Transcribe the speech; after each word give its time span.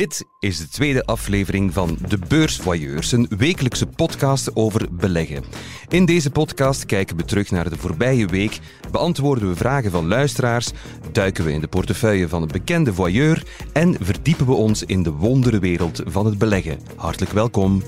Dit 0.00 0.24
is 0.38 0.58
de 0.58 0.68
tweede 0.68 1.04
aflevering 1.04 1.72
van 1.72 1.98
De 2.08 2.18
Beursvoyeurs, 2.28 3.12
een 3.12 3.26
wekelijkse 3.36 3.86
podcast 3.86 4.56
over 4.56 4.94
beleggen. 4.94 5.44
In 5.88 6.04
deze 6.04 6.30
podcast 6.30 6.86
kijken 6.86 7.16
we 7.16 7.24
terug 7.24 7.50
naar 7.50 7.70
de 7.70 7.76
voorbije 7.76 8.26
week, 8.26 8.58
beantwoorden 8.90 9.48
we 9.48 9.56
vragen 9.56 9.90
van 9.90 10.06
luisteraars, 10.06 10.70
duiken 11.12 11.44
we 11.44 11.52
in 11.52 11.60
de 11.60 11.68
portefeuille 11.68 12.28
van 12.28 12.42
een 12.42 12.48
bekende 12.48 12.94
voyeur 12.94 13.46
en 13.72 13.96
verdiepen 14.00 14.46
we 14.46 14.52
ons 14.52 14.84
in 14.84 15.02
de 15.02 15.12
wonderenwereld 15.12 16.02
van 16.04 16.26
het 16.26 16.38
beleggen. 16.38 16.78
Hartelijk 16.96 17.32
welkom. 17.32 17.82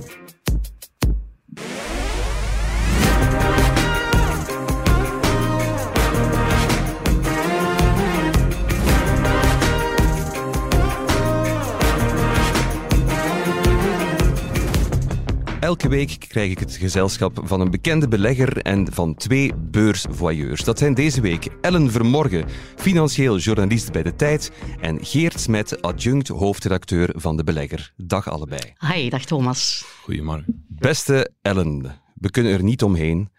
Elke 15.73 15.89
week 15.89 16.17
krijg 16.29 16.51
ik 16.51 16.59
het 16.59 16.77
gezelschap 16.77 17.41
van 17.45 17.61
een 17.61 17.71
bekende 17.71 18.09
belegger 18.09 18.59
en 18.59 18.93
van 18.93 19.15
twee 19.15 19.53
beursvoyeurs. 19.57 20.65
Dat 20.65 20.79
zijn 20.79 20.95
deze 20.95 21.21
week 21.21 21.49
Ellen 21.61 21.91
Vermorgen, 21.91 22.45
financieel 22.77 23.39
journalist 23.39 23.93
bij 23.93 24.03
De 24.03 24.17
Tijd, 24.17 24.53
en 24.81 25.05
Geert 25.05 25.41
Smet, 25.41 25.83
adjunct 25.83 26.29
hoofdredacteur 26.29 27.15
van 27.17 27.37
De 27.37 27.45
Belegger. 27.45 27.93
Dag 27.97 28.29
allebei. 28.29 28.61
Hi, 28.93 29.09
dag 29.09 29.25
Thomas. 29.25 29.85
Goedemorgen. 30.03 30.65
Beste 30.69 31.31
Ellen, 31.43 32.01
we 32.15 32.31
kunnen 32.31 32.53
er 32.53 32.63
niet 32.63 32.83
omheen. 32.83 33.31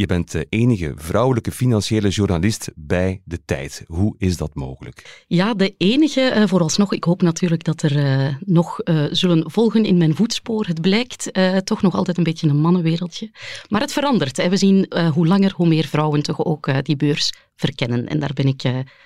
Je 0.00 0.06
bent 0.06 0.32
de 0.32 0.46
enige 0.48 0.92
vrouwelijke 0.96 1.52
financiële 1.52 2.08
journalist 2.08 2.70
bij 2.74 3.22
De 3.24 3.44
Tijd. 3.44 3.84
Hoe 3.86 4.14
is 4.18 4.36
dat 4.36 4.54
mogelijk? 4.54 5.24
Ja, 5.26 5.54
de 5.54 5.74
enige 5.78 6.32
uh, 6.36 6.46
vooralsnog. 6.46 6.92
Ik 6.92 7.04
hoop 7.04 7.22
natuurlijk 7.22 7.64
dat 7.64 7.82
er 7.82 7.96
uh, 7.96 8.34
nog 8.44 8.80
zullen 9.10 9.50
volgen 9.50 9.84
in 9.84 9.96
mijn 9.96 10.14
voetspoor. 10.14 10.66
Het 10.66 10.80
blijkt 10.80 11.30
toch 11.64 11.82
nog 11.82 11.94
altijd 11.94 12.18
een 12.18 12.24
beetje 12.24 12.48
een 12.48 12.60
mannenwereldje. 12.60 13.30
Maar 13.68 13.80
het 13.80 13.92
verandert. 13.92 14.48
We 14.48 14.56
zien 14.56 14.92
hoe 15.14 15.26
langer, 15.26 15.52
hoe 15.56 15.68
meer 15.68 15.86
vrouwen 15.86 16.22
toch 16.22 16.44
ook 16.44 16.84
die 16.84 16.96
beurs 16.96 17.32
verkennen. 17.56 18.06
En 18.06 18.18
daar 18.18 18.32
ben 18.34 18.46
ik 18.46 18.62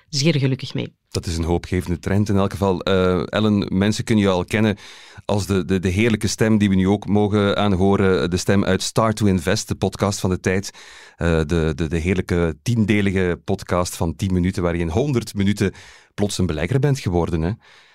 zeer 0.09 0.39
gelukkig 0.39 0.75
mee. 0.75 0.95
Dat 1.13 1.27
is 1.27 1.37
een 1.37 1.45
hoopgevende 1.45 1.99
trend 1.99 2.29
in 2.29 2.37
elk 2.37 2.51
geval. 2.51 2.81
Ellen, 2.83 3.67
mensen 3.77 4.05
kunnen 4.05 4.25
je 4.25 4.31
al 4.31 4.45
kennen 4.45 4.77
als 5.25 5.47
de, 5.47 5.65
de, 5.65 5.79
de 5.79 5.89
heerlijke 5.89 6.27
stem 6.27 6.59
die 6.59 6.69
we 6.69 6.75
nu 6.75 6.89
ook 6.89 7.07
mogen 7.07 7.57
aanhoren. 7.57 8.31
De 8.31 8.37
stem 8.37 8.65
uit 8.65 8.83
Start 8.83 9.17
to 9.17 9.27
Invest, 9.27 9.69
de 9.69 9.75
podcast 9.75 10.21
van 10.21 10.31
de 10.31 10.41
tijd. 10.41 10.71
Uh, 11.19 11.41
de, 11.47 11.73
de, 11.75 11.89
de 11.89 11.99
heerlijke 11.99 12.57
tiendelige 12.63 13.41
podcast 13.45 13.97
van 13.97 14.17
10 14.17 14.33
minuten, 14.33 14.63
waar 14.63 14.77
je 14.77 14.83
in 14.83 14.89
100 14.89 15.35
minuten 15.35 15.73
plots 16.15 16.39
een 16.39 16.47
belegger 16.47 16.79
bent 16.79 16.99
geworden. 16.99 17.43
Hè? 17.43 17.51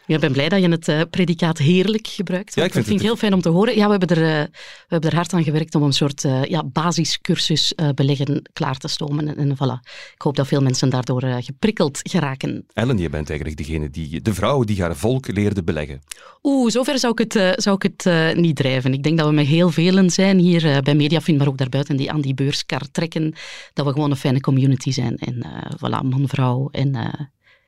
Ja, 0.08 0.16
ik 0.16 0.22
ben 0.22 0.32
blij 0.32 0.50
dat 0.50 0.62
je 0.62 0.70
het 0.70 0.88
uh, 0.88 1.02
predicaat 1.10 1.58
heerlijk 1.58 2.08
gebruikt. 2.08 2.56
Ja, 2.56 2.64
ik 2.64 2.72
vind 2.72 2.74
dat 2.74 2.86
vind 2.86 3.00
ik 3.00 3.06
heel 3.06 3.16
fijn 3.16 3.34
om 3.34 3.42
te 3.42 3.50
horen. 3.50 3.76
Ja, 3.76 3.86
we 3.86 3.92
hebben 3.92 4.18
er, 4.18 4.24
uh, 4.24 4.44
we 4.54 4.88
hebben 4.88 5.10
er 5.10 5.16
hard 5.16 5.34
aan 5.34 5.44
gewerkt 5.44 5.76
om 5.76 5.84
een 5.84 5.94
soort 5.94 6.24
uh, 6.24 6.44
ja, 6.44 6.64
basiscursus 6.64 7.74
beleggen 7.96 8.50
klaar 8.54 8.78
te 8.78 8.88
stomen. 8.88 9.28
En, 9.28 9.38
en, 9.38 9.56
voilà. 9.56 9.90
Ik 10.14 10.22
hoop 10.22 10.36
dat 10.36 10.48
veel 10.48 10.62
mensen 10.62 10.90
daardoor 10.90 11.22
geprikkeld 11.22 12.00
geraken. 12.04 12.66
Ellen, 12.74 12.98
je 12.98 13.10
bent 13.10 13.30
eigenlijk 13.30 13.60
degene 13.60 13.90
die, 13.90 14.22
de 14.22 14.34
vrouw 14.34 14.64
die 14.64 14.82
haar 14.82 14.96
volk 14.96 15.32
leerde 15.32 15.64
beleggen. 15.64 16.02
Oeh, 16.44 16.72
zover 16.72 17.00
zou 17.00 17.14
ik 17.18 17.34
het, 17.34 17.64
zou 17.64 17.78
ik 17.80 17.92
het 18.04 18.36
niet 18.36 18.56
drijven. 18.56 18.94
Ik 18.94 19.04
denk 19.04 19.18
dat 19.18 19.28
we 19.28 19.34
met 19.34 19.46
heel 19.46 19.70
velen 19.70 20.10
zijn 20.10 20.40
hier 20.40 20.82
bij 20.84 20.96
Mediafin, 20.96 21.38
maar 21.38 21.48
ook 21.48 21.58
daarbuiten, 21.58 21.98
die 21.98 22.12
aan 22.12 22.22
die 22.22 22.34
beurskar 22.34 22.92
trekken. 22.92 23.34
Dat 23.74 23.86
we 23.86 23.92
gewoon 23.92 24.12
een 24.12 24.18
fijne 24.18 24.40
community 24.40 24.92
zijn. 24.92 25.16
En 25.18 25.46
voilà, 25.76 26.10
man, 26.10 26.28
vrouw 26.28 26.70
en 26.72 27.18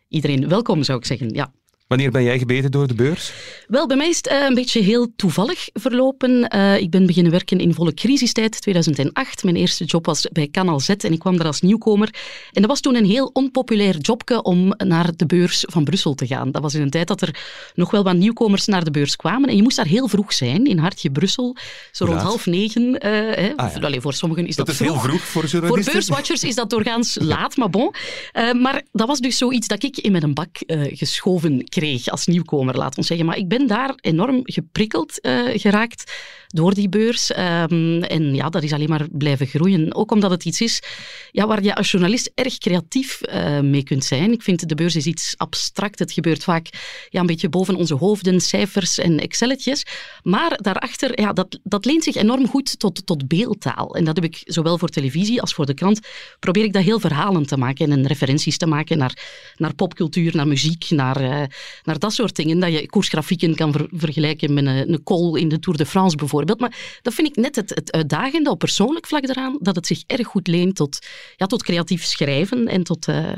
iedereen 0.07 0.47
welkom, 0.47 0.83
zou 0.83 0.97
ik 0.97 1.05
zeggen. 1.05 1.29
Ja. 1.29 1.51
Wanneer 1.89 2.11
ben 2.11 2.23
jij 2.23 2.39
gebeten 2.39 2.71
door 2.71 2.87
de 2.87 2.93
beurs? 2.93 3.33
Wel, 3.67 3.87
bij 3.87 3.97
mij 3.97 4.09
is 4.09 4.17
het 4.17 4.27
uh, 4.27 4.45
een 4.47 4.53
beetje 4.53 4.81
heel 4.81 5.07
toevallig 5.15 5.69
verlopen. 5.73 6.55
Uh, 6.55 6.77
ik 6.77 6.89
ben 6.89 7.05
beginnen 7.05 7.31
werken 7.31 7.59
in 7.59 7.73
volle 7.73 7.93
crisistijd, 7.93 8.61
2008. 8.61 9.43
Mijn 9.43 9.55
eerste 9.55 9.83
job 9.85 10.05
was 10.05 10.27
bij 10.31 10.47
Canal 10.51 10.79
Z 10.79 10.89
en 10.89 11.11
ik 11.11 11.19
kwam 11.19 11.37
daar 11.37 11.45
als 11.45 11.61
nieuwkomer. 11.61 12.09
En 12.51 12.61
dat 12.61 12.69
was 12.69 12.79
toen 12.79 12.95
een 12.95 13.05
heel 13.05 13.29
onpopulair 13.33 13.97
jobje 13.97 14.41
om 14.41 14.73
naar 14.77 15.15
de 15.15 15.25
beurs 15.25 15.63
van 15.67 15.83
Brussel 15.83 16.13
te 16.15 16.27
gaan. 16.27 16.51
Dat 16.51 16.61
was 16.61 16.73
in 16.73 16.81
een 16.81 16.89
tijd 16.89 17.07
dat 17.07 17.21
er 17.21 17.39
nog 17.75 17.91
wel 17.91 18.03
wat 18.03 18.15
nieuwkomers 18.15 18.65
naar 18.65 18.83
de 18.83 18.91
beurs 18.91 19.15
kwamen. 19.15 19.49
En 19.49 19.55
je 19.55 19.63
moest 19.63 19.77
daar 19.77 19.85
heel 19.85 20.07
vroeg 20.07 20.33
zijn, 20.33 20.65
in 20.65 20.77
Hartje 20.77 21.11
Brussel. 21.11 21.55
Zo 21.91 22.05
rond 22.05 22.21
half 22.21 22.45
negen. 22.45 22.83
Uh, 22.83 22.99
hè. 23.01 23.53
Ah, 23.55 23.73
ja. 23.73 23.79
Allee, 23.79 24.01
voor 24.01 24.13
sommigen 24.13 24.47
is 24.47 24.55
dat, 24.55 24.65
dat 24.65 24.75
is 24.75 24.81
vroeg. 24.81 25.01
heel 25.01 25.09
vroeg 25.09 25.21
voor 25.21 25.45
journalisten. 25.45 25.83
Voor 25.83 25.93
beurswatchers 25.93 26.43
is 26.43 26.55
dat 26.55 26.69
doorgaans 26.69 27.17
laat, 27.33 27.57
maar 27.57 27.69
bon. 27.69 27.93
maar 28.61 28.83
dat 28.91 29.07
was 29.07 29.19
dus 29.19 29.37
zoiets 29.37 29.67
dat 29.67 29.83
ik 29.83 29.97
in 29.97 30.11
met 30.11 30.23
een 30.23 30.33
bak 30.33 30.57
geschoven 30.93 31.63
kreeg 31.63 31.77
kreeg 31.79 32.07
als 32.07 32.25
nieuwkomer, 32.25 32.77
laat 32.77 32.97
ons 32.97 33.07
zeggen. 33.07 33.25
Maar 33.25 33.37
ik 33.37 33.47
ben 33.47 33.67
daar 33.67 33.93
enorm 34.01 34.39
geprikkeld 34.43 35.25
uh, 35.25 35.41
geraakt 35.53 36.11
door 36.53 36.73
die 36.73 36.89
beurs. 36.89 37.29
Um, 37.37 38.03
en 38.03 38.35
ja, 38.35 38.49
dat 38.49 38.63
is 38.63 38.73
alleen 38.73 38.89
maar 38.89 39.07
blijven 39.11 39.47
groeien. 39.47 39.95
Ook 39.95 40.11
omdat 40.11 40.31
het 40.31 40.45
iets 40.45 40.61
is 40.61 40.81
ja, 41.31 41.47
waar 41.47 41.63
je 41.63 41.75
als 41.75 41.91
journalist 41.91 42.31
erg 42.35 42.57
creatief 42.57 43.19
uh, 43.21 43.59
mee 43.59 43.83
kunt 43.83 44.05
zijn. 44.05 44.31
Ik 44.31 44.41
vind 44.41 44.69
de 44.69 44.75
beurs 44.75 44.95
is 44.95 45.05
iets 45.05 45.33
abstract. 45.37 45.99
Het 45.99 46.11
gebeurt 46.11 46.43
vaak 46.43 46.67
ja, 47.09 47.19
een 47.19 47.25
beetje 47.25 47.49
boven 47.49 47.75
onze 47.75 47.95
hoofden, 47.95 48.41
cijfers 48.41 48.97
en 48.97 49.19
excelletjes. 49.19 49.85
Maar 50.23 50.57
daarachter, 50.61 51.21
ja, 51.21 51.33
dat, 51.33 51.59
dat 51.63 51.85
leent 51.85 52.03
zich 52.03 52.15
enorm 52.15 52.47
goed 52.47 52.79
tot, 52.79 53.05
tot 53.05 53.27
beeldtaal. 53.27 53.95
En 53.95 54.03
dat 54.03 54.15
heb 54.15 54.25
ik 54.25 54.41
zowel 54.43 54.77
voor 54.77 54.89
televisie 54.89 55.41
als 55.41 55.53
voor 55.53 55.65
de 55.65 55.73
krant. 55.73 55.99
Probeer 56.39 56.63
ik 56.63 56.73
dat 56.73 56.83
heel 56.83 56.99
verhalend 56.99 57.47
te 57.47 57.57
maken 57.57 57.91
en 57.91 58.07
referenties 58.07 58.57
te 58.57 58.67
maken 58.67 58.97
naar, 58.97 59.17
naar 59.55 59.73
popcultuur, 59.73 60.35
naar 60.35 60.47
muziek, 60.47 60.89
naar, 60.89 61.21
uh, 61.21 61.43
naar 61.83 61.99
dat 61.99 62.13
soort 62.13 62.35
dingen. 62.35 62.59
Dat 62.59 62.71
je 62.71 62.89
koersgrafieken 62.89 63.55
kan 63.55 63.71
ver 63.71 63.87
vergelijken 63.91 64.53
met 64.53 64.65
een, 64.65 64.93
een 64.93 65.03
call 65.03 65.39
in 65.39 65.49
de 65.49 65.59
Tour 65.59 65.77
de 65.77 65.85
France 65.85 66.15
bijvoorbeeld. 66.15 66.37
Maar 66.45 66.99
dat 67.01 67.13
vind 67.13 67.27
ik 67.27 67.35
net 67.35 67.55
het, 67.55 67.69
het 67.69 67.91
uitdagende 67.91 68.49
op 68.49 68.59
persoonlijk 68.59 69.07
vlak 69.07 69.23
eraan, 69.23 69.57
dat 69.59 69.75
het 69.75 69.87
zich 69.87 70.03
erg 70.07 70.27
goed 70.27 70.47
leent 70.47 70.75
tot, 70.75 70.99
ja, 71.35 71.45
tot 71.45 71.63
creatief 71.63 72.03
schrijven 72.03 72.67
en 72.67 72.83
tot, 72.83 73.07
uh, 73.07 73.31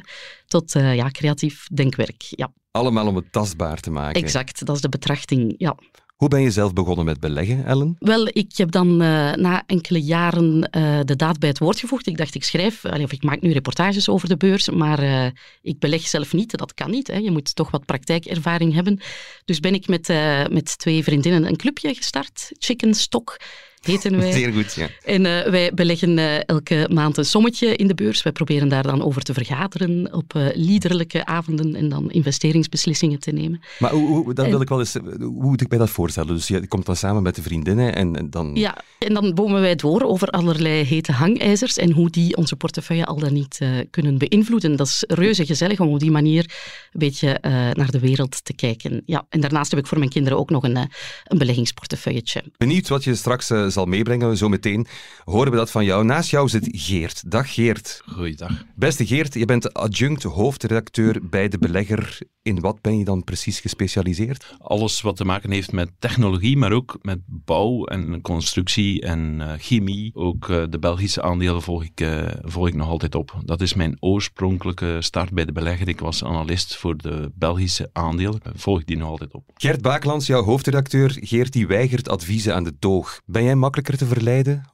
tot 0.48 0.76
uh, 0.76 0.96
ja, 0.96 1.10
creatief 1.10 1.68
denkwerk. 1.74 2.22
Ja. 2.30 2.52
Allemaal 2.72 3.08
om 3.08 3.16
het 3.16 3.32
tastbaar 3.32 3.80
te 3.80 3.92
maken. 3.92 4.22
Exact, 4.22 4.66
dat 4.66 4.76
is 4.76 4.82
de 4.82 4.90
betrachting, 4.90 5.54
ja. 5.58 5.78
Hoe 6.22 6.30
ben 6.30 6.42
je 6.42 6.52
zelf 6.52 6.74
begonnen 6.74 7.06
met 7.06 7.20
beleggen, 7.20 7.66
Ellen? 7.66 7.96
Wel, 8.00 8.28
ik 8.28 8.52
heb 8.56 8.72
dan 8.72 8.88
uh, 8.92 8.98
na 9.34 9.64
enkele 9.66 10.02
jaren 10.02 10.70
uh, 10.78 11.00
de 11.04 11.16
daad 11.16 11.40
bij 11.40 11.50
het 11.50 11.60
woord 11.60 11.80
gevoegd. 11.80 12.08
Ik 12.08 12.18
dacht, 12.18 12.36
ik 12.36 12.44
schrijf, 12.44 12.86
of 12.86 13.12
ik 13.12 13.24
maak 13.24 13.42
nu 13.42 13.52
reportages 13.52 14.10
over 14.10 14.28
de 14.28 14.38
beurs, 14.38 14.70
maar 14.70 15.04
uh, 15.04 15.26
ik 15.62 15.80
beleg 15.80 16.08
zelf 16.08 16.34
niet. 16.34 16.58
Dat 16.58 16.74
kan 16.74 16.92
niet. 16.92 17.08
Hè. 17.08 17.18
Je 17.18 17.32
moet 17.32 17.56
toch 17.56 17.72
wat 17.72 17.86
praktijkervaring 17.86 18.74
hebben. 18.74 19.00
Dus 19.46 19.60
ben 19.60 19.74
ik 19.74 19.88
met, 19.88 20.08
met 20.50 20.78
twee 20.78 21.04
vriendinnen 21.04 21.46
een 21.46 21.58
clubje 21.58 21.94
gestart, 21.94 22.52
Chicken 22.60 22.94
Stock 22.94 23.38
heten 23.82 24.18
wij. 24.18 24.32
Zeer 24.32 24.54
goed, 24.54 24.74
ja. 24.74 24.90
En 25.04 25.26
uh, 25.26 25.44
wij 25.44 25.72
beleggen 25.74 26.18
uh, 26.18 26.48
elke 26.48 26.90
maand 26.92 27.18
een 27.18 27.26
sommetje 27.26 27.76
in 27.76 27.88
de 27.88 27.94
beurs. 27.94 28.24
Wij 28.24 28.32
proberen 28.32 28.70
daar 28.70 28.84
dan 28.84 29.04
over 29.04 29.22
te 29.22 29.34
vergaderen 29.34 30.14
op 30.14 30.34
uh, 30.34 30.48
liederlijke 30.54 31.26
avonden 31.26 31.76
en 31.76 31.90
dan 31.90 32.12
investeringsbeslissingen 32.12 33.20
te 33.20 33.32
nemen. 33.32 33.62
Maar 33.80 33.92
hoe, 33.92 34.08
hoe 34.08 34.34
dan 34.34 34.50
wil 34.50 34.62
ik 34.62 34.70
wel 34.70 34.80
eens, 34.80 34.94
hoe 35.20 35.44
moet 35.44 35.62
ik 35.62 35.70
mij 35.70 35.78
dat 35.78 35.90
voorstellen? 35.90 36.36
Dus 36.36 36.48
je 36.48 36.68
komt 36.68 36.86
dan 36.86 36.96
samen 36.96 37.24
met 37.24 37.36
de 37.36 37.42
vriendinnen 37.42 37.96
en, 37.96 38.16
en 38.16 38.30
dan... 38.30 38.52
Ja, 38.56 38.78
en 39.00 39.14
dan 39.14 39.34
bomen 39.34 39.62
wij 39.62 39.76
door 39.76 40.02
over 40.02 40.28
allerlei 40.28 40.84
hete 40.84 41.12
hangijzers 41.12 41.78
en 41.78 41.92
hoe 41.92 42.10
die 42.10 42.38
onze 42.38 42.56
portefeuille 42.56 43.06
al 43.06 43.20
dan 43.20 43.34
niet 43.34 43.60
kunnen 43.90 44.18
beïnvloeden. 44.18 44.76
Dat 44.76 44.88
is 44.88 45.04
reuze 45.08 45.46
gezellig 45.46 45.80
om 45.80 45.88
op 45.88 46.00
die 46.00 46.12
manier 46.12 46.44
een 46.92 47.00
beetje 47.00 47.38
naar 47.74 47.92
de 47.92 48.00
wereld 48.00 48.46
te 48.46 48.54
kijken. 48.54 49.02
Ja, 49.06 49.26
en 49.30 49.42
daarnaast 49.42 49.72
heb 49.72 49.80
ik 49.80 49.88
voor 49.88 49.98
mijn 49.98 50.10
kinderen 50.10 50.38
ook 50.38 50.50
nog 50.50 50.64
een, 50.64 50.78
een 51.24 51.38
beleggingsportefeuilletje. 51.38 52.44
Benieuwd 52.58 52.88
wat 52.88 53.04
je 53.04 53.16
straks 53.16 53.52
zal 53.72 53.86
meebrengen. 53.86 54.38
Zometeen 54.38 54.88
horen 55.24 55.52
we 55.52 55.58
dat 55.58 55.72
van 55.72 55.86
jou. 55.86 56.06
Naast 56.06 56.30
jou 56.30 56.50
zit 56.50 56.68
Geert. 56.72 57.32
Dag 57.32 57.54
Geert. 57.54 58.02
Goeiedag. 58.06 58.66
Beste 58.76 59.06
Geert, 59.06 59.34
je 59.34 59.46
bent 59.46 59.74
adjunct 59.74 60.24
hoofdredacteur 60.24 61.20
bij 61.30 61.48
De 61.48 61.58
Belegger. 61.58 62.20
In 62.44 62.60
wat 62.60 62.82
ben 62.82 62.98
je 62.98 63.06
dan 63.06 63.24
precies 63.24 63.60
gespecialiseerd? 63.60 64.56
Alles 64.58 65.02
wat 65.02 65.16
te 65.16 65.26
maken 65.26 65.52
heeft 65.52 65.72
met 65.72 65.92
technologie, 66.00 66.58
maar 66.58 66.72
ook 66.72 66.98
met 67.02 67.20
bouw 67.26 67.86
en 67.86 68.22
constructie 68.22 69.02
en 69.02 69.38
uh, 69.40 69.52
chemie. 69.58 70.12
Ook 70.14 70.48
uh, 70.48 70.64
de 70.70 70.80
Belgische 70.80 71.22
aandelen 71.22 71.62
volg 71.62 71.84
ik, 71.84 72.02
uh, 72.02 72.28
volg 72.42 72.68
ik 72.68 72.74
nog 72.74 72.88
altijd 72.88 73.16
op. 73.16 73.42
Dat 73.44 73.62
is 73.62 73.74
mijn 73.74 73.98
oorspronkelijke 74.00 74.98
start 75.00 75.32
bij 75.32 75.46
De 75.46 75.52
Belegger. 75.52 75.88
Ik 75.88 76.00
was 76.00 76.24
analist 76.24 76.76
voor 76.76 76.98
de 76.98 77.32
Belgische 77.36 77.90
aandelen. 77.94 78.42
Volg 78.56 78.80
ik 78.80 78.88
die 78.88 78.98
nog 78.98 79.10
altijd 79.10 79.34
op. 79.34 79.44
Gert 79.54 79.82
Baaklands, 79.82 80.28
jouw 80.28 80.44
hoofdredacteur. 80.44 81.18
Geert 81.20 81.54
die 81.54 81.68
weigert 81.68 82.10
adviezen 82.10 82.56
aan 82.56 82.64
de 82.64 82.80
toog. 82.80 83.22
Ben 83.26 83.44
jij 83.44 83.56
makkelijker 83.62 83.98
te 83.98 84.06
verleiden? 84.06 84.70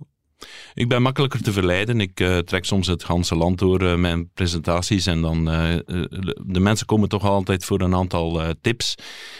Ik 0.74 0.88
ben 0.88 1.01
makkelijker 1.01 1.42
te 1.42 1.51
verleiden. 1.51 2.01
Ik 2.01 2.19
uh, 2.19 2.38
trek 2.38 2.66
soms 2.66 2.88
het 2.88 3.04
ganse 3.04 3.36
land 3.36 3.60
door 3.60 3.81
uh, 3.81 3.95
mijn 3.95 4.31
presentaties 4.34 5.06
en 5.06 5.22
dan 5.22 5.38
uh, 5.38 5.75
de 6.45 6.60
mensen 6.60 6.86
komen 6.86 7.10
toch 7.10 7.24
altijd 7.24 7.66
voor 7.66 7.81
een 7.81 7.95
aantal 7.95 8.54
tips 8.62 8.95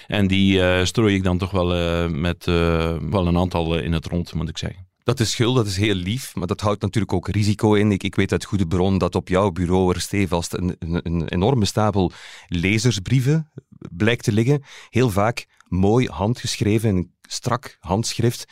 en 0.07 0.27
die 0.27 0.85
strooi 0.85 1.15
ik 1.15 1.23
dan 1.23 1.38
toch 1.38 1.51
wel 1.51 2.09
met 2.09 2.45
wel 2.45 3.27
een 3.27 3.38
aantal 3.38 3.77
in 3.79 3.94
het 3.94 4.05
rond, 4.05 4.33
moet 4.33 4.49
ik 4.49 4.57
zeggen. 4.57 4.88
Dat 5.03 5.19
is 5.19 5.31
schuld, 5.31 5.55
dat 5.55 5.67
is 5.67 5.77
heel 5.77 5.95
lief, 5.95 6.35
maar 6.35 6.47
dat 6.47 6.61
houdt 6.61 6.81
natuurlijk 6.81 7.13
ook 7.13 7.27
risico 7.29 7.73
in. 7.73 7.91
Ik, 7.91 8.03
ik 8.03 8.15
weet 8.15 8.31
uit 8.31 8.45
goede 8.45 8.67
bron 8.67 8.97
dat 8.97 9.15
op 9.15 9.27
jouw 9.27 9.51
bureau 9.51 9.94
er 9.94 10.01
stevast 10.01 10.53
een, 10.53 10.75
een, 10.79 10.99
een 11.03 11.27
enorme 11.27 11.65
stapel 11.65 12.11
lezersbrieven 12.47 13.51
blijkt 13.91 14.23
te 14.23 14.31
liggen. 14.31 14.63
Heel 14.89 15.09
vaak 15.09 15.45
mooi 15.67 16.07
handgeschreven, 16.07 16.89
een 16.95 17.11
strak 17.21 17.77
handschrift. 17.79 18.45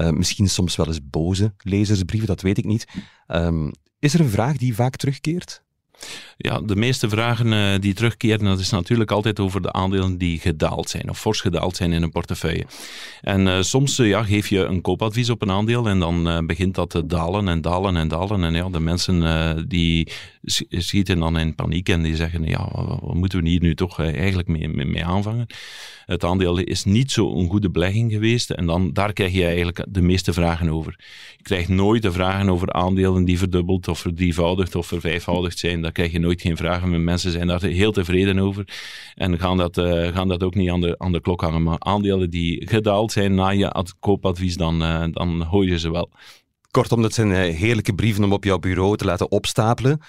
Uh, 0.00 0.10
misschien 0.10 0.48
soms 0.48 0.76
wel 0.76 0.86
eens 0.86 1.08
boze 1.08 1.54
lezersbrieven, 1.58 2.28
dat 2.28 2.40
weet 2.40 2.58
ik 2.58 2.64
niet. 2.64 2.86
Um, 3.26 3.70
is 3.98 4.14
er 4.14 4.20
een 4.20 4.28
vraag 4.28 4.56
die 4.56 4.74
vaak 4.74 4.96
terugkeert? 4.96 5.63
Ja, 6.36 6.60
de 6.60 6.76
meeste 6.76 7.08
vragen 7.08 7.52
uh, 7.52 7.80
die 7.80 7.94
terugkeren, 7.94 8.44
dat 8.44 8.58
is 8.58 8.70
natuurlijk 8.70 9.10
altijd 9.10 9.40
over 9.40 9.62
de 9.62 9.72
aandelen 9.72 10.18
die 10.18 10.38
gedaald 10.38 10.90
zijn 10.90 11.10
of 11.10 11.20
fors 11.20 11.40
gedaald 11.40 11.76
zijn 11.76 11.92
in 11.92 12.02
een 12.02 12.10
portefeuille. 12.10 12.66
En 13.20 13.46
uh, 13.46 13.62
soms 13.62 13.98
uh, 13.98 14.08
ja, 14.08 14.22
geef 14.22 14.48
je 14.48 14.64
een 14.64 14.80
koopadvies 14.80 15.30
op 15.30 15.42
een 15.42 15.50
aandeel 15.50 15.88
en 15.88 15.98
dan 15.98 16.46
begint 16.46 16.74
dat 16.74 16.90
te 16.90 17.06
dalen 17.06 17.48
en 17.48 17.60
dalen 17.60 17.96
en 17.96 18.08
dalen. 18.08 18.44
En 18.44 18.54
ja, 18.54 18.68
de 18.68 18.80
mensen 18.80 19.68
die 19.68 20.08
schieten 20.68 21.18
dan 21.18 21.38
in 21.38 21.54
paniek 21.54 21.88
en 21.88 22.02
die 22.02 22.16
zeggen, 22.16 22.44
ja, 22.44 22.68
wat 23.00 23.14
moeten 23.14 23.42
we 23.42 23.48
hier 23.48 23.60
nu 23.60 23.74
toch 23.74 24.00
eigenlijk 24.00 24.48
mee, 24.48 24.68
mee, 24.68 24.86
mee 24.86 25.04
aanvangen? 25.04 25.46
Het 26.06 26.24
aandeel 26.24 26.58
is 26.58 26.84
niet 26.84 27.10
zo'n 27.10 27.48
goede 27.48 27.70
belegging 27.70 28.12
geweest 28.12 28.50
en 28.50 28.66
dan, 28.66 28.92
daar 28.92 29.12
krijg 29.12 29.32
je 29.32 29.44
eigenlijk 29.44 29.84
de 29.88 30.02
meeste 30.02 30.32
vragen 30.32 30.68
over. 30.68 30.98
Je 31.36 31.42
krijgt 31.42 31.68
nooit 31.68 32.02
de 32.02 32.12
vragen 32.12 32.48
over 32.48 32.72
aandelen 32.72 33.24
die 33.24 33.38
verdubbeld 33.38 33.88
of 33.88 33.98
verdrievoudigd 33.98 34.74
of 34.74 34.86
vervijfvoudigd 34.86 35.58
zijn. 35.58 35.83
Daar 35.84 35.92
krijg 35.92 36.12
je 36.12 36.18
nooit 36.18 36.40
geen 36.40 36.56
vragen, 36.56 36.90
maar 36.90 37.00
mensen 37.00 37.30
zijn 37.30 37.46
daar 37.46 37.62
heel 37.62 37.92
tevreden 37.92 38.38
over 38.38 38.68
en 39.14 39.38
gaan 39.38 39.56
dat, 39.56 39.76
uh, 39.76 40.06
gaan 40.06 40.28
dat 40.28 40.42
ook 40.42 40.54
niet 40.54 40.70
aan 40.70 40.80
de, 40.80 40.94
aan 40.98 41.12
de 41.12 41.20
klok 41.20 41.40
hangen. 41.40 41.62
Maar 41.62 41.78
aandelen 41.78 42.30
die 42.30 42.68
gedaald 42.68 43.12
zijn 43.12 43.34
na 43.34 43.48
je 43.48 43.84
koopadvies, 44.00 44.56
dan, 44.56 44.82
uh, 44.82 45.04
dan 45.10 45.42
hoor 45.42 45.66
je 45.66 45.78
ze 45.78 45.90
wel. 45.92 46.10
Kortom, 46.70 47.02
dat 47.02 47.12
zijn 47.12 47.32
eh, 47.32 47.56
heerlijke 47.56 47.94
brieven 47.94 48.24
om 48.24 48.32
op 48.32 48.44
jouw 48.44 48.58
bureau 48.58 48.96
te 48.96 49.04
laten 49.04 49.30
opstapelen. 49.30 50.00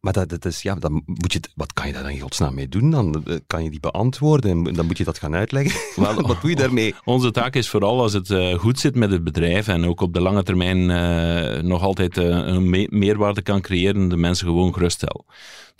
Maar 0.00 0.12
dat, 0.12 0.28
dat 0.28 0.44
is, 0.44 0.62
ja, 0.62 0.74
dan 0.74 1.02
moet 1.06 1.32
je, 1.32 1.40
wat 1.54 1.72
kan 1.72 1.86
je 1.86 1.92
daar 1.92 2.02
dan 2.02 2.12
in 2.12 2.20
godsnaam 2.20 2.54
mee 2.54 2.68
doen? 2.68 2.90
Dan 2.90 3.24
eh, 3.24 3.36
kan 3.46 3.64
je 3.64 3.70
die 3.70 3.80
beantwoorden 3.80 4.66
en 4.66 4.74
dan 4.74 4.86
moet 4.86 4.98
je 4.98 5.04
dat 5.04 5.18
gaan 5.18 5.34
uitleggen. 5.34 5.80
Wel, 6.04 6.14
wat 6.14 6.40
doe 6.40 6.50
je 6.50 6.56
daarmee? 6.56 6.94
Onze 7.04 7.30
taak 7.30 7.54
is 7.54 7.68
vooral 7.68 8.00
als 8.00 8.12
het 8.12 8.28
uh, 8.28 8.58
goed 8.58 8.78
zit 8.78 8.94
met 8.94 9.10
het 9.10 9.24
bedrijf 9.24 9.68
en 9.68 9.84
ook 9.84 10.00
op 10.00 10.14
de 10.14 10.20
lange 10.20 10.42
termijn 10.42 10.78
uh, 10.78 11.62
nog 11.62 11.82
altijd 11.82 12.16
een 12.16 12.70
me 12.70 12.86
meerwaarde 12.90 13.42
kan 13.42 13.60
creëren, 13.60 14.08
de 14.08 14.16
mensen 14.16 14.46
gewoon 14.46 14.74
geruststellen. 14.74 15.24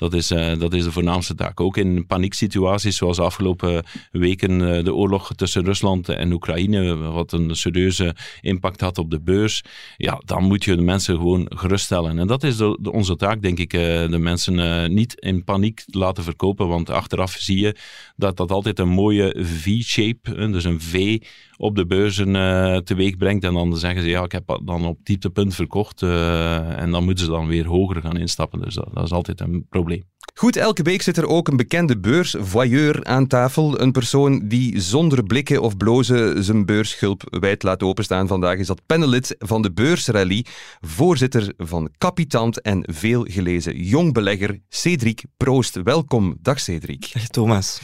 Dat 0.00 0.14
is, 0.14 0.30
uh, 0.30 0.58
dat 0.58 0.74
is 0.74 0.84
de 0.84 0.92
voornaamste 0.92 1.34
taak. 1.34 1.60
Ook 1.60 1.76
in 1.76 2.06
panieksituaties 2.06 2.96
zoals 2.96 3.16
de 3.16 3.22
afgelopen 3.22 3.84
weken 4.10 4.60
uh, 4.60 4.84
de 4.84 4.94
oorlog 4.94 5.34
tussen 5.34 5.64
Rusland 5.64 6.08
en 6.08 6.32
Oekraïne, 6.32 6.96
wat 6.96 7.32
een 7.32 7.56
serieuze 7.56 8.14
impact 8.40 8.80
had 8.80 8.98
op 8.98 9.10
de 9.10 9.20
beurs. 9.20 9.62
Ja, 9.96 10.22
dan 10.24 10.44
moet 10.44 10.64
je 10.64 10.76
de 10.76 10.82
mensen 10.82 11.16
gewoon 11.16 11.46
geruststellen. 11.48 12.18
En 12.18 12.26
dat 12.26 12.42
is 12.42 12.56
de, 12.56 12.78
de, 12.80 12.92
onze 12.92 13.16
taak, 13.16 13.42
denk 13.42 13.58
ik. 13.58 13.70
De 13.70 14.18
mensen 14.18 14.92
niet 14.94 15.14
in 15.14 15.44
paniek 15.44 15.82
laten 15.86 16.24
verkopen, 16.24 16.68
want 16.68 16.90
achteraf 16.90 17.32
zie 17.32 17.60
je 17.60 17.76
dat 18.16 18.36
dat 18.36 18.50
altijd 18.50 18.78
een 18.78 18.88
mooie 18.88 19.36
V-shape, 19.38 20.50
dus 20.50 20.64
een 20.64 20.80
V 20.80 21.18
op 21.60 21.76
de 21.76 21.86
beurzen 21.86 22.34
uh, 22.34 22.76
teweeg 22.76 23.16
brengt. 23.16 23.44
En 23.44 23.54
dan 23.54 23.76
zeggen 23.76 24.02
ze, 24.02 24.08
ja, 24.08 24.24
ik 24.24 24.32
heb 24.32 24.60
dan 24.64 24.86
op 24.86 24.98
dieptepunt 25.02 25.54
verkocht. 25.54 26.02
En 26.02 26.90
dan 26.90 27.04
moeten 27.04 27.24
ze 27.24 27.30
dan 27.30 27.46
weer 27.46 27.66
hoger 27.66 28.02
gaan 28.02 28.16
instappen. 28.16 28.60
Dus 28.60 28.74
dat, 28.74 28.88
dat, 28.92 29.04
is 29.04 29.12
altijd 29.12 29.40
een 29.40 29.66
probleem. 29.68 29.89
Goed, 30.34 30.56
elke 30.56 30.82
week 30.82 31.02
zit 31.02 31.16
er 31.16 31.26
ook 31.26 31.48
een 31.48 31.56
bekende 31.56 31.98
beursvoyeur 31.98 33.04
aan 33.04 33.26
tafel. 33.26 33.80
Een 33.80 33.92
persoon 33.92 34.48
die 34.48 34.80
zonder 34.80 35.22
blikken 35.22 35.62
of 35.62 35.76
blozen 35.76 36.44
zijn 36.44 36.66
beursschulp 36.66 37.22
wijd 37.30 37.62
laat 37.62 37.82
openstaan. 37.82 38.28
Vandaag 38.28 38.58
is 38.58 38.66
dat 38.66 38.86
panelid 38.86 39.34
van 39.38 39.62
de 39.62 39.72
Beursrally, 39.72 40.44
voorzitter 40.80 41.52
van 41.56 41.90
Kapitant 41.98 42.60
en 42.60 42.84
veel 42.92 43.24
gelezen 43.28 43.76
jongbelegger 43.76 44.60
Cedric 44.68 45.24
Proost. 45.36 45.82
Welkom. 45.82 46.36
Dag 46.40 46.60
Cedric. 46.60 47.10
Dag 47.12 47.26
Thomas. 47.26 47.80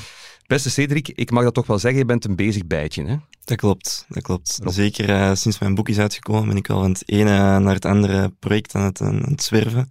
Beste 0.47 0.71
Cedric, 0.71 1.09
ik 1.09 1.31
mag 1.31 1.45
dat 1.45 1.55
toch 1.55 1.67
wel 1.67 1.79
zeggen, 1.79 2.01
je 2.01 2.07
bent 2.07 2.25
een 2.25 2.37
bezig 2.37 2.67
bijtje, 2.67 3.05
hè? 3.05 3.17
Dat 3.45 3.57
klopt, 3.57 4.07
dat 4.09 4.23
klopt. 4.23 4.59
Zeker 4.65 5.09
uh, 5.09 5.35
sinds 5.35 5.59
mijn 5.59 5.75
boek 5.75 5.89
is 5.89 5.99
uitgekomen 5.99 6.49
ben 6.49 6.57
ik 6.57 6.67
wel 6.67 6.81
van 6.81 6.91
het 6.91 7.03
ene 7.07 7.59
naar 7.59 7.75
het 7.75 7.85
andere 7.85 8.33
project 8.39 8.75
aan 8.75 8.85
het, 8.85 9.01
aan 9.01 9.23
het 9.29 9.43
zwerven. 9.43 9.91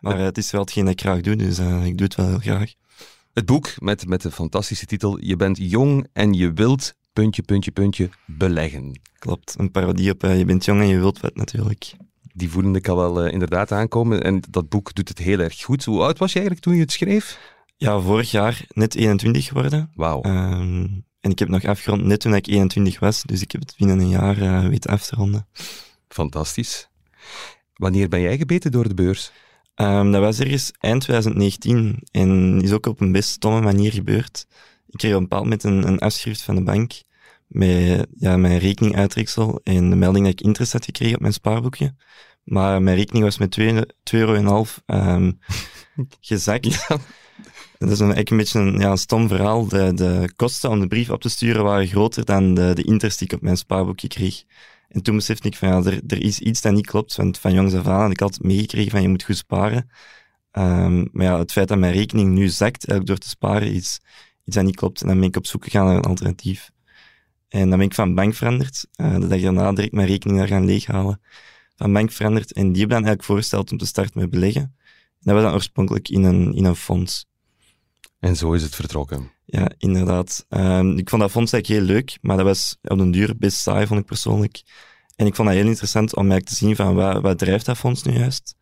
Maar 0.00 0.18
het 0.18 0.38
is 0.38 0.50
wel 0.50 0.60
hetgeen 0.60 0.84
dat 0.84 0.92
ik 0.92 1.00
graag 1.00 1.20
doe, 1.20 1.36
dus 1.36 1.58
uh, 1.58 1.84
ik 1.84 1.98
doe 1.98 2.06
het 2.06 2.14
wel 2.14 2.28
heel 2.28 2.38
graag. 2.38 2.72
Het 3.32 3.46
boek 3.46 3.72
met, 3.78 4.06
met 4.06 4.22
de 4.22 4.30
fantastische 4.30 4.86
titel 4.86 5.24
Je 5.24 5.36
bent 5.36 5.58
jong 5.60 6.06
en 6.12 6.32
je 6.32 6.52
wilt, 6.52 6.94
puntje, 7.12 7.42
puntje, 7.42 7.70
puntje, 7.70 8.10
beleggen. 8.26 9.00
Klopt, 9.18 9.54
een 9.58 9.70
parodie 9.70 10.12
op 10.12 10.22
Je 10.22 10.44
bent 10.44 10.64
jong 10.64 10.80
en 10.80 10.88
je 10.88 10.98
wilt 10.98 11.20
wat 11.20 11.36
natuurlijk. 11.36 11.92
Die 12.34 12.50
voelde 12.50 12.78
ik 12.78 12.88
al 12.88 12.96
wel 12.96 13.26
inderdaad 13.26 13.72
aankomen 13.72 14.22
en 14.22 14.42
dat 14.50 14.68
boek 14.68 14.94
doet 14.94 15.08
het 15.08 15.18
heel 15.18 15.38
erg 15.38 15.62
goed. 15.62 15.84
Hoe 15.84 16.02
oud 16.02 16.18
was 16.18 16.32
je 16.32 16.38
eigenlijk 16.38 16.66
toen 16.66 16.74
je 16.74 16.80
het 16.80 16.92
schreef? 16.92 17.54
Ja, 17.76 18.00
vorig 18.00 18.30
jaar 18.30 18.64
net 18.68 18.94
21 18.94 19.44
geworden. 19.44 19.90
Wauw. 19.94 20.24
Um, 20.24 21.04
en 21.20 21.30
ik 21.30 21.38
heb 21.38 21.48
nog 21.48 21.64
afgerond 21.64 22.04
net 22.04 22.20
toen 22.20 22.34
ik 22.34 22.46
21 22.46 22.98
was, 22.98 23.22
dus 23.22 23.42
ik 23.42 23.52
heb 23.52 23.60
het 23.60 23.74
binnen 23.76 23.98
een 23.98 24.08
jaar 24.08 24.38
uh, 24.38 24.68
weten 24.68 24.90
af 24.90 25.06
te 25.06 25.16
ronden. 25.16 25.46
Fantastisch. 26.08 26.88
Wanneer 27.74 28.08
ben 28.08 28.20
jij 28.20 28.36
gebeten 28.36 28.72
door 28.72 28.88
de 28.88 28.94
beurs? 28.94 29.32
Um, 29.76 30.12
dat 30.12 30.20
was 30.20 30.38
ergens 30.38 30.72
eind 30.80 31.00
2019 31.00 31.98
en 32.10 32.60
is 32.62 32.72
ook 32.72 32.86
op 32.86 33.00
een 33.00 33.12
best 33.12 33.30
stomme 33.30 33.60
manier 33.60 33.92
gebeurd. 33.92 34.46
Ik 34.86 34.98
kreeg 34.98 35.12
op 35.12 35.16
een 35.16 35.22
bepaald 35.22 35.42
moment 35.42 35.64
een, 35.64 35.86
een 35.86 35.98
afschrift 35.98 36.42
van 36.42 36.54
de 36.54 36.62
bank 36.62 36.92
met 37.46 38.06
ja, 38.16 38.36
mijn 38.36 38.58
rekeninguitreksel 38.58 39.60
en 39.62 39.90
de 39.90 39.96
melding 39.96 40.24
dat 40.24 40.40
ik 40.40 40.46
interest 40.46 40.72
had 40.72 40.84
gekregen 40.84 41.14
op 41.14 41.20
mijn 41.20 41.32
spaarboekje. 41.32 41.94
Maar 42.44 42.82
mijn 42.82 42.96
rekening 42.96 43.24
was 43.24 43.38
met 43.38 43.60
2,5 43.60 43.80
euro 44.10 44.64
um, 44.86 45.38
gezakt. 46.20 46.86
Dat 47.78 47.90
is 47.90 47.98
een, 47.98 48.12
eigenlijk 48.12 48.30
een 48.30 48.36
beetje 48.36 48.58
een, 48.58 48.78
ja, 48.78 48.90
een 48.90 48.98
stom 48.98 49.28
verhaal. 49.28 49.68
De, 49.68 49.94
de 49.94 50.32
kosten 50.36 50.70
om 50.70 50.80
de 50.80 50.86
brief 50.86 51.10
op 51.10 51.20
te 51.20 51.28
sturen 51.28 51.64
waren 51.64 51.86
groter 51.86 52.24
dan 52.24 52.54
de, 52.54 52.72
de 52.74 52.82
interest 52.82 53.18
die 53.18 53.28
ik 53.28 53.34
op 53.34 53.42
mijn 53.42 53.56
spaarboekje 53.56 54.08
kreeg. 54.08 54.44
En 54.96 55.02
toen 55.02 55.16
besefte 55.16 55.48
ik 55.48 55.56
van 55.56 55.68
ja, 55.68 55.90
er, 56.06 56.22
is 56.22 56.38
iets 56.38 56.60
dat 56.60 56.72
niet 56.72 56.86
klopt. 56.86 57.16
Want 57.16 57.38
van 57.38 57.52
jongs 57.52 57.74
af 57.74 57.86
aan 57.86 58.00
had 58.00 58.10
ik 58.10 58.20
altijd 58.20 58.42
meegekregen 58.42 58.90
van 58.90 59.02
je 59.02 59.08
moet 59.08 59.22
goed 59.24 59.36
sparen. 59.36 59.90
Um, 60.52 61.08
maar 61.12 61.24
ja, 61.24 61.38
het 61.38 61.52
feit 61.52 61.68
dat 61.68 61.78
mijn 61.78 61.92
rekening 61.92 62.34
nu 62.34 62.48
zakt, 62.48 62.88
eigenlijk 62.88 63.06
door 63.06 63.18
te 63.18 63.28
sparen, 63.28 63.72
is 63.72 64.00
iets 64.44 64.56
dat 64.56 64.64
niet 64.64 64.76
klopt. 64.76 65.00
En 65.00 65.06
dan 65.06 65.18
ben 65.18 65.28
ik 65.28 65.36
op 65.36 65.46
zoek 65.46 65.64
gegaan 65.64 65.86
naar 65.86 65.96
een 65.96 66.02
alternatief. 66.02 66.70
En 67.48 67.68
dan 67.68 67.78
ben 67.78 67.86
ik 67.86 67.94
van 67.94 68.14
bank 68.14 68.34
veranderd. 68.34 68.86
Uh, 68.96 69.14
de 69.20 69.26
dag 69.26 69.40
daarna 69.40 69.72
direct 69.72 69.92
mijn 69.92 70.08
rekening 70.08 70.38
daar 70.38 70.48
gaan 70.48 70.64
leeghalen. 70.64 71.20
Van 71.74 71.92
bank 71.92 72.12
veranderd. 72.12 72.52
En 72.52 72.62
die 72.62 72.78
hebben 72.78 72.96
dan 72.96 73.06
eigenlijk 73.06 73.24
voorgesteld 73.24 73.72
om 73.72 73.78
te 73.78 73.86
starten 73.86 74.20
met 74.20 74.30
beleggen. 74.30 74.62
En 74.62 74.72
dat 75.20 75.34
was 75.34 75.42
dan 75.42 75.54
oorspronkelijk 75.54 76.08
in 76.08 76.24
een, 76.24 76.54
in 76.54 76.64
een 76.64 76.76
fonds. 76.76 77.26
En 78.18 78.36
zo 78.36 78.52
is 78.52 78.62
het 78.62 78.74
vertrokken. 78.74 79.30
Ja, 79.46 79.70
inderdaad. 79.78 80.46
Um, 80.48 80.98
ik 80.98 81.08
vond 81.08 81.22
dat 81.22 81.30
fonds 81.30 81.52
eigenlijk 81.52 81.82
heel 81.82 81.94
leuk, 81.94 82.18
maar 82.20 82.36
dat 82.36 82.46
was 82.46 82.76
op 82.82 82.98
den 82.98 83.10
duur 83.10 83.36
best 83.38 83.56
saai, 83.58 83.86
vond 83.86 84.00
ik 84.00 84.06
persoonlijk. 84.06 84.62
En 85.16 85.26
ik 85.26 85.34
vond 85.34 85.48
dat 85.48 85.56
heel 85.56 85.66
interessant 85.66 86.16
om 86.16 86.30
eigenlijk 86.30 86.48
te 86.48 86.54
zien 86.54 86.76
van 86.76 86.94
wat, 86.94 87.22
wat 87.22 87.38
drijft 87.38 87.66
dat 87.66 87.76
fonds 87.76 88.02
nu 88.02 88.12
juist. 88.12 88.56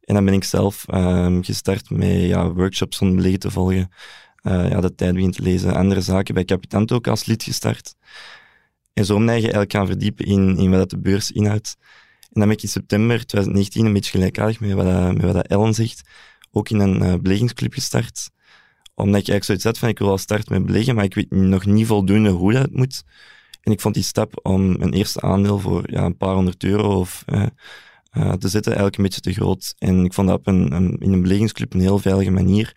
En 0.00 0.14
dan 0.14 0.24
ben 0.24 0.34
ik 0.34 0.44
zelf 0.44 0.84
um, 0.94 1.44
gestart 1.44 1.90
met 1.90 2.20
ja, 2.20 2.52
workshops 2.52 2.98
om 2.98 3.16
beleggen 3.16 3.40
te 3.40 3.50
volgen. 3.50 3.88
Uh, 4.42 4.70
ja, 4.70 4.80
de 4.80 4.94
tijd 4.94 5.14
begint 5.14 5.34
te 5.34 5.42
lezen. 5.42 5.74
Andere 5.74 6.00
zaken 6.00 6.34
bij 6.34 6.44
Capitant 6.44 6.92
ook 6.92 7.06
als 7.06 7.24
lid 7.24 7.42
gestart. 7.42 7.94
En 8.92 9.04
zo 9.04 9.16
ben 9.16 9.24
je 9.24 9.30
eigenlijk 9.32 9.72
gaan 9.72 9.86
verdiepen 9.86 10.26
in, 10.26 10.56
in 10.56 10.70
wat 10.70 10.90
de 10.90 10.98
beurs 10.98 11.30
inhoudt. 11.30 11.76
En 12.20 12.40
dan 12.40 12.48
ben 12.48 12.56
ik 12.56 12.62
in 12.62 12.68
september 12.68 13.26
2019 13.26 13.86
een 13.86 13.92
beetje 13.92 14.10
gelijkaardig 14.10 14.60
met 14.60 14.72
wat, 14.72 15.14
met 15.14 15.32
wat 15.32 15.46
Ellen 15.46 15.74
zegt, 15.74 16.02
ook 16.50 16.68
in 16.68 16.78
een 16.78 17.22
uh, 17.24 17.68
gestart 17.70 18.30
omdat 18.94 19.20
ik 19.20 19.28
eigenlijk 19.28 19.44
zoiets 19.44 19.64
had 19.64 19.78
van, 19.78 19.88
ik 19.88 19.98
wil 19.98 20.08
al 20.08 20.18
starten 20.18 20.52
met 20.52 20.66
beleggen, 20.66 20.94
maar 20.94 21.04
ik 21.04 21.14
weet 21.14 21.30
nog 21.30 21.66
niet 21.66 21.86
voldoende 21.86 22.30
hoe 22.30 22.52
dat 22.52 22.70
moet. 22.70 23.02
En 23.62 23.72
ik 23.72 23.80
vond 23.80 23.94
die 23.94 24.02
stap 24.02 24.38
om 24.42 24.76
een 24.78 24.92
eerste 24.92 25.20
aandeel 25.20 25.58
voor 25.58 25.92
ja, 25.92 26.04
een 26.04 26.16
paar 26.16 26.34
honderd 26.34 26.64
euro 26.64 26.98
of, 26.98 27.24
uh, 27.26 27.46
uh, 28.16 28.32
te 28.32 28.48
zetten 28.48 28.72
eigenlijk 28.72 28.96
een 28.96 29.04
beetje 29.04 29.20
te 29.20 29.32
groot. 29.32 29.74
En 29.78 30.04
ik 30.04 30.12
vond 30.12 30.28
dat 30.28 30.38
op 30.38 30.46
een, 30.46 30.72
een, 30.72 30.96
in 30.98 31.12
een 31.12 31.22
beleggingsclub 31.22 31.74
een 31.74 31.80
heel 31.80 31.98
veilige 31.98 32.30
manier. 32.30 32.76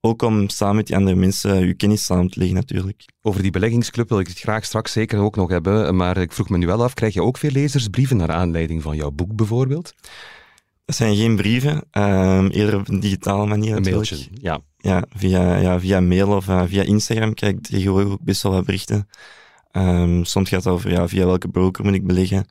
Ook 0.00 0.22
om 0.22 0.48
samen 0.48 0.76
met 0.76 0.86
die 0.86 0.96
andere 0.96 1.16
mensen 1.16 1.56
uw 1.56 1.74
kennis 1.76 2.04
samen 2.04 2.30
te 2.30 2.38
leggen 2.38 2.56
natuurlijk. 2.56 3.04
Over 3.22 3.42
die 3.42 3.50
beleggingsclub 3.50 4.08
wil 4.08 4.18
ik 4.18 4.28
het 4.28 4.38
graag 4.38 4.64
straks 4.64 4.92
zeker 4.92 5.18
ook 5.18 5.36
nog 5.36 5.48
hebben. 5.50 5.96
Maar 5.96 6.16
ik 6.16 6.32
vroeg 6.32 6.48
me 6.48 6.58
nu 6.58 6.66
wel 6.66 6.82
af, 6.82 6.94
krijg 6.94 7.14
je 7.14 7.22
ook 7.22 7.38
veel 7.38 7.50
lezersbrieven 7.50 8.16
naar 8.16 8.30
aanleiding 8.30 8.82
van 8.82 8.96
jouw 8.96 9.10
boek 9.10 9.34
bijvoorbeeld? 9.34 9.94
Dat 10.84 10.96
zijn 10.96 11.16
geen 11.16 11.36
brieven, 11.36 11.74
um, 11.74 12.48
eerder 12.48 12.78
op 12.78 12.88
een 12.88 13.00
digitale 13.00 13.46
manier 13.46 13.76
een 13.76 13.82
natuurlijk. 13.82 14.10
Mailtje, 14.10 14.30
ja. 14.40 14.60
Ja, 14.84 15.04
via, 15.16 15.56
ja, 15.56 15.80
via 15.80 16.00
mail 16.00 16.28
of 16.28 16.48
uh, 16.48 16.62
via 16.66 16.82
Instagram 16.82 17.34
krijg 17.34 17.52
ik 17.52 17.62
tegenwoordig 17.62 18.12
ook 18.12 18.22
best 18.22 18.42
wel 18.42 18.52
wat 18.52 18.64
berichten. 18.64 19.08
Um, 19.72 20.24
soms 20.24 20.48
gaat 20.48 20.64
het 20.64 20.72
over 20.72 20.90
ja, 20.90 21.08
via 21.08 21.26
welke 21.26 21.48
broker 21.48 21.84
moet 21.84 21.94
ik 21.94 22.06
beleggen. 22.06 22.46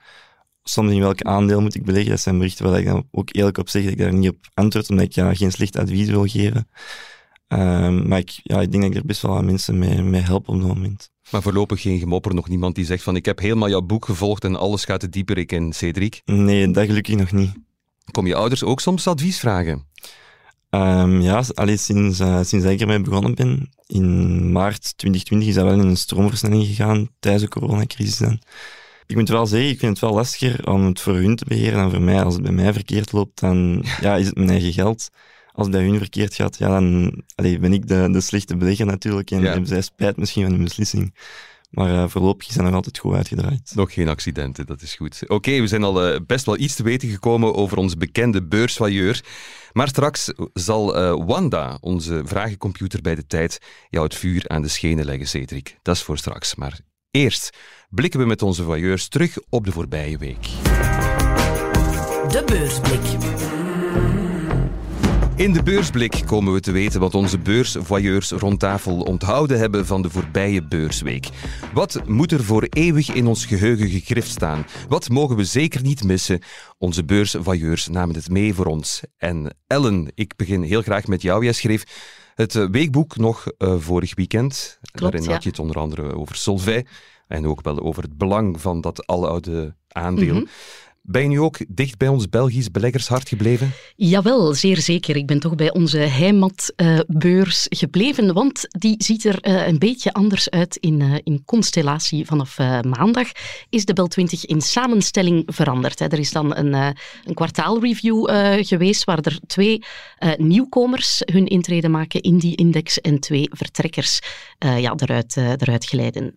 Soms 0.64 0.92
in 0.92 1.00
welk 1.00 1.22
aandeel 1.22 1.62
moet 1.62 1.76
ik 1.76 1.86
beleggen. 1.86 2.12
Dat 2.12 2.20
zijn 2.20 2.38
berichten 2.38 2.66
waar 2.66 2.80
ik 2.80 2.86
dan 2.86 3.08
ook 3.12 3.30
eerlijk 3.32 3.58
op 3.58 3.70
zeg 3.70 3.84
dat 3.84 3.92
ik 3.92 3.98
daar 3.98 4.14
niet 4.14 4.30
op 4.30 4.38
antwoord, 4.54 4.90
omdat 4.90 5.06
ik 5.06 5.12
ja, 5.14 5.34
geen 5.34 5.52
slecht 5.52 5.78
advies 5.78 6.08
wil 6.10 6.26
geven. 6.28 6.68
Um, 7.48 8.08
maar 8.08 8.20
ik, 8.20 8.40
ja, 8.44 8.62
ik 8.62 8.72
denk 8.72 8.84
dat 8.84 8.92
ik 8.92 8.98
er 8.98 9.06
best 9.06 9.22
wel 9.22 9.38
aan 9.38 9.46
mensen 9.46 9.78
mee, 9.78 10.02
mee 10.02 10.22
help 10.22 10.48
op 10.48 10.56
het 10.56 10.68
moment. 10.68 11.12
Maar 11.30 11.42
voorlopig 11.42 11.82
geen 11.82 12.00
gemopper, 12.00 12.34
nog 12.34 12.50
niemand 12.50 12.76
die 12.76 12.86
zegt 12.86 13.04
van 13.04 13.16
ik 13.16 13.26
heb 13.26 13.40
helemaal 13.40 13.70
jouw 13.70 13.82
boek 13.82 14.06
gevolgd 14.06 14.44
en 14.44 14.56
alles 14.56 14.86
gaat 14.86 15.00
te 15.00 15.10
dieper 15.10 15.52
in, 15.52 15.74
Cedric? 15.74 16.22
Nee, 16.26 16.72
dat 16.72 16.86
gelukkig 16.86 17.16
nog 17.16 17.32
niet. 17.32 17.52
Kom 18.12 18.28
je 18.28 18.36
ouders 18.36 18.64
ook 18.64 18.82
soms 18.82 19.08
advies 19.08 19.40
vragen? 19.40 19.88
Um, 20.76 21.22
ja, 21.22 21.44
allee, 21.54 21.78
sinds, 21.78 22.20
uh, 22.20 22.40
sinds 22.44 22.66
ik 22.66 22.82
ermee 22.82 23.02
begonnen 23.02 23.36
ben, 23.36 23.70
in 23.88 24.52
maart 24.52 24.98
2020 24.98 25.48
is 25.50 25.56
dat 25.56 25.64
wel 25.64 25.74
in 25.74 25.80
een 25.80 25.98
stroomversnelling 25.98 26.66
gegaan 26.66 27.10
tijdens 27.20 27.44
de 27.44 27.50
coronacrisis. 27.50 28.18
Dan. 28.18 28.40
Ik 29.06 29.16
moet 29.16 29.30
wel 29.30 29.46
zeggen, 29.46 29.70
ik 29.70 29.80
vind 29.80 29.92
het 29.92 30.02
wel 30.02 30.14
lastiger 30.14 30.68
om 30.68 30.86
het 30.86 31.00
voor 31.00 31.14
hun 31.14 31.36
te 31.36 31.46
beheren 31.48 31.80
dan 31.80 31.92
voor 31.92 32.02
mij. 32.02 32.24
Als 32.24 32.34
het 32.34 32.44
bij 32.44 32.52
mij 32.52 32.74
verkeerd 32.74 33.12
loopt, 33.12 33.40
dan 33.40 33.86
ja, 34.02 34.16
is 34.16 34.26
het 34.26 34.36
mijn 34.36 34.50
eigen 34.50 34.74
geld. 34.74 35.10
Als 35.52 35.68
het 35.68 35.76
bij 35.76 35.86
hun 35.86 35.98
verkeerd 35.98 36.34
gaat, 36.34 36.58
ja, 36.58 36.68
dan 36.68 37.14
allee, 37.36 37.60
ben 37.60 37.74
ik 37.74 37.88
de, 37.88 38.08
de 38.12 38.22
slechte 38.22 38.58
belegger 38.58 38.86
natuurlijk 38.86 39.32
en 39.32 39.42
ja. 39.42 39.50
hebben 39.50 39.68
zij 39.68 39.82
spijt 39.82 40.18
misschien 40.18 40.44
van 40.44 40.54
hun 40.54 40.64
beslissing. 40.64 41.14
Maar 41.74 41.90
uh, 41.90 42.08
voorlopig 42.08 42.52
zijn 42.52 42.68
er 42.68 42.74
altijd 42.74 42.98
goed 42.98 43.14
uitgedraaid. 43.14 43.72
Nog 43.76 43.94
geen 43.94 44.08
accidenten, 44.10 44.66
dat 44.66 44.82
is 44.82 44.96
goed. 44.96 45.24
Oké, 45.28 45.60
we 45.60 45.68
zijn 45.68 45.84
al 45.84 46.14
uh, 46.14 46.20
best 46.28 46.46
wel 46.46 46.58
iets 46.58 46.76
te 46.76 46.84
weten 46.84 47.10
gekomen 47.10 47.56
over 47.56 47.78
onze 47.78 47.98
bekende 47.98 48.44
beursvailleur. 48.44 49.24
Maar 49.72 49.88
straks 49.88 50.34
zal 50.54 50.98
uh, 50.98 51.26
Wanda, 51.26 51.78
onze 51.82 52.22
vragencomputer 52.26 53.02
bij 53.02 53.16
de 53.16 53.26
tijd, 53.26 53.60
jou 53.90 54.06
het 54.06 54.16
vuur 54.16 54.44
aan 54.48 54.62
de 54.62 54.68
schenen 54.68 55.06
leggen, 55.06 55.28
Cedric. 55.28 55.78
Dat 55.82 55.96
is 55.96 56.02
voor 56.02 56.18
straks. 56.18 56.56
Maar 56.56 56.80
eerst 57.12 57.58
blikken 57.90 58.20
we 58.20 58.26
met 58.26 58.42
onze 58.42 58.64
voyeurs 58.64 59.08
terug 59.08 59.38
op 59.50 59.66
de 59.66 59.72
voorbije 59.72 60.18
week. 60.18 60.44
De 62.30 62.44
beursblik. 62.46 63.63
In 65.36 65.54
de 65.54 65.64
beursblik 65.64 66.22
komen 66.26 66.54
we 66.54 66.60
te 66.60 66.72
weten 66.72 67.00
wat 67.00 67.16
onze 67.16 67.38
beursvoyeurs 67.38 68.32
rond 68.32 68.60
tafel 68.60 69.02
onthouden 69.02 69.60
hebben 69.60 69.86
van 69.86 70.02
de 70.02 70.10
voorbije 70.10 70.64
beursweek. 70.64 71.30
Wat 71.74 72.08
moet 72.08 72.32
er 72.32 72.44
voor 72.44 72.68
eeuwig 72.70 73.14
in 73.14 73.28
ons 73.28 73.46
geheugen 73.46 73.90
gegrift 73.90 74.30
staan? 74.30 74.66
Wat 74.90 75.10
mogen 75.10 75.36
we 75.36 75.44
zeker 75.44 75.82
niet 75.82 76.04
missen? 76.04 76.42
Onze 76.78 77.04
beursvoyeurs 77.04 77.88
namen 77.88 78.16
het 78.16 78.30
mee 78.30 78.54
voor 78.54 78.66
ons. 78.66 79.02
En 79.18 79.56
Ellen, 79.68 80.12
ik 80.16 80.36
begin 80.36 80.62
heel 80.62 80.82
graag 80.82 81.08
met 81.08 81.22
jou. 81.22 81.44
Jij 81.44 81.54
schreef 81.54 81.84
het 82.36 82.56
eh, 82.56 82.66
weekboek 82.72 83.18
nog 83.18 83.46
uh, 83.58 83.76
vorig 83.78 84.16
weekend. 84.16 84.80
Klopt, 84.82 85.14
Daarin 85.14 85.32
had 85.32 85.44
je 85.44 85.50
het 85.50 85.60
onder 85.60 85.76
andere 85.76 86.16
over 86.16 86.36
Solvay 86.36 86.86
en 87.28 87.48
ook 87.48 87.62
wel 87.62 87.80
over 87.80 88.04
het 88.04 88.18
belang 88.18 88.62
van 88.62 88.82
dat 88.82 89.06
aloude 89.08 89.76
aandeel. 89.88 90.36
Mhm. 90.36 90.46
Ben 91.06 91.22
je 91.22 91.28
nu 91.28 91.40
ook 91.40 91.58
dicht 91.68 91.98
bij 91.98 92.08
ons 92.08 92.30
Belgisch 92.30 92.72
beleggershart 92.72 93.30
gebleven? 93.30 93.72
Jawel, 93.96 94.54
zeer 94.54 94.78
zeker. 94.78 95.16
Ik 95.16 95.26
ben 95.26 95.40
toch 95.40 95.56
bij 95.56 95.74
onze 95.74 95.98
heimatbeurs 95.98 97.66
gebleven, 97.70 98.34
want 98.34 98.66
die 98.70 98.96
ziet 98.98 99.26
er 99.26 99.48
uh, 99.48 99.68
een 99.68 99.80
beetje 99.80 100.14
anders 100.14 100.50
uit 100.50 100.76
in, 100.76 101.00
uh, 101.00 101.16
in 101.24 101.44
constellatie. 101.46 102.26
Vanaf 102.26 102.60
uh, 102.60 102.80
maandag 102.82 103.28
is 103.70 103.86
de 103.86 103.94
Bel 103.94 104.08
20 104.08 104.46
in 104.46 104.62
samenstelling 104.62 105.44
veranderd. 105.46 106.00
Er 106.00 106.20
is 106.20 106.32
dan 106.32 106.56
een, 106.56 106.74
een 107.24 107.34
kwartaalreview 107.34 108.30
geweest 108.66 109.04
waar 109.04 109.20
er 109.20 109.40
twee 109.48 109.84
nieuwkomers 110.38 111.22
hun 111.26 111.48
intrede 111.48 111.90
maken 111.90 112.22
in 112.22 112.38
die 112.38 112.56
index 112.56 113.02
en 113.02 113.20
twee 113.20 113.50
vertrekkers 113.52 114.20
ja, 114.60 114.94
eruit, 114.96 115.38
eruit 115.38 115.86
glijden. 115.86 116.36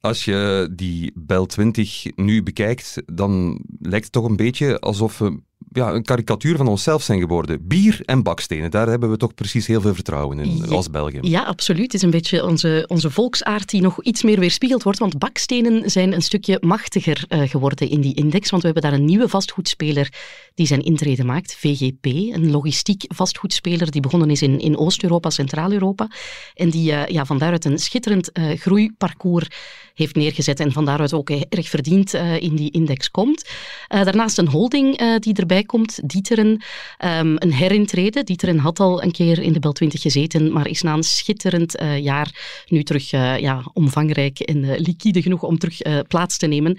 Als 0.00 0.24
je 0.24 0.68
die 0.72 1.12
Bel 1.14 1.46
20 1.46 2.16
nu 2.16 2.42
bekijkt, 2.42 3.02
dan 3.06 3.60
lijkt 3.80 4.04
het 4.04 4.12
toch 4.12 4.24
een 4.24 4.36
beetje 4.36 4.78
alsof 4.80 5.18
we 5.18 5.40
ja, 5.76 5.92
een 5.92 6.02
karikatuur 6.02 6.56
van 6.56 6.68
onszelf 6.68 7.02
zijn 7.02 7.20
geworden. 7.20 7.66
Bier 7.66 8.00
en 8.04 8.22
bakstenen, 8.22 8.70
daar 8.70 8.88
hebben 8.88 9.10
we 9.10 9.16
toch 9.16 9.34
precies 9.34 9.66
heel 9.66 9.80
veel 9.80 9.94
vertrouwen 9.94 10.38
in 10.38 10.56
ja, 10.56 10.64
als 10.64 10.90
België. 10.90 11.18
Ja, 11.20 11.42
absoluut. 11.42 11.82
Het 11.82 11.94
is 11.94 12.02
een 12.02 12.10
beetje 12.10 12.44
onze, 12.44 12.84
onze 12.86 13.10
volksaard 13.10 13.70
die 13.70 13.82
nog 13.82 14.02
iets 14.02 14.22
meer 14.22 14.38
weerspiegeld 14.38 14.82
wordt, 14.82 14.98
want 14.98 15.18
bakstenen 15.18 15.90
zijn 15.90 16.12
een 16.12 16.22
stukje 16.22 16.58
machtiger 16.60 17.24
uh, 17.28 17.40
geworden 17.48 17.90
in 17.90 18.00
die 18.00 18.14
index, 18.14 18.50
want 18.50 18.62
we 18.62 18.68
hebben 18.70 18.90
daar 18.90 19.00
een 19.00 19.06
nieuwe 19.06 19.28
vastgoedspeler 19.28 20.12
die 20.54 20.66
zijn 20.66 20.84
intrede 20.84 21.24
maakt, 21.24 21.54
VGP, 21.54 22.04
een 22.04 22.50
logistiek 22.50 23.04
vastgoedspeler 23.08 23.90
die 23.90 24.00
begonnen 24.00 24.30
is 24.30 24.42
in, 24.42 24.60
in 24.60 24.78
Oost-Europa, 24.78 25.30
Centraal-Europa, 25.30 26.08
en 26.54 26.70
die 26.70 26.92
uh, 26.92 27.06
ja, 27.06 27.24
van 27.24 27.38
daaruit 27.38 27.64
een 27.64 27.78
schitterend 27.78 28.38
uh, 28.38 28.58
groeiparcours 28.58 29.48
heeft 29.94 30.14
neergezet 30.14 30.60
en 30.60 30.72
van 30.72 30.84
daaruit 30.84 31.12
ook 31.12 31.30
erg 31.30 31.68
verdiend 31.68 32.14
in 32.14 32.56
die 32.56 32.70
index 32.70 33.10
komt. 33.10 33.48
daarnaast 33.88 34.38
een 34.38 34.48
holding 34.48 35.18
die 35.18 35.34
erbij 35.34 35.64
komt, 35.66 36.08
Dieteren, 36.08 36.46
um, 36.46 37.36
een 37.38 37.52
herintrede. 37.52 38.24
Dieteren 38.24 38.58
had 38.58 38.80
al 38.80 39.02
een 39.02 39.10
keer 39.10 39.38
in 39.38 39.52
de 39.52 39.58
Bel 39.58 39.72
20 39.72 40.00
gezeten, 40.00 40.52
maar 40.52 40.68
is 40.68 40.82
na 40.82 40.92
een 40.92 41.02
schitterend 41.02 41.80
uh, 41.80 41.98
jaar 41.98 42.64
nu 42.68 42.82
terug 42.82 43.12
uh, 43.12 43.38
ja, 43.38 43.70
omvangrijk 43.72 44.38
en 44.38 44.56
uh, 44.56 44.78
liquide 44.78 45.22
genoeg 45.22 45.42
om 45.42 45.58
terug 45.58 46.04
plaats 46.08 46.38
te 46.38 46.46
nemen. 46.46 46.78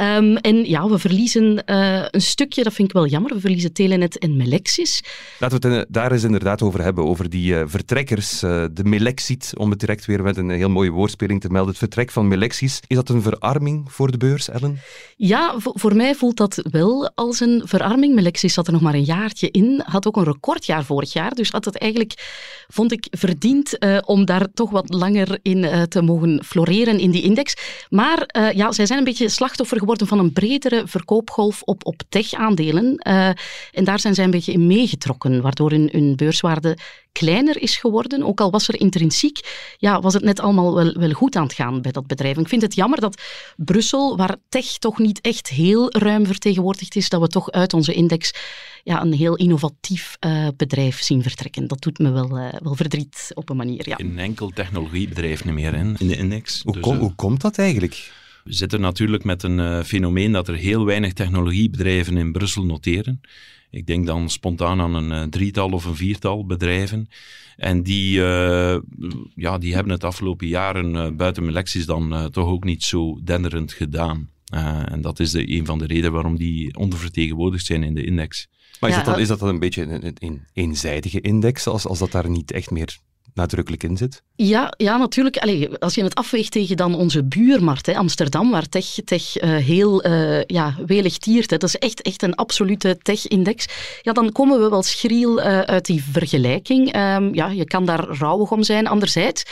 Um, 0.00 0.36
en 0.36 0.68
ja, 0.68 0.88
we 0.88 0.98
verliezen 0.98 1.62
een 2.14 2.20
stukje, 2.20 2.62
dat 2.62 2.72
vind 2.72 2.88
ik 2.88 2.94
wel 2.94 3.06
jammer, 3.06 3.34
we 3.34 3.40
verliezen 3.40 3.72
Telenet 3.72 4.18
en 4.18 4.36
Melexis. 4.36 5.02
Laten 5.38 5.60
we 5.60 5.68
het 5.68 5.86
daar 5.88 6.12
eens 6.12 6.22
inderdaad 6.22 6.62
over 6.62 6.82
hebben, 6.82 7.04
over 7.04 7.30
die 7.30 7.54
vertrekkers. 7.66 8.40
de 8.40 8.84
Melexit, 8.84 9.52
om 9.56 9.70
het 9.70 9.80
direct 9.80 10.04
weer 10.04 10.22
met 10.22 10.36
een 10.36 10.50
heel 10.50 10.70
mooie 10.70 10.90
woordspeling 10.90 11.40
te 11.40 11.48
melden, 11.48 11.68
het 11.68 11.78
vertrek 11.78 12.10
van 12.10 12.28
Melexis. 12.28 12.80
Is 12.86 12.96
dat 12.96 13.08
een 13.08 13.22
verarming 13.22 13.92
voor 13.92 14.10
de 14.10 14.16
beurs, 14.16 14.48
Ellen? 14.48 14.80
Ja, 15.16 15.54
voor 15.58 15.96
mij 15.96 16.14
voelt 16.14 16.36
dat 16.36 16.60
wel 16.70 17.10
als 17.14 17.40
een 17.40 17.62
verarming. 17.64 18.14
Melexis 18.26 18.54
zat 18.54 18.66
er 18.66 18.72
nog 18.72 18.82
maar 18.82 18.94
een 18.94 19.04
jaartje 19.04 19.50
in, 19.50 19.82
had 19.84 20.06
ook 20.06 20.16
een 20.16 20.24
recordjaar 20.24 20.84
vorig 20.84 21.12
jaar, 21.12 21.34
dus 21.34 21.50
had 21.50 21.64
het 21.64 21.78
eigenlijk, 21.78 22.12
vond 22.68 22.92
ik, 22.92 23.06
verdiend 23.10 23.84
uh, 23.84 23.98
om 24.04 24.24
daar 24.24 24.46
toch 24.54 24.70
wat 24.70 24.94
langer 24.94 25.38
in 25.42 25.58
uh, 25.58 25.82
te 25.82 26.02
mogen 26.02 26.44
floreren 26.44 26.98
in 26.98 27.10
die 27.10 27.22
index. 27.22 27.54
Maar 27.88 28.28
uh, 28.36 28.52
ja, 28.52 28.72
zij 28.72 28.86
zijn 28.86 28.98
een 28.98 29.04
beetje 29.04 29.28
slachtoffer 29.28 29.78
geworden 29.78 30.06
van 30.06 30.18
een 30.18 30.32
bredere 30.32 30.82
verkoopgolf 30.86 31.62
op, 31.62 31.86
op 31.86 32.02
tech-aandelen. 32.08 32.96
en 33.72 33.84
daar 33.84 34.00
zijn 34.00 34.14
zij 34.14 34.24
een 34.24 34.30
beetje 34.30 34.52
in 34.52 34.66
meegetrokken, 34.66 35.42
waardoor 35.42 35.70
hun, 35.70 35.88
hun 35.92 36.16
beurswaarde 36.16 36.76
kleiner 37.18 37.62
is 37.62 37.76
geworden. 37.76 38.22
Ook 38.22 38.40
al 38.40 38.50
was 38.50 38.68
er 38.68 38.80
intrinsiek, 38.80 39.40
ja, 39.78 40.00
was 40.00 40.14
het 40.14 40.22
net 40.22 40.40
allemaal 40.40 40.74
wel, 40.74 40.92
wel 40.92 41.10
goed 41.10 41.36
aan 41.36 41.42
het 41.42 41.52
gaan 41.52 41.82
bij 41.82 41.92
dat 41.92 42.06
bedrijf. 42.06 42.36
Ik 42.36 42.48
vind 42.48 42.62
het 42.62 42.74
jammer 42.74 43.00
dat 43.00 43.22
Brussel, 43.56 44.16
waar 44.16 44.36
tech 44.48 44.78
toch 44.78 44.98
niet 44.98 45.20
echt 45.20 45.48
heel 45.48 45.90
ruim 45.90 46.26
vertegenwoordigd 46.26 46.96
is, 46.96 47.08
dat 47.08 47.20
we 47.20 47.28
toch 47.28 47.50
uit 47.50 47.74
onze 47.74 47.92
index 47.92 48.04
ja, 48.84 49.02
een 49.02 49.12
heel 49.12 49.36
innovatief 49.36 50.16
uh, 50.26 50.48
bedrijf 50.56 51.00
zien 51.00 51.22
vertrekken. 51.22 51.66
Dat 51.66 51.82
doet 51.82 51.98
me 51.98 52.10
wel, 52.10 52.38
uh, 52.38 52.48
wel 52.58 52.74
verdriet 52.74 53.30
op 53.34 53.48
een 53.48 53.56
manier. 53.56 53.88
Ja. 53.88 53.98
Een 53.98 54.18
enkel 54.18 54.50
technologiebedrijf 54.50 55.44
niet 55.44 55.54
meer 55.54 55.74
in, 55.74 55.96
in 55.98 56.06
de 56.06 56.16
index. 56.16 56.62
Hoe, 56.62 56.72
Dus, 56.72 56.82
kom, 56.82 56.94
uh, 56.94 57.00
hoe 57.00 57.14
komt 57.14 57.40
dat 57.40 57.58
eigenlijk? 57.58 58.12
We 58.44 58.52
zitten 58.52 58.80
natuurlijk 58.80 59.24
met 59.24 59.42
een 59.42 59.58
uh, 59.58 59.82
fenomeen 59.82 60.32
dat 60.32 60.48
er 60.48 60.54
heel 60.54 60.84
weinig 60.84 61.12
technologiebedrijven 61.12 62.16
in 62.16 62.32
Brussel 62.32 62.64
noteren. 62.64 63.20
Ik 63.70 63.86
denk 63.86 64.06
dan 64.06 64.30
spontaan 64.30 64.80
aan 64.80 64.94
een 64.94 65.10
uh, 65.10 65.22
drietal 65.22 65.70
of 65.70 65.84
een 65.84 65.96
viertal 65.96 66.46
bedrijven. 66.46 67.08
En 67.56 67.82
die, 67.82 68.18
uh, 68.18 68.76
ja, 69.34 69.58
die 69.58 69.74
hebben 69.74 69.92
het 69.92 70.04
afgelopen 70.04 70.46
jaren 70.46 70.94
uh, 70.94 71.10
buiten 71.10 71.44
Melexis 71.44 71.86
dan 71.86 72.30
toch 72.30 72.46
ook 72.46 72.64
niet 72.64 72.82
zo 72.82 73.20
denderend 73.24 73.72
gedaan. 73.72 74.30
En 74.52 75.00
dat 75.00 75.20
is 75.20 75.30
de, 75.30 75.50
een 75.50 75.66
van 75.66 75.78
de 75.78 75.86
redenen 75.86 76.12
waarom 76.12 76.36
die 76.36 76.76
ondervertegenwoordigd 76.76 77.66
zijn 77.66 77.82
in 77.82 77.94
de 77.94 78.04
index. 78.04 78.48
Maar 78.80 78.90
is, 78.90 78.96
ja, 78.96 79.02
dat, 79.02 79.12
dan, 79.12 79.22
is 79.22 79.28
dat 79.28 79.38
dan 79.38 79.48
een 79.48 79.58
beetje 79.58 79.82
een, 79.82 80.16
een 80.18 80.46
eenzijdige 80.52 81.20
index, 81.20 81.66
als, 81.66 81.86
als 81.86 81.98
dat 81.98 82.12
daar 82.12 82.30
niet 82.30 82.52
echt 82.52 82.70
meer 82.70 82.98
nadrukkelijk 83.36 83.82
in 83.82 83.96
zit? 83.96 84.22
Ja, 84.36 84.72
ja 84.76 84.96
natuurlijk. 84.96 85.36
Allee, 85.36 85.78
als 85.78 85.94
je 85.94 86.02
het 86.02 86.14
afweegt 86.14 86.52
tegen 86.52 86.76
dan 86.76 86.94
onze 86.94 87.24
buurmarkt, 87.24 87.86
hè, 87.86 87.96
Amsterdam, 87.96 88.50
waar 88.50 88.68
tech, 88.68 88.86
tech 89.04 89.42
uh, 89.42 89.56
heel 89.56 90.06
uh, 90.06 90.44
ja, 90.44 90.74
welig 90.86 91.18
tiert, 91.18 91.50
hè, 91.50 91.56
dat 91.56 91.68
is 91.68 91.76
echt, 91.76 92.02
echt 92.02 92.22
een 92.22 92.34
absolute 92.34 92.98
tech-index, 93.02 93.66
ja, 94.02 94.12
dan 94.12 94.32
komen 94.32 94.60
we 94.60 94.68
wel 94.68 94.82
schriel 94.82 95.38
uh, 95.38 95.60
uit 95.60 95.86
die 95.86 96.02
vergelijking. 96.02 96.96
Um, 96.96 97.34
ja, 97.34 97.48
je 97.48 97.64
kan 97.64 97.84
daar 97.84 98.04
rouwig 98.08 98.50
om 98.50 98.62
zijn. 98.62 98.86
Anderzijds 98.86 99.44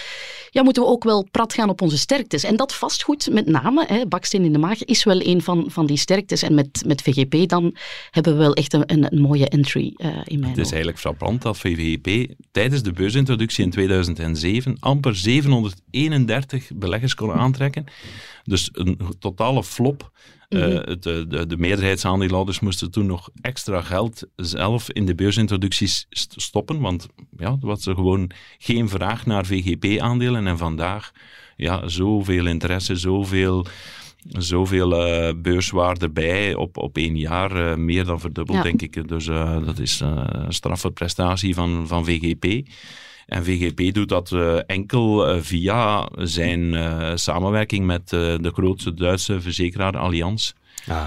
ja, 0.51 0.63
moeten 0.63 0.83
we 0.83 0.89
ook 0.89 1.05
wel 1.05 1.29
prat 1.31 1.55
gaan 1.55 1.69
op 1.69 1.83
onze 1.83 1.99
sterktes. 1.99 2.45
En 2.45 2.57
dat 2.57 2.75
vastgoed, 2.75 3.31
met 3.31 3.47
name, 3.47 3.85
hè, 3.87 4.07
baksteen 4.07 4.45
in 4.45 4.53
de 4.53 4.59
maag, 4.59 4.85
is 4.85 5.05
wel 5.05 5.27
een 5.27 5.43
van, 5.43 5.65
van 5.69 5.87
die 5.87 5.97
sterktes. 5.97 6.43
En 6.43 6.55
met, 6.55 6.83
met 6.87 7.03
VGP 7.03 7.49
dan 7.49 7.77
hebben 8.11 8.33
we 8.33 8.39
wel 8.39 8.55
echt 8.55 8.73
een, 8.73 8.83
een, 8.87 9.13
een 9.13 9.21
mooie 9.21 9.49
entry 9.49 9.95
in 10.25 10.39
mijn 10.39 10.51
Het 10.51 10.61
is 10.61 10.69
eigenlijk 10.69 10.99
frappant 10.99 11.43
dat 11.43 11.59
VGP 11.59 12.35
tijdens 12.51 12.83
de 12.83 12.93
beursintroductie 12.93 13.65
in 13.65 13.71
2007 13.75 14.77
amper 14.81 15.17
731 15.17 16.71
beleggers 16.75 17.15
kon 17.15 17.33
aantrekken. 17.33 17.85
Dus 18.45 18.69
een 18.73 18.99
totale 19.19 19.65
flop. 19.65 20.11
Mm 20.49 20.61
-hmm. 20.61 20.71
uh, 20.71 20.81
de, 21.01 21.27
de, 21.29 21.47
de 21.47 21.57
meerderheidsaandeelhouders 21.57 22.61
moesten 22.61 22.91
toen 22.91 23.07
nog 23.07 23.31
extra 23.41 23.81
geld 23.81 24.27
zelf 24.37 24.91
in 24.91 25.07
de 25.07 25.15
beursintroducties 25.15 26.07
st 26.11 26.35
stoppen, 26.37 26.81
want 26.81 27.07
ja, 27.37 27.47
er 27.47 27.67
was 27.67 27.87
er 27.87 27.95
gewoon 27.95 28.31
geen 28.59 28.89
vraag 28.89 29.27
naar 29.27 29.47
VGP-aandelen 29.47 30.47
en 30.47 30.59
vandaag 30.59 31.13
ja, 31.57 31.89
zoveel 31.89 32.47
interesse, 32.47 32.97
zoveel 32.97 33.67
zoveel 34.29 35.09
uh, 35.09 35.33
beurswaarde 35.37 36.11
bij 36.11 36.55
op, 36.55 36.77
op 36.77 36.97
één 36.97 37.17
jaar, 37.17 37.57
uh, 37.57 37.75
meer 37.75 38.05
dan 38.05 38.21
verdubbeld, 38.21 38.57
ja. 38.57 38.63
denk 38.63 38.83
ik. 38.83 39.09
Dus 39.09 39.27
uh, 39.27 39.67
dat 39.67 39.79
is 39.79 40.01
een 40.01 40.53
straffe 40.53 40.91
prestatie 40.91 41.55
van, 41.55 41.87
van 41.87 42.05
VGP. 42.05 42.69
En 43.27 43.45
VGP 43.45 43.95
doet 43.95 44.09
dat 44.09 44.31
uh, 44.31 44.59
enkel 44.67 45.35
uh, 45.35 45.43
via 45.43 46.09
zijn 46.15 46.61
uh, 46.61 47.13
samenwerking 47.15 47.87
met 47.87 48.09
de 48.09 48.51
grootste 48.55 48.95
Duitse 48.95 49.41
verzekeraar 49.41 49.97
Allianz. 49.97 50.53
Ah. 50.89 51.07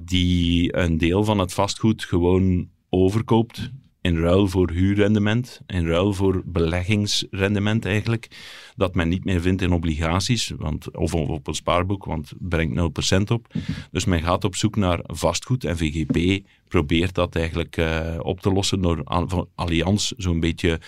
die 0.00 0.76
een 0.76 0.98
deel 0.98 1.24
van 1.24 1.38
het 1.38 1.52
vastgoed 1.52 2.04
gewoon 2.04 2.68
overkoopt 2.88 3.70
in 4.04 4.20
ruil 4.20 4.48
voor 4.48 4.70
huurrendement, 4.70 5.60
in 5.66 5.86
ruil 5.86 6.12
voor 6.12 6.42
beleggingsrendement 6.44 7.84
eigenlijk, 7.84 8.28
dat 8.76 8.94
men 8.94 9.08
niet 9.08 9.24
meer 9.24 9.40
vindt 9.40 9.62
in 9.62 9.72
obligaties 9.72 10.52
want, 10.56 10.96
of 10.96 11.14
op 11.14 11.46
een 11.46 11.54
spaarboek, 11.54 12.04
want 12.04 12.28
het 12.28 12.48
brengt 12.48 12.80
0% 13.20 13.32
op. 13.32 13.46
Dus 13.90 14.04
men 14.04 14.22
gaat 14.22 14.44
op 14.44 14.56
zoek 14.56 14.76
naar 14.76 15.00
vastgoed 15.02 15.64
en 15.64 15.76
VGP 15.76 16.46
probeert 16.68 17.14
dat 17.14 17.36
eigenlijk 17.36 17.76
uh, 17.76 18.16
op 18.18 18.40
te 18.40 18.52
lossen 18.52 18.80
door 18.80 19.00
van 19.04 19.48
Allianz 19.54 20.12
zo'n 20.16 20.40
beetje 20.40 20.80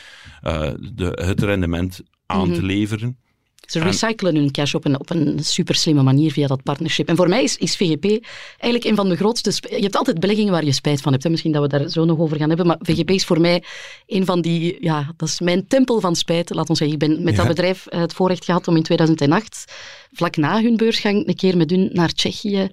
uh, 0.44 0.70
de, 0.94 1.23
het 1.25 1.42
rendement 1.42 2.02
aan 2.26 2.52
te 2.52 2.62
leveren. 2.62 3.18
Ze 3.66 3.80
recyclen 3.80 4.37
hun 4.37 4.50
cash 4.50 4.75
op 4.75 4.85
een, 4.85 5.00
op 5.00 5.11
een 5.11 5.38
super 5.44 5.75
slimme 5.75 6.02
manier 6.02 6.32
via 6.32 6.46
dat 6.46 6.62
partnership. 6.62 7.08
En 7.08 7.16
voor 7.16 7.28
mij 7.28 7.42
is, 7.42 7.56
is 7.56 7.76
VGP 7.76 8.04
eigenlijk 8.58 8.85
een 8.85 8.96
van 8.96 9.08
de 9.08 9.16
grootste. 9.16 9.52
Je 9.70 9.82
hebt 9.82 9.96
altijd 9.96 10.20
beleggingen 10.20 10.52
waar 10.52 10.64
je 10.64 10.73
spijt 10.73 11.00
van 11.00 11.12
hebt. 11.12 11.25
Hè? 11.25 11.30
Misschien 11.30 11.52
dat 11.52 11.62
we 11.62 11.68
daar 11.68 11.88
zo 11.88 12.04
nog 12.04 12.18
over 12.18 12.37
gaan 12.37 12.49
hebben. 12.49 12.66
Maar 12.66 12.78
VGP 12.80 13.11
is 13.11 13.25
voor 13.25 13.40
mij 13.40 13.62
een 14.06 14.25
van 14.25 14.40
die. 14.40 14.76
Ja, 14.80 15.12
dat 15.16 15.28
is 15.28 15.40
mijn 15.40 15.66
tempel 15.66 16.00
van 16.00 16.16
spijt. 16.16 16.54
Laat 16.54 16.68
ons 16.68 16.78
zeggen, 16.78 17.00
ik 17.00 17.08
ben 17.08 17.23
met 17.23 17.37
dat 17.37 17.46
bedrijf 17.46 17.87
eh, 17.87 18.00
het 18.00 18.12
voorrecht 18.12 18.44
gehad 18.44 18.68
om 18.68 18.76
in 18.76 18.82
2008, 18.82 19.64
vlak 20.12 20.37
na 20.37 20.62
hun 20.62 20.76
beursgang, 20.76 21.28
een 21.28 21.37
keer 21.37 21.56
met 21.56 21.70
hun 21.70 21.90
naar 21.92 22.12
Tsjechië 22.12 22.70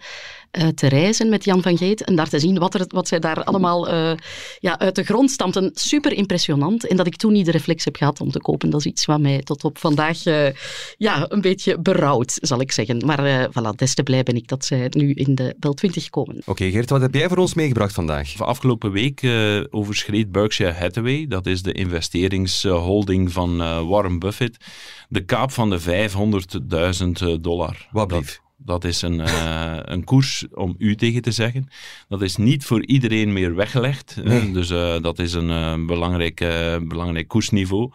uh, 0.57 0.67
te 0.67 0.87
reizen 0.87 1.29
met 1.29 1.43
Jan 1.43 1.61
van 1.61 1.77
Geet 1.77 2.03
en 2.03 2.15
daar 2.15 2.29
te 2.29 2.39
zien 2.39 2.59
wat, 2.59 2.73
er, 2.73 2.85
wat 2.87 3.07
zij 3.07 3.19
daar 3.19 3.43
allemaal 3.43 3.93
uh, 3.93 4.13
ja, 4.59 4.79
uit 4.79 4.95
de 4.95 5.03
grond 5.03 5.31
stampten. 5.31 5.71
Super 5.73 6.13
impressionant. 6.13 6.87
En 6.87 6.97
dat 6.97 7.07
ik 7.07 7.15
toen 7.15 7.31
niet 7.31 7.45
de 7.45 7.51
reflex 7.51 7.85
heb 7.85 7.95
gehad 7.95 8.21
om 8.21 8.31
te 8.31 8.39
kopen, 8.39 8.69
dat 8.69 8.79
is 8.79 8.85
iets 8.85 9.05
wat 9.05 9.19
mij 9.19 9.41
tot 9.41 9.63
op 9.63 9.77
vandaag 9.77 10.25
uh, 10.25 10.47
ja, 10.97 11.25
een 11.29 11.41
beetje 11.41 11.79
berouwt, 11.79 12.37
zal 12.41 12.61
ik 12.61 12.71
zeggen. 12.71 13.05
Maar 13.05 13.49
voilà, 13.49 13.75
des 13.75 13.93
te 13.93 14.03
blij 14.03 14.23
ben 14.23 14.35
ik 14.35 14.47
dat 14.47 14.65
zij 14.65 14.87
nu 14.89 15.13
in 15.13 15.35
de 15.35 15.55
Bel 15.59 15.73
20 15.73 16.09
komen. 16.09 16.35
Oké 16.37 16.49
okay, 16.49 16.71
Geert, 16.71 16.89
wat 16.89 17.01
heb 17.01 17.13
jij 17.13 17.27
voor 17.27 17.37
ons 17.37 17.53
meegebracht 17.53 17.93
vandaag? 17.93 18.41
Afgelopen 18.41 18.91
week 18.91 19.21
overschreed 19.69 20.31
Berkshire 20.31 20.73
Hathaway, 20.73 21.27
dat 21.27 21.45
is 21.45 21.61
de 21.61 21.71
investeringsholding 21.71 23.31
van 23.31 23.57
Warren 23.87 24.19
Buffett, 24.19 24.57
de 25.09 25.25
kaap 25.25 25.51
van 25.51 25.69
de 25.69 26.09
500.000 27.35 27.41
dollar. 27.41 27.87
Wat 27.91 28.07
blieft? 28.07 28.41
Dat 28.65 28.83
is 28.83 29.01
een, 29.01 29.19
uh, 29.19 29.77
een 29.81 30.03
koers 30.03 30.45
om 30.53 30.75
u 30.77 30.95
tegen 30.95 31.21
te 31.21 31.31
zeggen. 31.31 31.67
Dat 32.07 32.21
is 32.21 32.35
niet 32.35 32.65
voor 32.65 32.85
iedereen 32.85 33.33
meer 33.33 33.55
weggelegd. 33.55 34.15
Dus 34.53 34.71
uh, 34.71 35.01
dat 35.01 35.19
is 35.19 35.33
een 35.33 35.85
belangrijk, 35.85 36.37
belangrijk 36.87 37.27
koersniveau. 37.27 37.91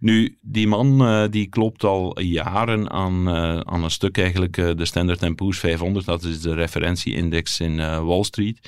Nu, 0.00 0.36
die 0.40 0.66
man 0.66 1.30
die 1.30 1.46
klopt 1.46 1.84
al 1.84 2.20
jaren 2.20 2.90
aan, 2.90 3.28
aan 3.68 3.84
een 3.84 3.90
stuk 3.90 4.18
eigenlijk, 4.18 4.54
de 4.54 4.84
Standard 4.84 5.36
Poor's 5.36 5.58
500. 5.58 6.06
Dat 6.06 6.22
is 6.22 6.40
de 6.40 6.54
referentieindex 6.54 7.60
in 7.60 7.76
Wall 8.06 8.22
Street. 8.22 8.58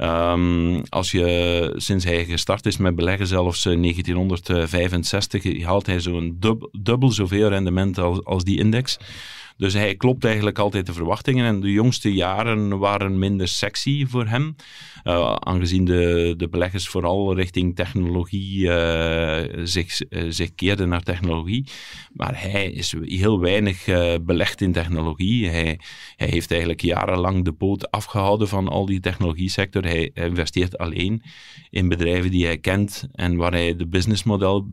Um, 0.00 0.82
als 0.88 1.10
je 1.10 1.72
sinds 1.76 2.04
hij 2.04 2.24
gestart 2.24 2.66
is 2.66 2.76
met 2.76 2.94
beleggen, 2.94 3.26
zelfs 3.26 3.62
1965, 3.62 5.62
haalt 5.62 5.86
hij 5.86 6.00
zo'n 6.00 6.36
dub, 6.40 6.68
dubbel 6.72 7.10
zoveel 7.10 7.48
rendement 7.48 7.98
als, 7.98 8.24
als 8.24 8.44
die 8.44 8.58
index. 8.58 8.98
Dus 9.58 9.74
hij 9.74 9.94
klopt 9.94 10.24
eigenlijk 10.24 10.58
altijd 10.58 10.86
de 10.86 10.92
verwachtingen. 10.92 11.46
En 11.46 11.60
de 11.60 11.72
jongste 11.72 12.12
jaren 12.12 12.78
waren 12.78 13.18
minder 13.18 13.48
sexy 13.48 14.06
voor 14.06 14.26
hem. 14.26 14.56
Uh, 15.04 15.34
aangezien 15.34 15.84
de, 15.84 16.34
de 16.36 16.48
beleggers 16.48 16.88
vooral 16.88 17.34
richting 17.34 17.76
technologie 17.76 18.60
uh, 18.60 19.40
zich, 19.62 20.10
uh, 20.10 20.24
zich 20.28 20.54
keerden 20.54 20.88
naar 20.88 21.02
technologie. 21.02 21.66
Maar 22.12 22.42
hij 22.42 22.70
is 22.70 22.94
heel 23.00 23.40
weinig 23.40 23.84
belegd 24.22 24.60
in 24.60 24.72
technologie. 24.72 25.48
Hij, 25.48 25.80
hij 26.16 26.28
heeft 26.28 26.50
eigenlijk 26.50 26.80
jarenlang 26.80 27.44
de 27.44 27.52
boot 27.52 27.90
afgehouden 27.90 28.48
van 28.48 28.68
al 28.68 28.86
die 28.86 29.00
technologie-sector. 29.00 29.82
Hij 29.82 30.10
investeert 30.14 30.78
alleen 30.78 31.22
in 31.70 31.88
bedrijven 31.88 32.30
die 32.30 32.44
hij 32.44 32.58
kent 32.58 33.08
en 33.12 33.36
waar 33.36 33.52
hij 33.52 33.76
de 33.76 33.86
businessmodel 33.86 34.68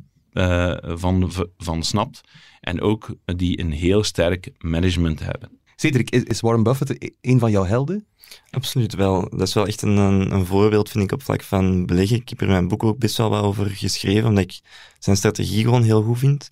van, 0.79 1.31
van 1.57 1.83
snapt 1.83 2.21
en 2.61 2.81
ook 2.81 3.15
die 3.25 3.59
een 3.59 3.71
heel 3.71 4.03
sterk 4.03 4.51
management 4.57 5.19
hebben. 5.19 5.49
Cedric, 5.75 6.09
is 6.09 6.39
Warren 6.39 6.63
Buffett 6.63 7.13
een 7.21 7.39
van 7.39 7.51
jouw 7.51 7.65
helden? 7.65 8.05
Absoluut 8.49 8.95
wel. 8.95 9.29
Dat 9.29 9.47
is 9.47 9.53
wel 9.53 9.67
echt 9.67 9.81
een, 9.81 9.97
een, 9.97 10.45
voorbeeld, 10.45 10.89
vind 10.89 11.03
ik, 11.03 11.11
op 11.11 11.23
vlak 11.23 11.43
van 11.43 11.85
beleggen. 11.85 12.17
Ik 12.17 12.29
heb 12.29 12.39
er 12.39 12.45
in 12.45 12.51
mijn 12.51 12.67
boek 12.67 12.83
ook 12.83 12.97
best 12.97 13.17
wel 13.17 13.29
wat 13.29 13.43
over 13.43 13.65
geschreven, 13.69 14.29
omdat 14.29 14.43
ik 14.43 14.59
zijn 14.99 15.17
strategie 15.17 15.63
gewoon 15.63 15.83
heel 15.83 16.01
goed 16.01 16.19
vind. 16.19 16.51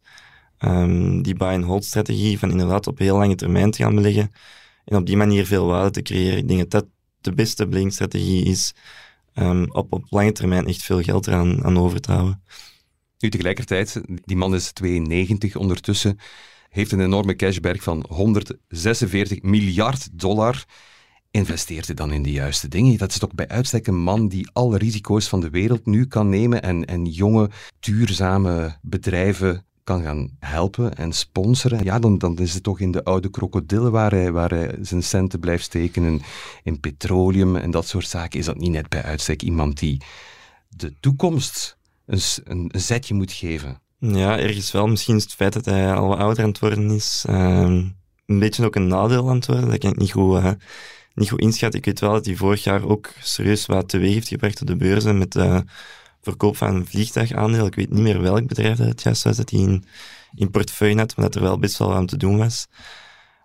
Um, 0.60 1.21
die 1.21 1.36
buy-and-hold 1.36 1.86
strategie 1.86 2.39
van 2.39 2.51
inderdaad 2.51 2.88
op 2.88 2.97
heel 2.97 3.17
lange 3.17 3.36
termijn 3.36 3.71
te 3.71 3.84
gaan 3.84 3.95
beleggen 3.95 4.31
en 4.86 4.97
op 4.97 5.05
die 5.05 5.17
manier 5.17 5.45
veel 5.45 5.65
waarde 5.65 5.91
te 5.91 6.01
creëren. 6.01 6.38
Ik 6.38 6.47
denk 6.47 6.60
dat 6.60 6.71
dat 6.71 6.86
de 7.21 7.34
beste 7.34 7.65
beleggingsstrategie 7.65 8.45
is 8.45 8.73
um, 9.36 9.71
op, 9.71 9.93
op 9.93 10.05
lange 10.10 10.31
termijn 10.31 10.67
echt 10.67 10.84
veel 10.84 11.01
geld 11.01 11.27
eraan 11.27 11.63
aan 11.63 11.77
over 11.77 12.01
te 12.01 12.12
houden. 12.12 12.43
Nu 13.19 13.30
tegelijkertijd, 13.30 14.02
die 14.06 14.38
man 14.38 14.56
is 14.56 14.71
92 14.71 15.56
ondertussen, 15.56 16.19
heeft 16.69 16.91
een 16.91 17.02
enorme 17.02 17.36
cashberg 17.36 17.84
van 17.84 18.06
146 18.10 19.41
miljard 19.41 20.19
dollar. 20.19 20.65
Investeert 21.32 21.86
hij 21.86 21.95
dan 21.95 22.12
in 22.12 22.23
de 22.23 22.32
juiste 22.32 22.67
dingen? 22.67 22.97
Dat 22.97 23.12
is 23.12 23.17
toch 23.17 23.34
bij 23.34 23.47
uitstek 23.47 23.88
een 23.88 24.04
man 24.04 24.28
die 24.28 24.49
alle 24.54 24.78
risico's 24.78 25.28
van 25.28 25.41
de 25.41 25.49
wereld 25.49 25.86
nu 25.86 26.06
kan 26.06 26.30
nemen 26.30 26.62
en, 26.62 26.86
en 26.86 27.06
jonge, 27.06 27.49
duurzame 27.80 28.78
bedrijven 28.82 29.65
kan 29.84 30.02
gaan 30.02 30.30
helpen 30.39 30.95
en 30.95 31.13
sponsoren. 31.13 31.84
Ja, 31.84 31.99
dan, 31.99 32.17
dan 32.17 32.38
is 32.38 32.54
het 32.54 32.63
toch 32.63 32.80
in 32.80 32.91
de 32.91 33.04
oude 33.04 33.30
krokodillen 33.30 33.91
waar 33.91 34.12
hij, 34.12 34.32
waar 34.32 34.49
hij 34.49 34.78
zijn 34.82 35.04
centen 35.04 35.39
blijft 35.39 35.63
steken, 35.63 36.04
in, 36.04 36.21
in 36.63 36.80
petroleum 36.80 37.56
en 37.56 37.71
dat 37.71 37.88
soort 37.88 38.08
zaken. 38.08 38.39
Is 38.39 38.45
dat 38.45 38.58
niet 38.58 38.71
net 38.71 38.89
bij 38.89 39.04
uitstek 39.04 39.41
iemand 39.41 39.80
die 39.80 40.02
de 40.69 40.93
toekomst 40.99 41.78
een, 42.05 42.21
een, 42.43 42.71
zetje 42.73 43.13
moet 43.13 43.31
geven. 43.31 43.81
Ja, 43.99 44.39
ergens 44.39 44.71
wel. 44.71 44.87
Misschien 44.87 45.15
is 45.15 45.23
het 45.23 45.33
feit 45.33 45.53
dat 45.53 45.65
hij 45.65 45.93
al 45.93 46.17
ouder 46.17 46.43
aan 46.43 46.49
het 46.49 46.59
worden 46.59 46.89
is, 46.89 47.23
ehm, 47.27 47.83
een 48.25 48.39
beetje 48.39 48.65
ook 48.65 48.75
een 48.75 48.87
nadeel 48.87 49.29
aan 49.29 49.35
het 49.35 49.45
worden. 49.45 49.69
Dat 49.69 49.77
kan 49.77 49.91
ik 49.91 49.97
niet 49.97 50.11
goed, 50.11 50.37
uh, 50.37 50.51
niet 51.13 51.29
goed 51.29 51.39
inschatten. 51.39 51.79
Ik 51.79 51.85
weet 51.85 51.99
wel 51.99 52.11
dat 52.11 52.25
hij 52.25 52.35
vorig 52.35 52.63
jaar 52.63 52.83
ook 52.83 53.13
serieus 53.21 53.65
wat 53.65 53.89
teweeg 53.89 54.13
heeft 54.13 54.27
gebracht 54.27 54.61
op 54.61 54.67
de 54.67 54.75
beurzen 54.75 55.17
met 55.17 55.31
de 55.31 55.63
verkoop 56.21 56.57
van 56.57 56.75
een 56.75 56.85
vliegtuigaandeel. 56.85 57.65
Ik 57.65 57.75
weet 57.75 57.89
niet 57.89 58.01
meer 58.01 58.21
welk 58.21 58.47
bedrijf 58.47 58.77
dat 58.77 58.87
het 58.87 59.01
juist 59.01 59.23
was 59.23 59.37
dat 59.37 59.49
hij 59.49 59.59
in, 59.59 59.85
in 60.35 60.51
portefeuille 60.51 60.97
had, 60.97 61.15
maar 61.15 61.25
dat 61.25 61.35
er 61.35 61.41
wel 61.41 61.59
best 61.59 61.77
wel 61.77 61.93
aan 61.93 62.05
te 62.05 62.17
doen 62.17 62.37
was. 62.37 62.67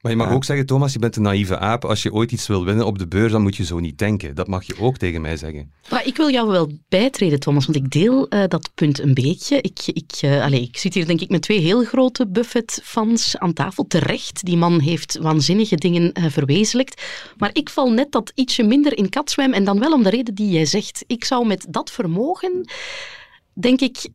Maar 0.08 0.16
je 0.16 0.22
mag 0.24 0.36
ook 0.36 0.44
zeggen, 0.44 0.66
Thomas, 0.66 0.92
je 0.92 0.98
bent 0.98 1.16
een 1.16 1.22
naïeve 1.22 1.58
aap. 1.58 1.84
Als 1.84 2.02
je 2.02 2.12
ooit 2.12 2.32
iets 2.32 2.46
wil 2.46 2.64
winnen 2.64 2.86
op 2.86 2.98
de 2.98 3.06
beurs, 3.06 3.32
dan 3.32 3.42
moet 3.42 3.56
je 3.56 3.64
zo 3.64 3.78
niet 3.78 3.98
denken. 3.98 4.34
Dat 4.34 4.46
mag 4.46 4.64
je 4.64 4.80
ook 4.80 4.96
tegen 4.96 5.20
mij 5.20 5.36
zeggen. 5.36 5.72
Maar 5.90 6.06
ik 6.06 6.16
wil 6.16 6.30
jou 6.30 6.48
wel 6.48 6.70
bijtreden, 6.88 7.40
Thomas, 7.40 7.66
want 7.66 7.76
ik 7.76 7.90
deel 7.90 8.26
uh, 8.34 8.44
dat 8.48 8.70
punt 8.74 9.00
een 9.00 9.14
beetje. 9.14 9.60
Ik, 9.60 9.80
ik, 9.86 10.22
uh, 10.24 10.42
allez, 10.42 10.60
ik 10.60 10.78
zit 10.78 10.94
hier 10.94 11.06
denk 11.06 11.20
ik 11.20 11.28
met 11.28 11.42
twee 11.42 11.58
heel 11.58 11.84
grote 11.84 12.28
Buffett-fans 12.28 13.38
aan 13.38 13.52
tafel. 13.52 13.86
Terecht, 13.86 14.44
die 14.44 14.56
man 14.56 14.80
heeft 14.80 15.18
waanzinnige 15.18 15.76
dingen 15.76 16.12
uh, 16.18 16.24
verwezenlijkt. 16.30 17.02
Maar 17.36 17.50
ik 17.52 17.68
val 17.68 17.90
net 17.90 18.12
dat 18.12 18.32
ietsje 18.34 18.62
minder 18.62 18.96
in 18.96 19.08
katzwem 19.08 19.52
en 19.52 19.64
dan 19.64 19.78
wel 19.78 19.92
om 19.92 20.02
de 20.02 20.10
reden 20.10 20.34
die 20.34 20.50
jij 20.50 20.66
zegt. 20.66 21.04
Ik 21.06 21.24
zou 21.24 21.46
met 21.46 21.66
dat 21.68 21.90
vermogen, 21.90 22.68
denk 23.52 23.80
ik, 23.80 24.08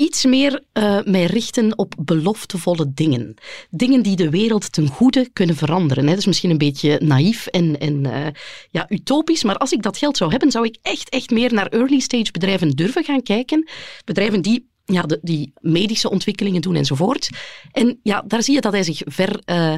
iets 0.00 0.24
meer 0.24 0.62
uh, 0.72 0.98
mij 1.04 1.24
richten 1.24 1.78
op 1.78 1.94
beloftevolle 1.98 2.92
dingen. 2.94 3.34
Dingen 3.70 4.02
die 4.02 4.16
de 4.16 4.30
wereld 4.30 4.72
ten 4.72 4.88
goede 4.88 5.28
kunnen 5.32 5.56
veranderen. 5.56 6.04
Hè. 6.04 6.10
Dat 6.10 6.18
is 6.18 6.26
misschien 6.26 6.50
een 6.50 6.58
beetje 6.58 7.00
naïef 7.02 7.46
en, 7.46 7.78
en 7.80 8.04
uh, 8.04 8.26
ja, 8.70 8.86
utopisch, 8.88 9.44
maar 9.44 9.56
als 9.56 9.72
ik 9.72 9.82
dat 9.82 9.98
geld 9.98 10.16
zou 10.16 10.30
hebben, 10.30 10.50
zou 10.50 10.64
ik 10.64 10.78
echt, 10.82 11.08
echt 11.08 11.30
meer 11.30 11.52
naar 11.52 11.66
early 11.66 11.98
stage 11.98 12.30
bedrijven 12.32 12.70
durven 12.70 13.04
gaan 13.04 13.22
kijken. 13.22 13.68
Bedrijven 14.04 14.42
die 14.42 14.68
ja, 14.84 15.04
die 15.22 15.52
medische 15.60 16.10
ontwikkelingen 16.10 16.60
doen 16.60 16.76
enzovoort. 16.76 17.28
En 17.72 18.00
ja, 18.02 18.24
daar 18.26 18.42
zie 18.42 18.54
je 18.54 18.60
dat 18.60 18.72
hij 18.72 18.82
zich 18.82 19.02
ver... 19.04 19.40
Uh, 19.46 19.74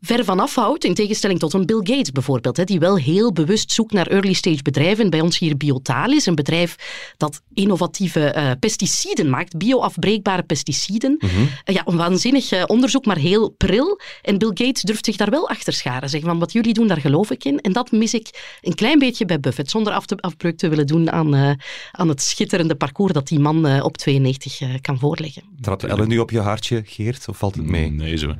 ver 0.00 0.24
van 0.24 0.40
afhoudt, 0.40 0.84
in 0.84 0.94
tegenstelling 0.94 1.38
tot 1.38 1.52
een 1.52 1.66
Bill 1.66 1.80
Gates 1.82 2.12
bijvoorbeeld, 2.12 2.56
hè, 2.56 2.64
die 2.64 2.78
wel 2.78 2.96
heel 2.96 3.32
bewust 3.32 3.72
zoekt 3.72 3.92
naar 3.92 4.06
early 4.06 4.32
stage 4.32 4.62
bedrijven. 4.62 5.10
Bij 5.10 5.20
ons 5.20 5.38
hier 5.38 5.56
Biotalis, 5.56 6.26
een 6.26 6.34
bedrijf 6.34 6.76
dat 7.16 7.42
innovatieve 7.54 8.34
uh, 8.36 8.50
pesticiden 8.60 9.30
maakt, 9.30 9.56
bioafbreekbare 9.56 10.42
pesticiden. 10.42 11.16
Mm 11.20 11.48
ja, 11.64 11.82
een 11.84 11.96
waanzinnig 11.96 12.52
uh, 12.52 12.62
onderzoek, 12.66 13.04
maar 13.04 13.16
heel 13.16 13.50
pril. 13.50 14.00
En 14.22 14.38
Bill 14.38 14.50
Gates 14.54 14.82
durft 14.82 15.04
zich 15.04 15.16
daar 15.16 15.30
wel 15.30 15.48
achter 15.48 15.72
scharen. 15.72 16.08
Zeggen 16.08 16.28
van 16.28 16.38
wat 16.38 16.52
jullie 16.52 16.74
doen, 16.74 16.86
daar 16.86 17.00
geloof 17.00 17.30
ik 17.30 17.44
in. 17.44 17.60
En 17.60 17.72
dat 17.72 17.90
mis 17.90 18.14
ik 18.14 18.58
een 18.60 18.74
klein 18.74 18.98
beetje 18.98 19.24
bij 19.24 19.40
Buffett, 19.40 19.70
zonder 19.70 19.92
af 19.92 20.06
te, 20.06 20.16
afbreuk 20.16 20.56
te 20.56 20.68
willen 20.68 20.86
doen 20.86 21.10
aan, 21.10 21.34
uh, 21.34 21.52
aan 21.92 22.08
het 22.08 22.22
schitterende 22.22 22.74
parcours 22.74 23.12
dat 23.12 23.28
die 23.28 23.38
man 23.38 23.82
op 23.82 23.96
92 23.96 24.80
kan 24.80 24.98
voorleggen. 24.98 25.42
Trapt 25.60 25.84
Ellen 25.84 26.08
nu 26.08 26.18
op 26.18 26.30
je 26.30 26.40
hartje, 26.40 26.82
Geert, 26.86 27.28
of 27.28 27.36
valt 27.36 27.54
het 27.54 27.66
mee? 27.66 27.90
Nee, 27.90 28.16
zo. 28.16 28.34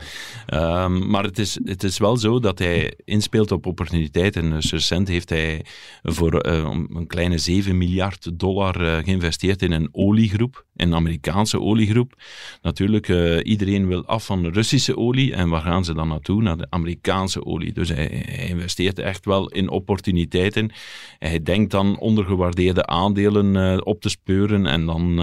Um, 0.55 1.11
maar 1.11 1.25
het 1.25 1.39
is 1.39 1.50
het 1.65 1.83
is 1.83 1.99
wel 1.99 2.17
zo 2.17 2.39
dat 2.39 2.59
hij 2.59 2.95
inspeelt 3.05 3.53
op 3.53 3.67
opportuniteiten. 3.67 4.51
Dus 4.51 4.71
recent 4.71 5.09
heeft 5.09 5.29
hij 5.29 5.65
voor 6.03 6.47
uh, 6.47 6.71
een 6.89 7.07
kleine 7.07 7.39
7 7.39 7.79
miljard 7.79 8.39
dollar 8.39 8.81
uh, 8.81 8.97
geïnvesteerd 9.05 9.63
in 9.63 9.73
een 9.73 9.89
oliegroep, 9.93 10.65
een 10.77 10.95
Amerikaanse 10.95 11.61
oliegroep. 11.61 12.15
Natuurlijk, 12.63 13.09
uh, 13.09 13.39
iedereen 13.43 13.87
wil 13.87 14.07
af 14.07 14.25
van 14.25 14.47
Russische 14.47 14.97
olie. 14.97 15.35
En 15.35 15.49
waar 15.49 15.63
gaan 15.63 15.85
ze 15.85 15.95
dan 15.95 16.09
naartoe? 16.09 16.43
Naar 16.43 16.57
de 16.57 16.67
Amerikaanse 16.71 17.45
olie. 17.45 17.73
Dus 17.73 17.89
hij, 17.89 18.09
investeert 18.49 18.99
echt 18.99 19.25
wel 19.25 19.49
in 19.49 19.69
opportuniteiten. 19.69 20.71
Hij 21.19 21.43
denkt 21.43 21.71
dan 21.71 21.99
ondergewaardeerde 21.99 22.87
aandelen 22.87 23.87
op 23.87 24.01
te 24.01 24.09
speuren 24.09 24.67
en 24.67 24.87
dan, 24.87 25.17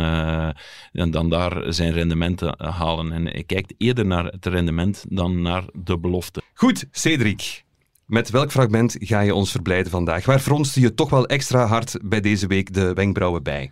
dan 0.91 1.29
daar 1.29 1.73
zijn 1.73 1.91
rendementen 1.91 2.55
halen. 2.57 3.11
En 3.11 3.25
hij 3.25 3.43
kijkt 3.43 3.73
eerder 3.77 4.05
naar 4.05 4.25
het 4.25 4.45
rendement 4.45 5.05
dan 5.09 5.41
naar 5.41 5.63
de 5.73 5.97
Goed, 6.53 6.85
Cedric. 6.91 7.65
Met 8.05 8.29
welk 8.29 8.51
fragment 8.51 8.95
ga 8.99 9.19
je 9.19 9.33
ons 9.33 9.51
verblijden 9.51 9.91
vandaag? 9.91 10.25
Waar 10.25 10.39
fronste 10.39 10.79
je 10.79 10.93
toch 10.93 11.09
wel 11.09 11.27
extra 11.27 11.65
hard 11.65 11.97
bij 12.01 12.21
deze 12.21 12.47
week 12.47 12.73
de 12.73 12.93
wenkbrauwen 12.93 13.43
bij? 13.43 13.71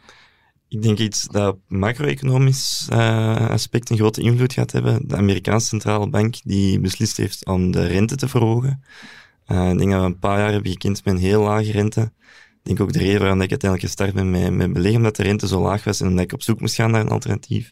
Ik 0.67 0.81
denk 0.81 0.97
iets 0.97 1.27
dat 1.27 1.57
macro-economisch 1.67 2.87
uh, 2.91 3.49
aspect 3.49 3.89
een 3.89 3.97
grote 3.97 4.21
invloed 4.21 4.53
gaat 4.53 4.71
hebben. 4.71 5.07
De 5.07 5.15
Amerikaanse 5.15 5.67
centrale 5.67 6.09
bank 6.09 6.35
die 6.43 6.79
beslist 6.79 7.17
heeft 7.17 7.45
om 7.45 7.71
de 7.71 7.85
rente 7.85 8.15
te 8.15 8.27
verhogen. 8.27 8.83
Uh, 9.47 9.71
ik 9.71 9.77
denk 9.77 9.91
dat 9.91 9.99
we 9.99 10.05
een 10.05 10.19
paar 10.19 10.39
jaar 10.39 10.51
hebben 10.51 10.71
gekend 10.71 11.05
met 11.05 11.13
een 11.13 11.19
heel 11.19 11.41
lage 11.41 11.71
rente. 11.71 12.01
Ik 12.01 12.61
denk 12.63 12.79
ook 12.79 12.93
de 12.93 12.99
reden 12.99 13.19
waarom 13.19 13.41
ik 13.41 13.49
uiteindelijk 13.49 13.89
gestart 13.89 14.13
ben 14.13 14.31
met, 14.31 14.53
met 14.53 14.73
beleggen, 14.73 14.97
omdat 14.97 15.15
de 15.15 15.23
rente 15.23 15.47
zo 15.47 15.61
laag 15.61 15.83
was 15.83 16.01
en 16.01 16.07
omdat 16.07 16.23
ik 16.23 16.33
op 16.33 16.43
zoek 16.43 16.59
moest 16.59 16.75
gaan 16.75 16.91
naar 16.91 17.01
een 17.01 17.09
alternatief. 17.09 17.71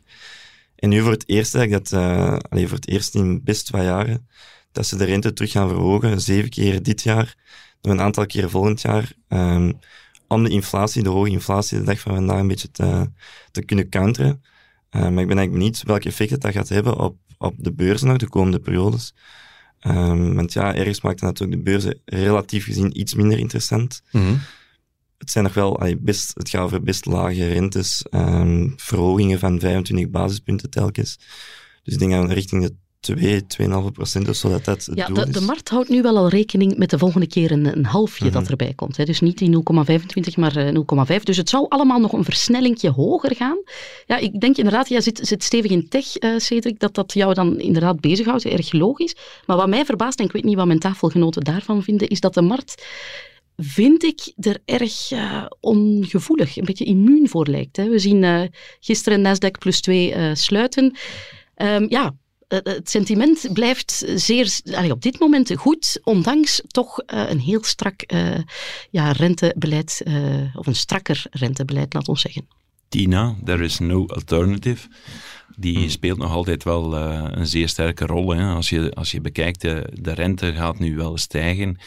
En 0.76 0.90
nu 0.90 1.02
voor 1.02 1.12
het 1.12 1.30
eerst, 1.30 1.52
dat, 1.52 1.92
uh, 1.92 2.38
voor 2.50 2.70
het 2.70 2.88
eerst 2.88 3.16
in 3.16 3.44
best 3.44 3.66
twee 3.66 3.84
jaren, 3.84 4.28
dat 4.74 4.86
ze 4.86 4.96
de 4.96 5.04
rente 5.04 5.34
terug 5.34 5.52
gaan 5.52 5.68
verhogen. 5.68 6.22
Zeven 6.22 6.50
keer 6.50 6.84
dit 6.84 7.02
jaar, 7.02 7.36
nog 7.82 7.94
een 7.94 8.02
aantal 8.02 8.26
keer 8.26 8.50
volgend 8.50 8.82
jaar. 8.82 9.12
Um, 9.30 9.80
om 10.28 10.44
de 10.44 10.50
inflatie, 10.50 11.04
de 11.04 11.10
hoge 11.10 11.30
inflatie, 11.30 11.78
de 11.78 11.84
dag 11.84 12.00
van 12.00 12.16
vandaag 12.16 12.40
een 12.40 12.48
beetje 12.48 12.72
te, 12.72 13.10
te 13.52 13.66
kunnen 13.66 13.90
counteren. 13.90 14.44
Uh, 14.92 15.02
maar 15.02 15.22
ik 15.22 15.28
ben 15.28 15.38
eigenlijk 15.38 15.66
niet 15.66 15.84
welke 15.84 16.08
effect 16.08 16.42
dat 16.42 16.52
gaat 16.52 16.70
hebben 16.70 17.00
op, 17.00 17.18
op 17.38 17.56
de 17.58 17.74
beurzen 17.74 18.08
nog 18.08 18.18
de 18.18 18.30
komende 18.30 18.60
periodes. 18.60 19.14
Um, 19.88 20.36
want 20.36 20.54
ja, 20.54 20.76
ergens 20.76 21.02
maakt 21.02 21.20
het 21.20 21.30
natuurlijk 21.30 21.58
de 21.58 21.72
beurzen 21.72 22.02
relatief 22.06 22.66
gezien 22.66 23.00
iets 23.00 23.14
minder 23.14 23.40
interessant. 23.40 24.02
Mm 24.12 24.22
-hmm 24.22 24.40
het 25.24 25.32
zijn 25.32 25.44
nog 25.44 25.54
wel, 25.54 25.98
best, 26.00 26.32
het 26.34 26.50
gaat 26.50 26.62
over 26.62 26.84
best 26.84 27.06
lage 27.06 27.48
rentes, 27.48 28.06
um, 28.12 28.74
verhogingen 28.76 29.40
van 29.40 29.60
25 29.60 30.10
basispunten 30.10 30.70
telkens. 30.70 31.20
Dus 31.84 31.94
ik 31.94 32.00
denk 32.00 32.14
aan 32.14 32.32
richting 32.32 32.64
de 32.64 32.76
2, 33.04 33.42
2,5 33.42 33.92
procent 33.94 34.30
of 34.30 34.36
zo, 34.36 34.50
dat 34.50 34.66
dat 34.66 34.90
ja, 34.94 35.08
de, 35.08 35.30
de, 35.30 35.42
markt 35.42 35.70
houdt 35.70 35.90
nu 35.90 36.02
wel 36.02 36.18
al 36.18 36.30
rekening 36.30 36.78
met 36.78 36.90
de 36.90 36.98
volgende 36.98 37.28
keer 37.28 37.52
een, 37.52 37.66
een 37.78 37.86
halfje 37.86 38.30
dat 38.30 38.42
mhm. 38.42 38.52
erbij 38.52 38.74
komt. 38.74 38.98
Hè. 38.98 39.04
Dus 39.04 39.20
niet 39.20 39.38
die 39.38 39.50
0,25, 39.50 40.34
maar 40.36 40.74
0,5. 41.18 41.24
Dus 41.24 41.38
het 41.38 41.50
zou 41.50 41.66
allemaal 41.70 42.00
nog 42.00 42.14
een 42.14 42.24
versnellingje 42.24 42.90
hoger 42.90 43.36
gaan. 43.36 43.58
Ja, 44.06 44.18
ik 44.18 44.40
denk 44.40 44.58
inderdaad, 44.58 44.90
jij 44.90 45.02
zit, 45.02 45.20
zit 45.24 45.44
stevig 45.44 45.72
in 45.72 45.90
tech, 45.90 46.22
uh, 46.24 46.38
Cedric, 46.38 46.80
dat 46.80 46.96
dat 46.96 47.14
jou 47.14 47.34
dan 47.34 47.60
inderdaad 47.60 48.00
bezighoudt. 48.00 48.46
Erg 48.46 48.72
logisch. 48.72 49.16
Maar 49.46 49.58
wat 49.58 49.68
mij 49.68 49.86
verbaast, 49.86 50.20
en 50.20 50.26
ik 50.26 50.32
weet 50.32 50.44
niet 50.44 50.56
wat 50.56 50.66
mijn 50.66 50.80
tafelgenoten 50.80 51.44
daarvan 51.44 51.84
vinden, 51.84 52.08
is 52.08 52.20
dat 52.20 52.34
de 52.34 52.42
markt 52.42 52.86
vind 53.58 54.04
ik 54.04 54.34
er 54.40 54.60
erg 54.66 55.12
uh, 55.12 55.46
ongevoelig, 55.60 56.58
een 56.58 56.66
beetje 56.66 56.86
immuun 56.86 57.30
voor 57.30 57.48
lijkt. 57.48 57.78
Hè. 57.78 57.90
We 57.90 58.00
zien 58.00 58.24
uh, 58.24 58.42
gisteren 58.80 59.22
Nasdaq 59.22 59.60
plus 59.60 59.82
2 59.82 60.10
uh, 60.10 60.30
eh, 60.30 60.36
sluiten. 60.36 60.96
Um, 61.56 61.86
ja, 61.90 62.16
het 62.64 62.90
sentiment 62.90 63.54
blijft 63.54 64.04
zeer, 64.16 64.60
op 64.92 65.02
dit 65.02 65.20
moment 65.20 65.52
goed, 65.56 66.00
ondanks 66.04 66.62
toch 66.68 67.00
een 67.06 67.40
heel 67.40 67.64
strak 67.64 68.04
ja, 68.90 69.12
rentebeleid, 69.12 70.04
of 70.56 70.68
een 70.68 70.76
strakker 70.76 71.26
rentebeleid, 71.30 71.94
laat 71.94 72.08
ons 72.08 72.22
zeggen. 72.22 72.48
Tina, 72.90 73.36
there 73.44 73.64
is 73.64 73.80
no 73.80 74.06
alternative 74.08 74.88
die 75.56 75.78
hmm. 75.78 75.90
speelt 75.90 76.18
nog 76.18 76.32
altijd 76.32 76.64
wel 76.64 76.98
uh, 76.98 77.26
een 77.30 77.48
zeer 77.48 77.70
sterke 77.70 78.06
rol. 78.06 78.30
Hè. 78.30 78.54
Als, 78.54 78.70
je, 78.70 78.92
als 78.94 79.12
je 79.12 79.22
bekijkt, 79.22 79.62
de, 79.62 79.90
de 79.94 80.14
rente 80.14 80.54
gaat 80.54 80.80
nu 80.80 80.96
wel 80.96 81.18
stijgen. 81.18 81.78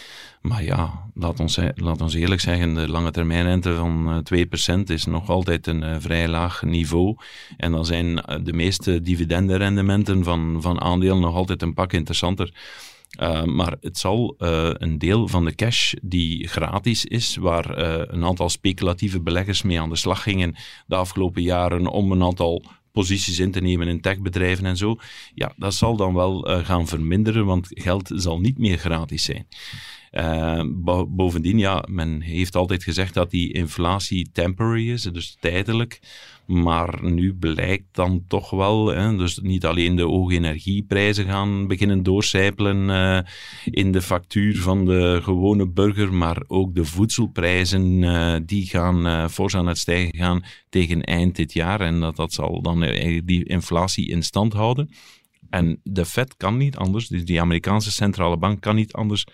Maar 0.40 0.64
ja, 0.64 1.10
laat 1.14 1.40
ons, 1.40 1.58
laat 1.74 2.00
ons 2.00 2.14
eerlijk 2.14 2.40
zeggen, 2.40 2.74
de 2.74 2.88
lange 2.88 3.10
termijn 3.10 3.44
rente 3.44 3.74
van 3.74 4.24
2% 4.34 4.36
eh, 4.36 4.80
is 4.86 5.04
nog 5.04 5.28
altijd 5.28 5.66
een 5.66 5.82
uh, 5.82 5.96
vrij 5.98 6.28
laag 6.28 6.62
niveau. 6.62 7.16
En 7.56 7.72
dan 7.72 7.84
zijn 7.84 8.14
de 8.42 8.52
meeste 8.52 9.00
dividendenrendementen 9.00 10.24
van, 10.24 10.56
van 10.60 10.80
aandelen 10.80 11.20
nog 11.20 11.34
altijd 11.34 11.62
een 11.62 11.74
pak 11.74 11.92
interessanter. 11.92 12.52
Uh, 13.20 13.44
maar 13.44 13.76
het 13.80 13.98
zal 13.98 14.34
uh, 14.38 14.70
een 14.72 14.98
deel 14.98 15.28
van 15.28 15.44
de 15.44 15.54
cash 15.54 15.94
die 16.02 16.48
gratis 16.48 17.04
is, 17.04 17.36
waar 17.36 17.78
uh, 17.78 18.02
een 18.06 18.24
aantal 18.24 18.48
speculatieve 18.48 19.20
beleggers 19.20 19.62
mee 19.62 19.80
aan 19.80 19.88
de 19.88 19.96
slag 19.96 20.22
gingen 20.22 20.54
de 20.86 20.96
afgelopen 20.96 21.42
jaren 21.42 21.86
om 21.86 22.12
een 22.12 22.22
aantal 22.22 22.62
posities 23.02 23.38
in 23.38 23.50
te 23.50 23.60
nemen 23.60 23.88
in 23.88 24.00
techbedrijven 24.00 24.66
en 24.66 24.76
zo, 24.76 24.96
ja, 25.34 25.52
dat 25.56 25.74
zal 25.74 25.96
dan 25.96 26.14
wel 26.14 26.50
uh, 26.50 26.64
gaan 26.64 26.88
verminderen, 26.88 27.46
want 27.46 27.66
geld 27.70 28.10
zal 28.14 28.40
niet 28.40 28.58
meer 28.58 28.78
gratis 28.78 29.22
zijn. 29.22 29.46
Uh, 30.16 30.62
bovendien, 31.08 31.58
ja, 31.58 31.84
men 31.88 32.20
heeft 32.20 32.56
altijd 32.56 32.82
gezegd 32.82 33.14
dat 33.14 33.30
die 33.30 33.52
inflatie 33.52 34.28
temporary 34.32 34.90
is, 34.90 35.02
dus 35.02 35.36
tijdelijk. 35.40 36.00
Maar 36.46 36.98
nu 37.02 37.34
blijkt 37.34 37.84
dan 37.92 38.24
toch 38.28 38.50
wel, 38.50 38.86
hè, 38.86 39.16
dus 39.16 39.38
niet 39.38 39.64
alleen 39.64 39.96
de 39.96 40.02
hoge 40.02 40.34
energieprijzen 40.34 41.26
gaan 41.26 41.66
beginnen 41.66 42.02
doorcijpelen 42.02 42.88
uh, 42.88 43.18
in 43.64 43.92
de 43.92 44.02
factuur 44.02 44.58
van 44.58 44.84
de 44.84 45.20
gewone 45.22 45.68
burger, 45.68 46.12
maar 46.12 46.42
ook 46.46 46.74
de 46.74 46.84
voedselprijzen 46.84 48.02
uh, 48.02 48.36
die 48.46 48.66
gaan 48.66 49.30
fors 49.30 49.56
aan 49.56 49.66
het 49.66 49.78
stijgen 49.78 50.16
gaan 50.16 50.44
tegen 50.68 51.02
eind 51.02 51.36
dit 51.36 51.52
jaar. 51.52 51.80
En 51.80 52.00
dat, 52.00 52.16
dat 52.16 52.32
zal 52.32 52.62
dan 52.62 52.80
die 53.24 53.44
inflatie 53.44 54.08
in 54.08 54.22
stand 54.22 54.52
houden. 54.52 54.90
En 55.50 55.80
de 55.82 56.04
Fed 56.04 56.36
kan 56.36 56.56
niet 56.56 56.76
anders, 56.76 57.08
dus 57.08 57.24
die 57.24 57.40
Amerikaanse 57.40 57.90
centrale 57.90 58.36
bank 58.36 58.60
kan 58.60 58.74
niet 58.74 58.92
anders 58.92 59.26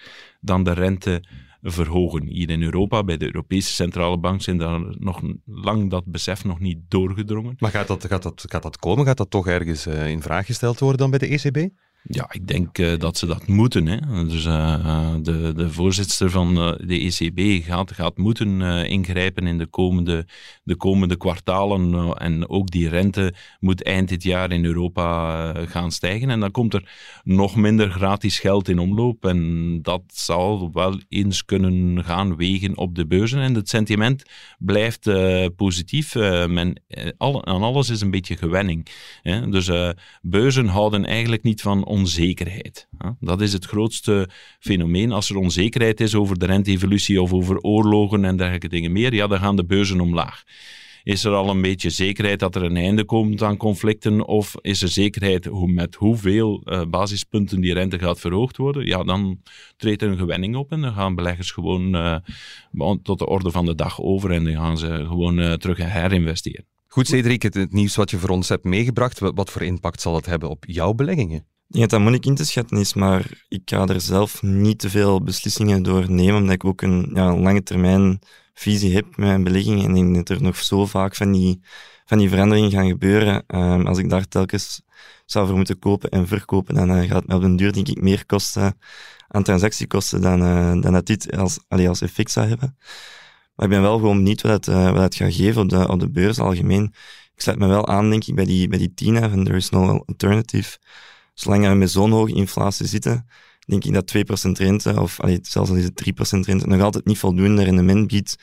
dan 0.43 0.65
de 0.65 0.73
rente 0.73 1.25
verhogen. 1.63 2.27
Hier 2.27 2.51
in 2.51 2.63
Europa, 2.63 3.05
bij 3.05 3.17
de 3.17 3.25
Europese 3.25 3.73
Centrale 3.73 4.19
Bank, 4.19 4.43
zijn 4.43 4.59
daar 4.59 4.81
nog 4.99 5.23
lang 5.45 5.91
dat 5.91 6.05
besef 6.05 6.45
nog 6.45 6.61
niet 6.61 6.79
doorgedrongen. 6.89 7.55
Maar 7.59 7.71
gaat 7.71 7.87
dat, 7.87 8.07
gaat 8.07 8.23
dat, 8.23 8.45
gaat 8.49 8.63
dat 8.63 8.77
komen? 8.77 9.07
Gaat 9.07 9.17
dat 9.17 9.31
toch 9.31 9.47
ergens 9.47 9.87
uh, 9.87 10.09
in 10.09 10.23
vraag 10.23 10.47
gesteld 10.47 10.79
worden 10.79 10.99
dan 10.99 11.11
bij 11.11 11.19
de 11.19 11.27
ECB? 11.27 11.71
Ja, 12.05 12.29
ik 12.33 12.47
denk 12.47 12.79
uh, 12.79 12.99
dat 12.99 13.19
ze 13.19 13.27
dat 13.27 13.47
moeten. 13.47 13.87
Hè. 13.87 14.27
Dus 14.27 14.45
uh, 14.45 15.15
de, 15.23 15.53
de 15.57 15.71
voorzitter 15.71 16.31
van 16.31 16.55
de 16.55 17.13
ECB 17.19 17.65
gaat, 17.65 17.93
gaat 17.93 18.17
moeten 18.17 18.61
ingrijpen 18.87 19.47
in 19.47 19.59
de 19.59 19.67
komende, 19.67 20.27
de 20.65 20.77
komende 20.77 21.17
kwartalen. 21.17 22.15
en 22.19 22.49
ook 22.49 22.71
die 22.71 22.89
rente 22.89 23.35
moet 23.61 23.83
eind 23.83 24.09
dit 24.09 24.23
jaar 24.23 24.53
in 24.53 24.65
Europa 24.65 25.53
gaan 25.67 25.93
stijgen. 25.93 26.31
En 26.31 26.41
dan 26.41 26.51
komt 26.51 26.75
er 26.75 26.91
nog 27.25 27.57
minder 27.57 27.91
gratis 27.91 28.39
geld 28.39 28.69
in 28.69 28.79
omloop. 28.79 29.25
En 29.25 29.79
dat 29.83 30.03
zal 30.07 30.71
wel 30.73 31.01
eens 31.09 31.45
kunnen 31.45 32.05
gaan 32.05 32.37
wegen 32.37 32.77
op 32.77 32.95
de 32.95 33.07
beurzen. 33.07 33.41
En 33.41 33.55
het 33.55 33.69
sentiment 33.69 34.23
blijft 34.59 35.11
positief. 35.57 36.15
men, 36.49 36.83
aan 37.19 37.63
alles 37.63 37.91
is 37.91 38.01
een 38.01 38.11
beetje 38.11 38.37
gewenning. 38.37 38.87
Hè. 39.23 39.49
Dus 39.49 39.71
beurzen 40.23 40.67
houden 40.67 41.05
eigenlijk 41.05 41.43
niet 41.43 41.63
van 41.63 41.91
onzekerheid. 41.93 42.89
Dat 43.21 43.41
is 43.41 43.53
het 43.53 43.65
grootste 43.65 44.29
fenomeen. 44.59 45.13
Als 45.13 45.31
er 45.31 45.37
onzekerheid 45.37 46.01
is 46.01 46.15
over 46.15 46.39
de 46.39 46.47
renteevolutie 46.47 47.23
of 47.23 47.33
over 47.33 47.61
oorlogen 47.61 48.25
en 48.25 48.37
dergelijke 48.37 48.69
dingen 48.69 48.93
meer, 48.93 49.15
ja, 49.15 49.27
dan 49.27 49.39
gaan 49.39 49.57
de 49.57 49.65
beurzen 49.65 50.01
omlaag. 50.01 50.43
Is 51.05 51.25
er 51.25 51.33
al 51.33 51.51
een 51.51 51.63
beetje 51.63 51.91
zekerheid 51.91 52.39
dat 52.39 52.55
er 52.55 52.63
een 52.63 52.77
einde 52.77 53.05
komt 53.05 53.43
aan 53.43 53.57
conflicten? 53.57 54.27
Of 54.27 54.55
is 54.61 54.83
er 54.83 54.89
zekerheid 54.89 55.51
met 55.67 55.95
hoeveel 55.95 56.63
uh, 56.65 56.83
basispunten 56.85 57.61
die 57.61 57.75
rente 57.75 57.99
gaat 57.99 58.21
verhoogd 58.21 58.57
worden? 58.57 58.87
Ja, 58.87 59.03
dan 59.05 59.43
treedt 59.77 60.03
er 60.03 60.09
een 60.09 60.19
gewenning 60.19 60.57
op 60.57 60.73
en 60.73 60.81
dan 60.81 60.93
gaan 60.93 61.15
beleggers 61.15 61.51
gewoon 61.51 61.97
uh, 61.97 62.97
tot 63.03 63.19
de 63.19 63.27
orde 63.27 63.51
van 63.51 63.65
de 63.65 63.75
dag 63.75 64.01
over 64.01 64.31
en 64.31 64.45
dan 64.45 64.55
gaan 64.55 64.79
ze 64.79 65.05
gewoon 65.09 65.39
uh, 65.39 65.53
terug 65.53 65.77
herinvesteren. 65.77 66.65
Goed, 66.87 67.07
Cedric, 67.07 67.43
het, 67.43 67.55
het 67.55 67.73
nieuws 67.73 67.97
wat 67.97 68.11
je 68.11 68.19
voor 68.19 68.31
ons 68.31 68.49
hebt 68.49 68.65
meegebracht, 68.65 69.19
wat 69.19 69.51
voor 69.51 69.63
impact 69.63 70.01
zal 70.01 70.15
het 70.15 70.27
hebben 70.27 70.51
op 70.51 70.65
jouw 70.67 70.93
beleggingen? 70.93 71.47
Ik 71.73 71.79
denk 71.79 71.91
dat 71.91 71.99
dat 72.01 72.09
moeilijk 72.09 72.31
in 72.31 72.45
te 72.45 72.51
schatten 72.51 72.77
is, 72.77 72.95
maar 72.95 73.45
ik 73.49 73.63
ga 73.65 73.87
er 73.87 74.01
zelf 74.01 74.43
niet 74.43 74.79
te 74.79 74.91
veel 74.91 75.23
beslissingen 75.23 75.83
door 75.83 76.11
nemen, 76.11 76.37
omdat 76.37 76.55
ik 76.55 76.65
ook 76.65 76.83
een 76.83 77.11
ja, 77.15 77.37
lange 77.37 77.63
termijn 77.63 78.19
visie 78.55 78.95
heb 78.95 79.05
met 79.05 79.27
mijn 79.27 79.45
beleggingen. 79.45 79.85
En 79.85 79.97
ik 79.97 80.03
denk 80.03 80.15
dat 80.15 80.37
er 80.37 80.43
nog 80.43 80.57
zo 80.57 80.87
vaak 80.87 81.17
van 81.17 81.33
die, 81.33 81.61
van 82.05 82.19
die 82.19 82.29
veranderingen 82.29 82.71
gaan 82.71 82.89
gebeuren. 82.89 83.45
Um, 83.47 83.87
als 83.87 83.99
ik 83.99 84.11
daar 84.11 84.29
telkens 84.29 84.83
zou 85.27 85.47
voor 85.47 85.57
moeten 85.57 85.79
kopen 85.79 86.11
en 86.11 86.27
verkopen, 86.27 86.75
dan 86.75 86.91
uh, 86.91 87.09
gaat 87.09 87.19
het 87.19 87.27
me 87.27 87.35
op 87.35 87.41
den 87.41 87.57
duur 87.57 87.73
denk 87.73 87.89
ik 87.89 88.01
meer 88.01 88.27
kosten 88.27 88.79
aan 89.29 89.43
transactiekosten 89.43 90.21
dan, 90.21 90.43
uh, 90.43 90.83
dan 90.83 90.93
dat 90.93 91.07
dit 91.07 91.37
als, 91.37 91.59
als 91.69 92.01
effect 92.01 92.31
zou 92.31 92.49
hebben. 92.49 92.77
Maar 93.55 93.67
ik 93.67 93.73
ben 93.73 93.83
wel 93.83 93.99
gewoon 93.99 94.17
benieuwd 94.17 94.43
wat 94.43 94.53
het, 94.53 94.67
uh, 94.67 94.93
wat 94.93 95.03
het 95.03 95.15
gaat 95.15 95.35
geven 95.35 95.63
op 95.63 95.69
de, 95.69 95.89
op 95.89 96.01
de 96.01 96.11
beurs 96.11 96.39
algemeen. 96.39 96.85
Ik 97.35 97.41
sluit 97.41 97.59
me 97.59 97.67
wel 97.67 97.87
aan, 97.87 98.11
denk 98.11 98.25
ik, 98.25 98.35
bij 98.35 98.45
die, 98.45 98.69
bij 98.69 98.79
die 98.79 98.95
Tina 98.95 99.31
van 99.31 99.45
There 99.45 99.57
is 99.57 99.71
no 99.71 100.03
alternative 100.07 100.79
zolang 101.35 101.67
we 101.67 101.75
met 101.75 101.91
zo'n 101.91 102.11
hoge 102.11 102.35
inflatie 102.35 102.87
zitten, 102.87 103.27
denk 103.67 103.85
ik 103.85 103.93
dat 103.93 104.15
2% 104.49 104.51
rente, 104.51 105.01
of 105.01 105.19
zelfs 105.43 105.71
al 105.71 105.77
is 105.77 105.85
het 105.85 106.03
3% 106.37 106.39
rente, 106.41 106.67
nog 106.67 106.81
altijd 106.81 107.05
niet 107.05 107.19
voldoende 107.19 107.65
rendement 107.65 108.07
biedt 108.07 108.37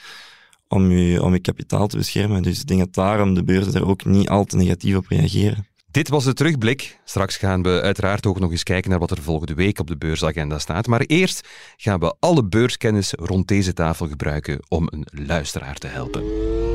om 0.67 0.91
je, 0.91 1.23
om 1.23 1.33
je 1.33 1.39
kapitaal 1.39 1.87
te 1.87 1.97
beschermen. 1.97 2.41
Dus 2.41 2.59
ik 2.59 2.67
denk 2.67 2.79
dat 2.79 2.93
daarom 2.93 3.33
de 3.33 3.43
beurzen 3.43 3.73
er 3.73 3.87
ook 3.87 4.05
niet 4.05 4.29
al 4.29 4.43
te 4.43 4.55
negatief 4.55 4.95
op 4.95 5.07
reageren. 5.07 5.67
Dit 5.91 6.09
was 6.09 6.23
de 6.23 6.33
terugblik. 6.33 6.99
Straks 7.05 7.37
gaan 7.37 7.63
we 7.63 7.81
uiteraard 7.81 8.25
ook 8.25 8.39
nog 8.39 8.51
eens 8.51 8.63
kijken 8.63 8.89
naar 8.89 8.99
wat 8.99 9.11
er 9.11 9.21
volgende 9.21 9.53
week 9.53 9.79
op 9.79 9.87
de 9.87 9.97
beursagenda 9.97 10.59
staat. 10.59 10.87
Maar 10.87 11.01
eerst 11.01 11.47
gaan 11.77 11.99
we 11.99 12.15
alle 12.19 12.45
beurskennis 12.45 13.13
rond 13.13 13.47
deze 13.47 13.73
tafel 13.73 14.07
gebruiken 14.07 14.59
om 14.67 14.87
een 14.91 15.07
luisteraar 15.25 15.75
te 15.75 15.87
helpen. 15.87 16.68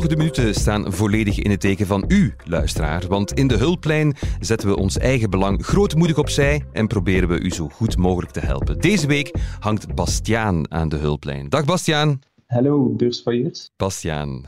Volgende 0.00 0.24
minuten 0.24 0.54
staan 0.54 0.92
volledig 0.92 1.38
in 1.38 1.50
het 1.50 1.60
teken 1.60 1.86
van 1.86 2.04
u, 2.08 2.34
luisteraar. 2.44 3.06
Want 3.08 3.32
in 3.32 3.48
de 3.48 3.56
hulplijn 3.56 4.16
zetten 4.38 4.68
we 4.68 4.76
ons 4.76 4.98
eigen 4.98 5.30
belang 5.30 5.64
grootmoedig 5.64 6.18
opzij 6.18 6.64
en 6.72 6.86
proberen 6.86 7.28
we 7.28 7.40
u 7.40 7.50
zo 7.50 7.68
goed 7.68 7.96
mogelijk 7.96 8.32
te 8.32 8.40
helpen. 8.40 8.78
Deze 8.78 9.06
week 9.06 9.34
hangt 9.58 9.94
Bastiaan 9.94 10.70
aan 10.72 10.88
de 10.88 10.96
hulplijn. 10.96 11.48
Dag 11.48 11.64
Bastiaan. 11.64 12.18
Hallo, 12.46 12.88
beursvoyeurs. 12.88 13.70
Bastiaan, 13.76 14.44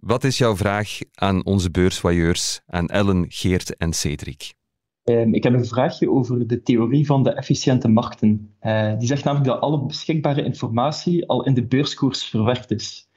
wat 0.00 0.24
is 0.24 0.38
jouw 0.38 0.56
vraag 0.56 0.98
aan 1.14 1.44
onze 1.44 1.70
beursvoyeurs, 1.70 2.60
aan 2.66 2.88
Ellen, 2.88 3.24
Geert 3.28 3.76
en 3.76 3.92
Cedric? 3.92 4.52
Um, 5.04 5.34
ik 5.34 5.42
heb 5.42 5.52
een 5.52 5.66
vraagje 5.66 6.10
over 6.10 6.46
de 6.46 6.62
theorie 6.62 7.06
van 7.06 7.22
de 7.22 7.32
efficiënte 7.32 7.88
markten. 7.88 8.54
Uh, 8.62 8.98
die 8.98 9.08
zegt 9.08 9.24
namelijk 9.24 9.50
dat 9.50 9.60
alle 9.60 9.86
beschikbare 9.86 10.44
informatie 10.44 11.28
al 11.28 11.44
in 11.44 11.54
de 11.54 11.66
beurskoers 11.66 12.24
verwerkt 12.24 12.70
is. 12.70 13.08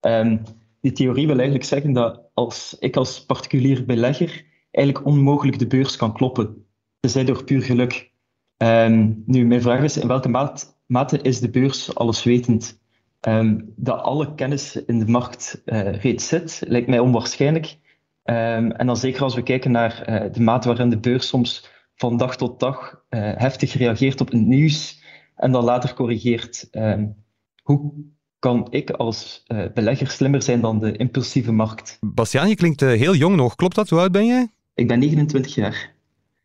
Um, 0.00 0.42
die 0.80 0.92
theorie 0.92 1.26
wil 1.26 1.36
eigenlijk 1.36 1.64
zeggen 1.64 1.92
dat 1.92 2.20
als 2.34 2.76
ik 2.78 2.96
als 2.96 3.24
particulier 3.24 3.84
belegger 3.84 4.44
eigenlijk 4.70 5.06
onmogelijk 5.06 5.58
de 5.58 5.66
beurs 5.66 5.96
kan 5.96 6.12
kloppen, 6.12 6.66
tenzij 7.00 7.24
door 7.24 7.44
puur 7.44 7.62
geluk. 7.62 8.12
Um, 8.56 9.22
nu, 9.26 9.46
mijn 9.46 9.62
vraag 9.62 9.82
is, 9.82 9.96
in 9.96 10.08
welke 10.08 10.54
mate 10.86 11.22
is 11.22 11.40
de 11.40 11.50
beurs 11.50 11.94
alleswetend? 11.94 12.80
Um, 13.28 13.72
dat 13.76 14.00
alle 14.00 14.34
kennis 14.34 14.84
in 14.84 14.98
de 14.98 15.06
markt 15.06 15.62
uh, 15.64 15.92
reeds 15.94 16.28
zit, 16.28 16.62
lijkt 16.66 16.88
mij 16.88 16.98
onwaarschijnlijk. 16.98 17.78
Um, 18.24 18.72
en 18.72 18.86
dan 18.86 18.96
zeker 18.96 19.22
als 19.22 19.34
we 19.34 19.42
kijken 19.42 19.70
naar 19.70 20.08
uh, 20.08 20.32
de 20.32 20.40
mate 20.40 20.68
waarin 20.68 20.90
de 20.90 21.00
beurs 21.00 21.28
soms 21.28 21.68
van 21.94 22.16
dag 22.16 22.36
tot 22.36 22.60
dag 22.60 23.04
uh, 23.10 23.32
heftig 23.34 23.72
reageert 23.72 24.20
op 24.20 24.30
het 24.30 24.40
nieuws 24.40 25.02
en 25.36 25.52
dan 25.52 25.64
later 25.64 25.94
corrigeert. 25.94 26.70
Hoe 27.62 27.92
kan 28.40 28.66
ik 28.70 28.90
als 28.90 29.44
uh, 29.48 29.64
belegger 29.74 30.10
slimmer 30.10 30.42
zijn 30.42 30.60
dan 30.60 30.78
de 30.78 30.96
impulsieve 30.96 31.52
markt? 31.52 31.98
Bastiaan, 32.00 32.48
je 32.48 32.54
klinkt 32.56 32.80
heel 32.80 33.14
jong 33.14 33.36
nog. 33.36 33.54
Klopt 33.54 33.74
dat? 33.74 33.88
Hoe 33.88 33.98
oud 34.00 34.12
ben 34.12 34.26
je? 34.26 34.48
Ik 34.74 34.88
ben 34.88 34.98
29 34.98 35.54
jaar. 35.54 35.94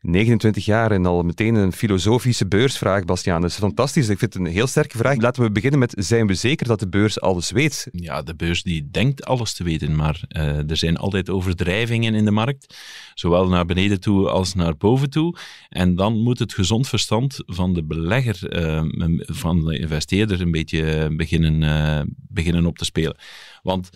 29 0.05 0.65
jaar 0.65 0.91
en 0.91 1.05
al 1.05 1.23
meteen 1.23 1.55
een 1.55 1.71
filosofische 1.71 2.47
beursvraag, 2.47 3.05
Bastiaan. 3.05 3.41
Dat 3.41 3.49
is 3.49 3.57
fantastisch. 3.57 4.09
Ik 4.09 4.19
vind 4.19 4.33
het 4.33 4.45
een 4.45 4.51
heel 4.51 4.67
sterke 4.67 4.97
vraag. 4.97 5.17
Laten 5.17 5.43
we 5.43 5.51
beginnen 5.51 5.79
met, 5.79 5.93
zijn 5.97 6.27
we 6.27 6.33
zeker 6.33 6.67
dat 6.67 6.79
de 6.79 6.87
beurs 6.87 7.21
alles 7.21 7.51
weet? 7.51 7.87
Ja, 7.91 8.21
de 8.21 8.35
beurs 8.35 8.63
die 8.63 8.89
denkt 8.91 9.25
alles 9.25 9.53
te 9.53 9.63
weten, 9.63 9.95
maar 9.95 10.23
uh, 10.29 10.69
er 10.69 10.77
zijn 10.77 10.97
altijd 10.97 11.29
overdrijvingen 11.29 12.15
in 12.15 12.25
de 12.25 12.31
markt, 12.31 12.77
zowel 13.13 13.47
naar 13.47 13.65
beneden 13.65 13.99
toe 13.99 14.29
als 14.29 14.53
naar 14.53 14.77
boven 14.77 15.09
toe. 15.09 15.37
En 15.69 15.95
dan 15.95 16.21
moet 16.21 16.39
het 16.39 16.53
gezond 16.53 16.87
verstand 16.87 17.37
van 17.45 17.73
de 17.73 17.83
belegger, 17.83 18.65
uh, 18.65 18.81
van 19.19 19.65
de 19.65 19.79
investeerder, 19.79 20.41
een 20.41 20.51
beetje 20.51 21.09
beginnen, 21.15 21.61
uh, 21.61 22.01
beginnen 22.27 22.65
op 22.65 22.77
te 22.77 22.85
spelen. 22.85 23.17
Want 23.61 23.89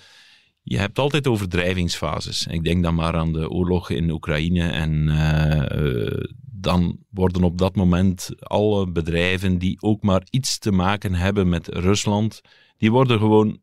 je 0.70 0.78
hebt 0.78 1.00
altijd 1.00 1.28
overdrijvingsfases. 1.28 2.48
Ik 2.48 2.64
denk 2.64 2.84
dan 2.84 2.96
maar 2.96 3.16
aan 3.16 3.34
de 3.34 3.50
oorlog 3.50 3.90
in 3.90 4.10
Oekraïne 4.10 4.70
en 4.70 5.08
uh, 5.08 6.26
dan 6.52 6.98
worden 7.10 7.44
op 7.44 7.58
dat 7.58 7.76
moment 7.76 8.30
alle 8.40 8.92
bedrijven 8.92 9.58
die 9.58 9.82
ook 9.82 10.04
maar 10.04 10.24
iets 10.30 10.58
te 10.58 10.72
maken 10.72 11.14
hebben 11.14 11.50
met 11.50 11.68
Rusland, 11.68 12.42
die 12.78 12.92
worden 12.92 13.20
gewoon 13.20 13.60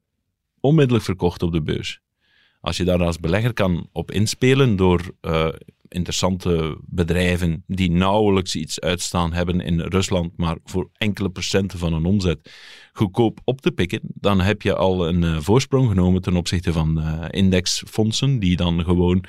onmiddellijk 0.60 1.04
verkocht 1.04 1.42
op 1.42 1.52
de 1.52 1.62
beurs. 1.62 2.00
Als 2.60 2.76
je 2.76 2.84
daar 2.84 3.02
als 3.02 3.20
belegger 3.20 3.52
kan 3.52 3.88
op 3.92 4.10
inspelen 4.10 4.76
door 4.76 5.00
uh, 5.22 5.48
interessante 5.88 6.78
bedrijven 6.82 7.64
die 7.66 7.90
nauwelijks 7.90 8.56
iets 8.56 8.80
uitstaan 8.80 9.32
hebben 9.32 9.60
in 9.60 9.80
Rusland, 9.80 10.36
maar 10.36 10.56
voor 10.64 10.90
enkele 10.92 11.30
procenten 11.30 11.78
van 11.78 11.92
hun 11.92 12.04
omzet 12.04 12.50
goedkoop 12.92 13.40
op 13.44 13.60
te 13.60 13.72
pikken, 13.72 14.00
dan 14.02 14.40
heb 14.40 14.62
je 14.62 14.74
al 14.74 15.08
een 15.08 15.22
uh, 15.22 15.40
voorsprong 15.40 15.88
genomen 15.88 16.22
ten 16.22 16.36
opzichte 16.36 16.72
van 16.72 16.98
uh, 16.98 17.24
indexfondsen 17.30 18.38
die 18.38 18.56
dan 18.56 18.84
gewoon 18.84 19.24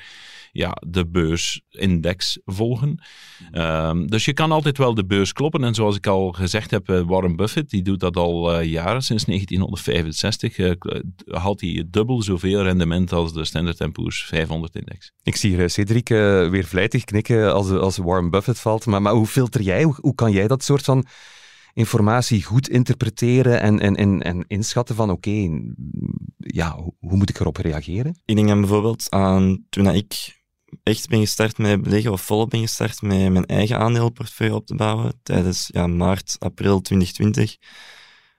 ja, 0.58 0.76
de 0.86 1.06
beursindex 1.06 2.38
volgen. 2.44 3.02
Um, 3.52 4.06
dus 4.06 4.24
je 4.24 4.32
kan 4.32 4.52
altijd 4.52 4.78
wel 4.78 4.94
de 4.94 5.06
beurs 5.06 5.32
kloppen. 5.32 5.64
En 5.64 5.74
zoals 5.74 5.96
ik 5.96 6.06
al 6.06 6.32
gezegd 6.32 6.70
heb, 6.70 6.86
Warren 6.86 7.36
Buffett, 7.36 7.70
die 7.70 7.82
doet 7.82 8.00
dat 8.00 8.16
al 8.16 8.60
uh, 8.60 8.64
jaren, 8.64 9.02
sinds 9.02 9.24
1965, 9.24 10.58
uh, 10.58 10.72
haalt 11.26 11.60
hij 11.60 11.86
dubbel 11.90 12.22
zoveel 12.22 12.62
rendement 12.62 13.12
als 13.12 13.32
de 13.32 13.44
Standard 13.44 13.92
Poor's 13.92 14.30
500-index. 14.34 15.12
Ik 15.22 15.36
zie 15.36 15.56
hier 15.56 15.70
Cedric 15.70 16.10
uh, 16.10 16.48
weer 16.48 16.64
vlijtig 16.64 17.04
knikken 17.04 17.54
als, 17.54 17.70
als 17.70 17.96
Warren 17.96 18.30
Buffett 18.30 18.60
valt. 18.60 18.86
Maar, 18.86 19.02
maar 19.02 19.14
hoe 19.14 19.26
filter 19.26 19.60
jij, 19.60 19.82
hoe, 19.82 19.96
hoe 20.00 20.14
kan 20.14 20.32
jij 20.32 20.46
dat 20.46 20.64
soort 20.64 20.84
van 20.84 21.06
informatie 21.74 22.42
goed 22.42 22.68
interpreteren 22.68 23.60
en, 23.60 23.80
en, 23.80 23.96
en, 23.96 24.22
en 24.22 24.44
inschatten 24.46 24.94
van 24.94 25.10
oké, 25.10 25.28
okay, 25.28 25.74
ja, 26.36 26.76
hoe, 26.76 26.92
hoe, 26.98 27.16
moet 27.16 27.30
ik 27.30 27.40
erop 27.40 27.56
reageren? 27.56 28.20
Ik 28.24 28.36
denk 28.36 28.50
aan 28.50 28.60
bijvoorbeeld 28.60 29.10
aan 29.10 29.64
toen 29.68 29.90
ik 29.90 30.37
echt 30.82 31.08
ben 31.08 31.20
gestart 31.20 31.58
met 31.58 31.82
beleggen, 31.82 32.12
of 32.12 32.22
volop 32.22 32.50
ben 32.50 32.60
gestart 32.60 33.02
met 33.02 33.32
mijn 33.32 33.46
eigen 33.46 33.78
aandeelportefeuille 33.78 34.54
op 34.54 34.66
te 34.66 34.74
bouwen 34.74 35.20
tijdens 35.22 35.68
ja, 35.72 35.86
maart, 35.86 36.36
april 36.38 36.80
2020. 36.80 37.56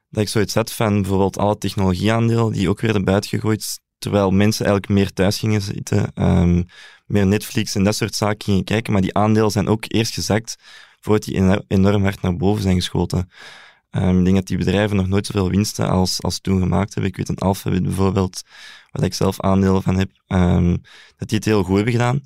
Dat 0.10 0.24
ik 0.24 0.30
zoiets 0.30 0.54
had 0.54 0.74
van 0.74 1.02
bijvoorbeeld 1.02 1.38
alle 1.38 1.58
technologieaandelen 1.58 2.52
die 2.52 2.70
ook 2.70 2.82
werden 2.82 3.04
buitengegooid, 3.04 3.80
terwijl 3.98 4.32
mensen 4.32 4.66
eigenlijk 4.66 4.94
meer 4.94 5.14
thuis 5.14 5.40
gingen 5.40 5.62
zitten, 5.62 6.12
um, 6.16 6.66
meer 7.06 7.28
Netflix 7.28 7.76
en 7.76 7.84
dat 7.84 7.96
soort 7.96 8.16
zaken 8.16 8.44
gingen 8.44 8.64
kijken. 8.64 8.94
Maar 8.94 9.02
die 9.02 9.14
aandelen 9.14 9.52
zijn 9.52 9.68
ook 9.68 9.84
eerst 9.88 10.14
gezakt 10.14 10.56
voordat 11.00 11.24
die 11.24 11.64
enorm 11.68 12.04
hard 12.04 12.22
naar 12.22 12.38
boven 12.38 12.62
zijn 12.62 12.76
geschoten. 12.76 13.30
Um, 13.92 14.18
ik 14.20 14.24
denk 14.24 14.36
dat 14.36 14.48
die 14.48 14.58
bedrijven 14.58 14.98
nog 14.98 15.08
nooit 15.08 15.26
zoveel 15.26 15.50
winsten 15.50 15.90
als, 15.90 16.22
als 16.22 16.40
toen 16.40 16.60
gemaakt 16.60 16.94
hebben. 16.94 17.12
Ik 17.12 17.18
weet 17.18 17.30
een 17.30 17.38
Alphabet 17.38 17.84
bijvoorbeeld, 17.84 18.42
waar 18.92 19.04
ik 19.04 19.14
zelf 19.14 19.40
aandelen 19.40 19.84
van 19.84 19.98
heb, 19.98 20.10
um, 20.28 20.82
dat 21.18 21.28
die 21.28 21.38
het 21.38 21.46
heel 21.46 21.64
goed 21.64 21.76
hebben 21.76 21.94
gedaan. 21.94 22.22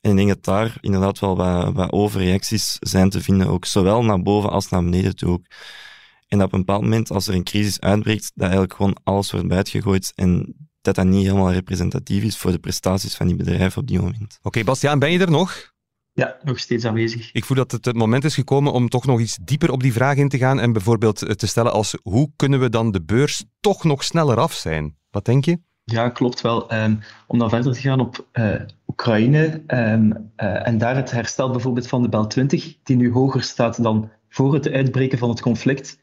En 0.00 0.10
ik 0.10 0.16
denk 0.16 0.28
dat 0.28 0.44
daar 0.44 0.76
inderdaad 0.80 1.18
wel 1.18 1.36
wat, 1.36 1.72
wat 1.72 1.92
overreacties 1.92 2.76
zijn 2.80 3.10
te 3.10 3.20
vinden, 3.20 3.46
ook 3.46 3.64
zowel 3.64 4.04
naar 4.04 4.22
boven 4.22 4.50
als 4.50 4.68
naar 4.68 4.84
beneden 4.84 5.16
toe 5.16 5.30
ook. 5.30 5.46
En 6.28 6.42
op 6.42 6.52
een 6.52 6.58
bepaald 6.58 6.82
moment, 6.82 7.10
als 7.10 7.26
er 7.26 7.34
een 7.34 7.44
crisis 7.44 7.80
uitbreekt, 7.80 8.30
dat 8.34 8.42
eigenlijk 8.42 8.74
gewoon 8.74 8.96
alles 9.02 9.30
wordt 9.30 9.48
buitgegooid 9.48 10.12
en 10.14 10.54
dat 10.80 10.94
dat 10.94 11.06
niet 11.06 11.26
helemaal 11.26 11.52
representatief 11.52 12.22
is 12.22 12.36
voor 12.36 12.50
de 12.50 12.58
prestaties 12.58 13.14
van 13.14 13.26
die 13.26 13.36
bedrijven 13.36 13.80
op 13.80 13.86
die 13.86 13.98
moment. 13.98 14.36
Oké, 14.38 14.46
okay, 14.46 14.64
Bastiaan, 14.64 14.98
ben 14.98 15.12
je 15.12 15.18
er 15.18 15.30
nog? 15.30 15.72
Ja, 16.14 16.36
nog 16.42 16.58
steeds 16.58 16.84
aanwezig. 16.84 17.32
Ik 17.32 17.44
voel 17.44 17.56
dat 17.56 17.72
het 17.72 17.84
het 17.84 17.96
moment 17.96 18.24
is 18.24 18.34
gekomen 18.34 18.72
om 18.72 18.88
toch 18.88 19.06
nog 19.06 19.20
iets 19.20 19.38
dieper 19.42 19.70
op 19.70 19.82
die 19.82 19.92
vraag 19.92 20.16
in 20.16 20.28
te 20.28 20.38
gaan 20.38 20.60
en 20.60 20.72
bijvoorbeeld 20.72 21.38
te 21.38 21.46
stellen 21.46 21.72
als 21.72 21.98
hoe 22.02 22.30
kunnen 22.36 22.60
we 22.60 22.68
dan 22.68 22.90
de 22.90 23.02
beurs 23.02 23.44
toch 23.60 23.84
nog 23.84 24.04
sneller 24.04 24.36
af 24.36 24.52
zijn? 24.52 24.96
Wat 25.10 25.24
denk 25.24 25.44
je? 25.44 25.58
Ja, 25.84 26.08
klopt 26.08 26.40
wel. 26.40 26.72
Um, 26.74 26.98
om 27.26 27.38
dan 27.38 27.48
verder 27.48 27.72
te 27.72 27.80
gaan 27.80 28.00
op 28.00 28.26
uh, 28.32 28.54
Oekraïne 28.86 29.62
um, 29.66 30.32
uh, 30.36 30.66
en 30.66 30.78
daar 30.78 30.96
het 30.96 31.10
herstel 31.10 31.50
bijvoorbeeld 31.50 31.86
van 31.86 32.02
de 32.02 32.08
Bel 32.08 32.26
20, 32.26 32.76
die 32.82 32.96
nu 32.96 33.12
hoger 33.12 33.42
staat 33.42 33.82
dan 33.82 34.10
voor 34.28 34.54
het 34.54 34.68
uitbreken 34.68 35.18
van 35.18 35.28
het 35.28 35.40
conflict, 35.40 35.98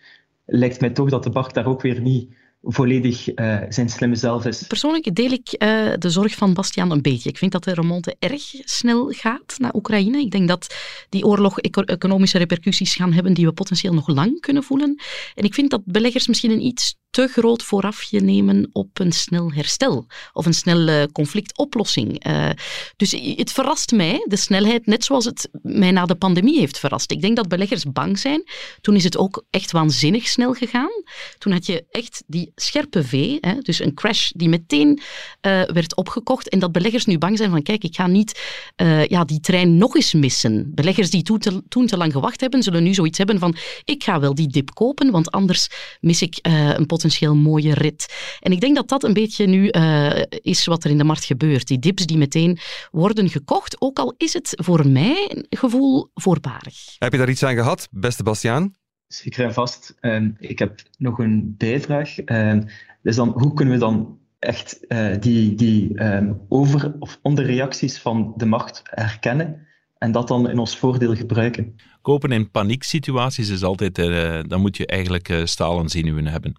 lijkt 0.45 0.79
mij 0.79 0.89
toch 0.89 1.09
dat 1.09 1.23
de 1.23 1.29
Bart 1.29 1.53
daar 1.53 1.65
ook 1.65 1.81
weer 1.81 2.01
niet 2.01 2.33
volledig 2.61 3.35
uh, 3.35 3.59
zijn 3.69 3.89
slimme 3.89 4.15
zelf 4.15 4.45
is. 4.45 4.67
Persoonlijk 4.67 5.15
deel 5.15 5.31
ik 5.31 5.47
uh, 5.47 5.93
de 5.97 6.09
zorg 6.09 6.35
van 6.35 6.53
Bastiaan 6.53 6.91
een 6.91 7.01
beetje. 7.01 7.29
Ik 7.29 7.37
vind 7.37 7.51
dat 7.51 7.63
de 7.63 7.73
remonte 7.73 8.15
erg 8.19 8.43
snel 8.53 9.09
gaat 9.09 9.55
naar 9.57 9.75
Oekraïne. 9.75 10.19
Ik 10.19 10.31
denk 10.31 10.47
dat 10.47 10.75
die 11.09 11.25
oorlog 11.25 11.59
eco 11.59 11.81
economische 11.81 12.37
repercussies 12.37 12.95
gaan 12.95 13.13
hebben 13.13 13.33
die 13.33 13.45
we 13.45 13.51
potentieel 13.53 13.93
nog 13.93 14.07
lang 14.07 14.39
kunnen 14.39 14.63
voelen. 14.63 15.01
En 15.35 15.43
ik 15.43 15.53
vind 15.53 15.69
dat 15.69 15.81
beleggers 15.85 16.27
misschien 16.27 16.51
een 16.51 16.65
iets 16.65 16.95
te 17.11 17.27
groot 17.27 17.63
voorafje 17.63 18.19
nemen 18.19 18.69
op 18.73 18.99
een 18.99 19.11
snel 19.11 19.51
herstel 19.51 20.07
of 20.33 20.45
een 20.45 20.53
snelle 20.53 21.09
conflictoplossing. 21.11 22.27
Uh, 22.27 22.49
dus 22.95 23.11
het 23.35 23.51
verrast 23.51 23.91
mij, 23.91 24.25
de 24.27 24.35
snelheid, 24.35 24.85
net 24.85 25.03
zoals 25.03 25.25
het 25.25 25.49
mij 25.61 25.91
na 25.91 26.05
de 26.05 26.15
pandemie 26.15 26.59
heeft 26.59 26.79
verrast. 26.79 27.11
Ik 27.11 27.21
denk 27.21 27.35
dat 27.35 27.47
beleggers 27.47 27.91
bang 27.91 28.19
zijn. 28.19 28.43
Toen 28.81 28.95
is 28.95 29.03
het 29.03 29.17
ook 29.17 29.43
echt 29.49 29.71
waanzinnig 29.71 30.27
snel 30.27 30.53
gegaan. 30.53 31.03
Toen 31.37 31.51
had 31.51 31.65
je 31.65 31.85
echt 31.91 32.23
die 32.27 32.51
scherpe 32.55 33.03
V, 33.03 33.37
hè, 33.39 33.57
dus 33.59 33.79
een 33.79 33.93
crash 33.93 34.31
die 34.35 34.49
meteen 34.49 34.99
uh, 35.41 35.61
werd 35.63 35.95
opgekocht 35.95 36.49
en 36.49 36.59
dat 36.59 36.71
beleggers 36.71 37.05
nu 37.05 37.17
bang 37.17 37.37
zijn 37.37 37.49
van 37.49 37.63
kijk, 37.63 37.83
ik 37.83 37.95
ga 37.95 38.07
niet 38.07 38.41
uh, 38.81 39.05
ja, 39.05 39.23
die 39.23 39.39
trein 39.39 39.77
nog 39.77 39.95
eens 39.95 40.13
missen. 40.13 40.71
Beleggers 40.75 41.09
die 41.09 41.23
toen 41.23 41.39
te, 41.39 41.63
toen 41.67 41.87
te 41.87 41.97
lang 41.97 42.11
gewacht 42.11 42.41
hebben, 42.41 42.63
zullen 42.63 42.83
nu 42.83 42.93
zoiets 42.93 43.17
hebben 43.17 43.39
van 43.39 43.55
ik 43.83 44.03
ga 44.03 44.19
wel 44.19 44.35
die 44.35 44.47
dip 44.47 44.73
kopen, 44.73 45.11
want 45.11 45.31
anders 45.31 45.69
mis 45.99 46.21
ik 46.21 46.39
een 46.41 46.85
pot 46.85 47.00
potentieel 47.01 47.35
mooie 47.35 47.73
rit. 47.73 48.05
En 48.39 48.51
ik 48.51 48.59
denk 48.59 48.75
dat 48.75 48.89
dat 48.89 49.03
een 49.03 49.13
beetje 49.13 49.45
nu 49.47 49.67
uh, 49.71 50.21
is 50.29 50.65
wat 50.65 50.83
er 50.83 50.89
in 50.89 50.97
de 50.97 51.03
markt 51.03 51.25
gebeurt. 51.25 51.67
Die 51.67 51.79
dips 51.79 52.05
die 52.05 52.17
meteen 52.17 52.57
worden 52.91 53.29
gekocht, 53.29 53.75
ook 53.81 53.99
al 53.99 54.13
is 54.17 54.33
het 54.33 54.53
voor 54.55 54.87
mijn 54.87 55.45
gevoel 55.49 56.09
voorbarig. 56.13 56.95
Heb 56.97 57.11
je 57.11 57.17
daar 57.17 57.29
iets 57.29 57.43
aan 57.43 57.55
gehad, 57.55 57.87
beste 57.91 58.23
Bastiaan? 58.23 58.75
Zeker 59.07 59.45
en 59.45 59.53
vast. 59.53 59.95
Uh, 60.01 60.27
ik 60.39 60.59
heb 60.59 60.81
nog 60.97 61.19
een 61.19 61.55
bijvraag. 61.57 62.17
Uh, 62.25 62.57
dus 63.01 63.15
dan, 63.15 63.29
hoe 63.29 63.53
kunnen 63.53 63.73
we 63.73 63.79
dan 63.79 64.19
echt 64.39 64.79
uh, 64.87 65.15
die, 65.19 65.55
die 65.55 66.03
um, 66.03 66.41
over- 66.49 66.95
of 66.99 67.19
onderreacties 67.21 67.99
van 67.99 68.33
de 68.37 68.45
macht 68.45 68.81
herkennen 68.83 69.67
en 70.01 70.11
dat 70.11 70.27
dan 70.27 70.49
in 70.49 70.59
ons 70.59 70.77
voordeel 70.77 71.15
gebruiken? 71.15 71.75
Kopen 72.01 72.31
in 72.31 72.51
panieksituaties 72.51 73.49
is 73.49 73.63
altijd, 73.63 73.97
uh, 73.97 74.39
dan 74.47 74.61
moet 74.61 74.77
je 74.77 74.85
eigenlijk 74.85 75.29
uh, 75.29 75.45
stalen 75.45 75.89
zenuwen 75.89 76.27
hebben. 76.27 76.55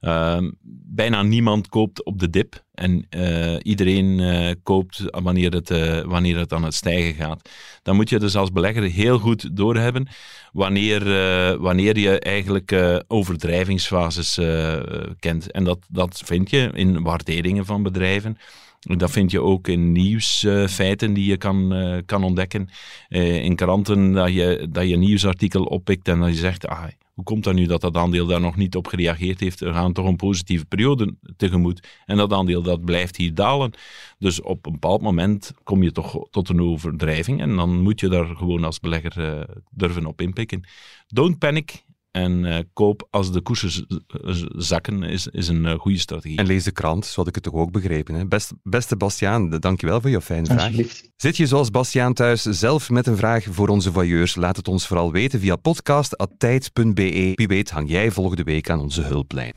Uh, 0.00 0.38
bijna 0.86 1.22
niemand 1.22 1.68
koopt 1.68 2.04
op 2.04 2.18
de 2.18 2.30
dip 2.30 2.64
en 2.74 3.06
uh, 3.10 3.56
iedereen 3.62 4.20
koopt 4.62 5.02
wanneer 5.10 5.52
het, 5.52 5.68
wanneer 6.06 6.38
het 6.38 6.52
aan 6.52 6.64
het 6.64 6.74
stijgen 6.74 7.14
gaat. 7.14 7.48
Dan 7.82 7.96
moet 7.96 8.08
je 8.08 8.18
dus 8.18 8.36
als 8.36 8.52
belegger 8.52 8.82
heel 8.82 9.18
goed 9.18 9.56
doorhebben 9.56 10.08
wanneer, 10.52 11.04
wanneer 11.58 11.98
je 11.98 12.18
eigenlijk 12.18 13.02
overdrijvingsfases 13.06 14.34
kent. 15.18 15.50
En 15.50 15.64
dat, 15.64 15.78
dat 15.88 16.22
vind 16.24 16.50
je 16.50 16.70
in 16.74 17.02
waarderingen 17.02 17.66
van 17.66 17.82
bedrijven. 17.82 18.36
Dat 18.80 19.10
vind 19.10 19.30
je 19.30 19.40
ook 19.40 19.68
in 19.68 19.92
nieuwsfeiten 19.92 21.12
die 21.12 21.24
je 21.24 21.36
kan, 21.36 21.76
uh, 21.76 21.98
kan 22.06 22.24
ontdekken. 22.24 22.68
Uh, 23.08 23.44
in 23.44 23.56
kranten, 23.56 24.12
dat 24.12 24.32
je, 24.32 24.68
dat 24.70 24.88
je 24.88 24.94
een 24.94 25.00
nieuwsartikel 25.00 25.64
oppikt 25.64 26.08
en 26.08 26.20
dat 26.20 26.28
je 26.28 26.34
zegt, 26.34 26.66
ah, 26.66 26.84
hoe 27.14 27.24
komt 27.24 27.44
dat 27.44 27.54
nu 27.54 27.66
dat 27.66 27.80
dat 27.80 27.96
aandeel 27.96 28.26
daar 28.26 28.40
nog 28.40 28.56
niet 28.56 28.76
op 28.76 28.86
gereageerd 28.86 29.40
heeft? 29.40 29.60
We 29.60 29.72
gaan 29.72 29.92
toch 29.92 30.06
een 30.06 30.16
positieve 30.16 30.64
periode 30.64 31.14
tegemoet. 31.36 31.88
En 32.06 32.16
dat 32.16 32.32
aandeel 32.32 32.62
dat 32.62 32.84
blijft 32.84 33.16
hier 33.16 33.34
dalen. 33.34 33.72
Dus 34.18 34.42
op 34.42 34.66
een 34.66 34.72
bepaald 34.72 35.02
moment 35.02 35.52
kom 35.64 35.82
je 35.82 35.92
toch 35.92 36.26
tot 36.30 36.48
een 36.48 36.60
overdrijving 36.60 37.40
en 37.40 37.56
dan 37.56 37.82
moet 37.82 38.00
je 38.00 38.08
daar 38.08 38.26
gewoon 38.36 38.64
als 38.64 38.80
belegger 38.80 39.46
durven 39.70 40.06
op 40.06 40.20
inpikken. 40.20 40.62
Don't 41.06 41.38
panic. 41.38 41.84
En 42.10 42.44
uh, 42.44 42.58
koop 42.72 43.06
als 43.10 43.32
de 43.32 43.40
koersen 43.40 43.86
zakken 44.56 45.02
is, 45.02 45.26
is 45.26 45.48
een 45.48 45.64
uh, 45.64 45.74
goede 45.74 45.98
strategie. 45.98 46.38
En 46.38 46.46
lees 46.46 46.64
de 46.64 46.70
krant, 46.70 47.06
zo 47.06 47.14
had 47.14 47.28
ik 47.28 47.34
het 47.34 47.44
toch 47.44 47.54
ook 47.54 47.72
begrepen. 47.72 48.14
Hè? 48.14 48.26
Best, 48.26 48.52
beste 48.62 48.96
Bastiaan, 48.96 49.50
dankjewel 49.50 50.00
voor 50.00 50.10
je 50.10 50.20
fijne 50.20 50.46
vraag. 50.46 50.72
Zit 51.16 51.36
je 51.36 51.46
zoals 51.46 51.70
Bastiaan 51.70 52.14
thuis 52.14 52.42
zelf 52.42 52.90
met 52.90 53.06
een 53.06 53.16
vraag 53.16 53.46
voor 53.50 53.68
onze 53.68 53.92
voyeurs? 53.92 54.34
Laat 54.34 54.56
het 54.56 54.68
ons 54.68 54.86
vooral 54.86 55.12
weten 55.12 55.40
via 55.40 55.56
podcast.tijd.be. 55.56 57.32
Wie 57.34 57.48
weet 57.48 57.70
hang 57.70 57.90
jij 57.90 58.10
volgende 58.10 58.42
week 58.42 58.70
aan 58.70 58.80
onze 58.80 59.02
hulplijn. 59.02 59.54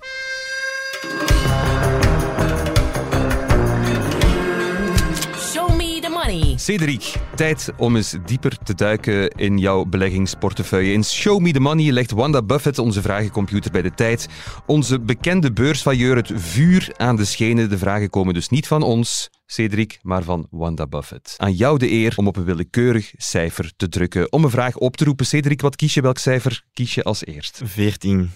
Cedric, 6.63 7.13
tijd 7.35 7.69
om 7.77 7.95
eens 7.95 8.15
dieper 8.25 8.57
te 8.57 8.75
duiken 8.75 9.29
in 9.29 9.57
jouw 9.57 9.85
beleggingsportefeuille. 9.85 10.93
In 10.93 11.03
Show 11.03 11.39
Me 11.39 11.51
the 11.51 11.59
Money 11.59 11.91
legt 11.91 12.11
Wanda 12.11 12.41
Buffett, 12.41 12.79
onze 12.79 13.01
vragencomputer 13.01 13.71
bij 13.71 13.81
de 13.81 13.91
tijd, 13.91 14.27
onze 14.65 14.99
bekende 14.99 15.53
beursvailleur 15.53 16.15
het 16.15 16.31
vuur 16.33 16.93
aan 16.97 17.15
de 17.15 17.25
schenen. 17.25 17.69
De 17.69 17.77
vragen 17.77 18.09
komen 18.09 18.33
dus 18.33 18.49
niet 18.49 18.67
van 18.67 18.83
ons, 18.83 19.29
Cedric, 19.45 19.99
maar 20.01 20.23
van 20.23 20.47
Wanda 20.49 20.87
Buffett. 20.87 21.33
Aan 21.37 21.53
jou 21.53 21.77
de 21.77 21.91
eer 21.91 22.13
om 22.15 22.27
op 22.27 22.35
een 22.35 22.45
willekeurig 22.45 23.13
cijfer 23.17 23.73
te 23.75 23.89
drukken. 23.89 24.31
Om 24.31 24.43
een 24.43 24.49
vraag 24.49 24.77
op 24.77 24.97
te 24.97 25.03
roepen, 25.03 25.25
Cedric, 25.25 25.61
wat 25.61 25.75
kies 25.75 25.93
je? 25.93 26.01
Welk 26.01 26.17
cijfer 26.17 26.63
kies 26.73 26.95
je 26.95 27.03
als 27.03 27.25
eerst? 27.25 27.61
14. 27.63 28.31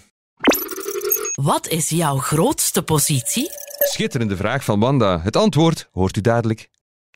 Wat 1.34 1.68
is 1.68 1.88
jouw 1.88 2.16
grootste 2.16 2.82
positie? 2.82 3.50
Schitterende 3.78 4.36
vraag 4.36 4.64
van 4.64 4.80
Wanda. 4.80 5.20
Het 5.20 5.36
antwoord 5.36 5.88
hoort 5.92 6.16
u 6.16 6.20
dadelijk. 6.20 6.68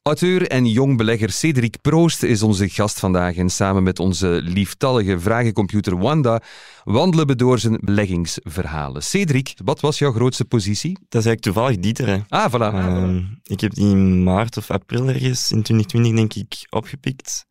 Auteur 0.03 0.47
en 0.49 0.67
jong 0.67 0.97
belegger 0.97 1.31
Cedric 1.31 1.81
Proost 1.81 2.23
is 2.23 2.43
onze 2.43 2.69
gast 2.69 2.99
vandaag 2.99 3.37
en 3.37 3.51
samen 3.51 3.83
met 3.83 3.99
onze 3.99 4.41
lieftallige 4.45 5.21
vragencomputer 5.21 5.99
Wanda 5.99 6.43
wandelen 6.85 7.27
we 7.27 7.37
door 7.37 7.59
zijn 7.59 7.79
beleggingsverhalen. 7.81 9.03
Cedric, 9.03 9.55
wat 9.65 9.81
was 9.81 9.99
jouw 9.99 10.13
grootste 10.13 10.45
positie? 10.45 10.93
Dat 10.93 11.21
is 11.21 11.27
eigenlijk 11.27 11.41
toevallig 11.41 11.79
Dieter. 11.79 12.07
Hè. 12.07 12.19
Ah, 12.29 12.53
voilà. 12.53 12.75
Uh, 12.75 13.17
ik 13.43 13.61
heb 13.61 13.75
die 13.75 13.91
in 13.91 14.23
maart 14.23 14.57
of 14.57 14.71
april 14.71 15.09
ergens 15.09 15.51
in 15.51 15.63
2020 15.63 16.15
denk 16.15 16.35
ik 16.35 16.67
opgepikt 16.71 17.47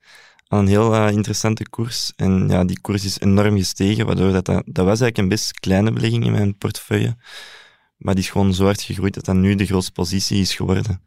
aan 0.48 0.60
een 0.60 0.68
heel 0.68 0.96
uh, 0.96 1.12
interessante 1.12 1.70
koers. 1.70 2.14
En 2.16 2.48
ja, 2.50 2.64
die 2.64 2.82
koers 2.82 3.06
is 3.06 3.20
enorm 3.20 3.58
gestegen, 3.58 4.06
waardoor 4.06 4.32
dat, 4.32 4.46
dat, 4.46 4.64
dat 4.66 4.86
was 4.86 5.00
eigenlijk 5.00 5.18
een 5.18 5.28
best 5.28 5.60
kleine 5.60 5.92
belegging 5.92 6.26
in 6.26 6.32
mijn 6.32 6.58
portefeuille. 6.58 7.16
Maar 7.98 8.16
die 8.16 8.24
is 8.24 8.30
gewoon 8.30 8.54
zo 8.54 8.64
hard 8.64 8.82
gegroeid 8.82 9.14
dat 9.14 9.26
dat 9.26 9.36
nu 9.36 9.56
de 9.56 9.66
grootste 9.66 9.92
positie 9.92 10.42
is 10.42 10.56
geworden. 10.56 11.02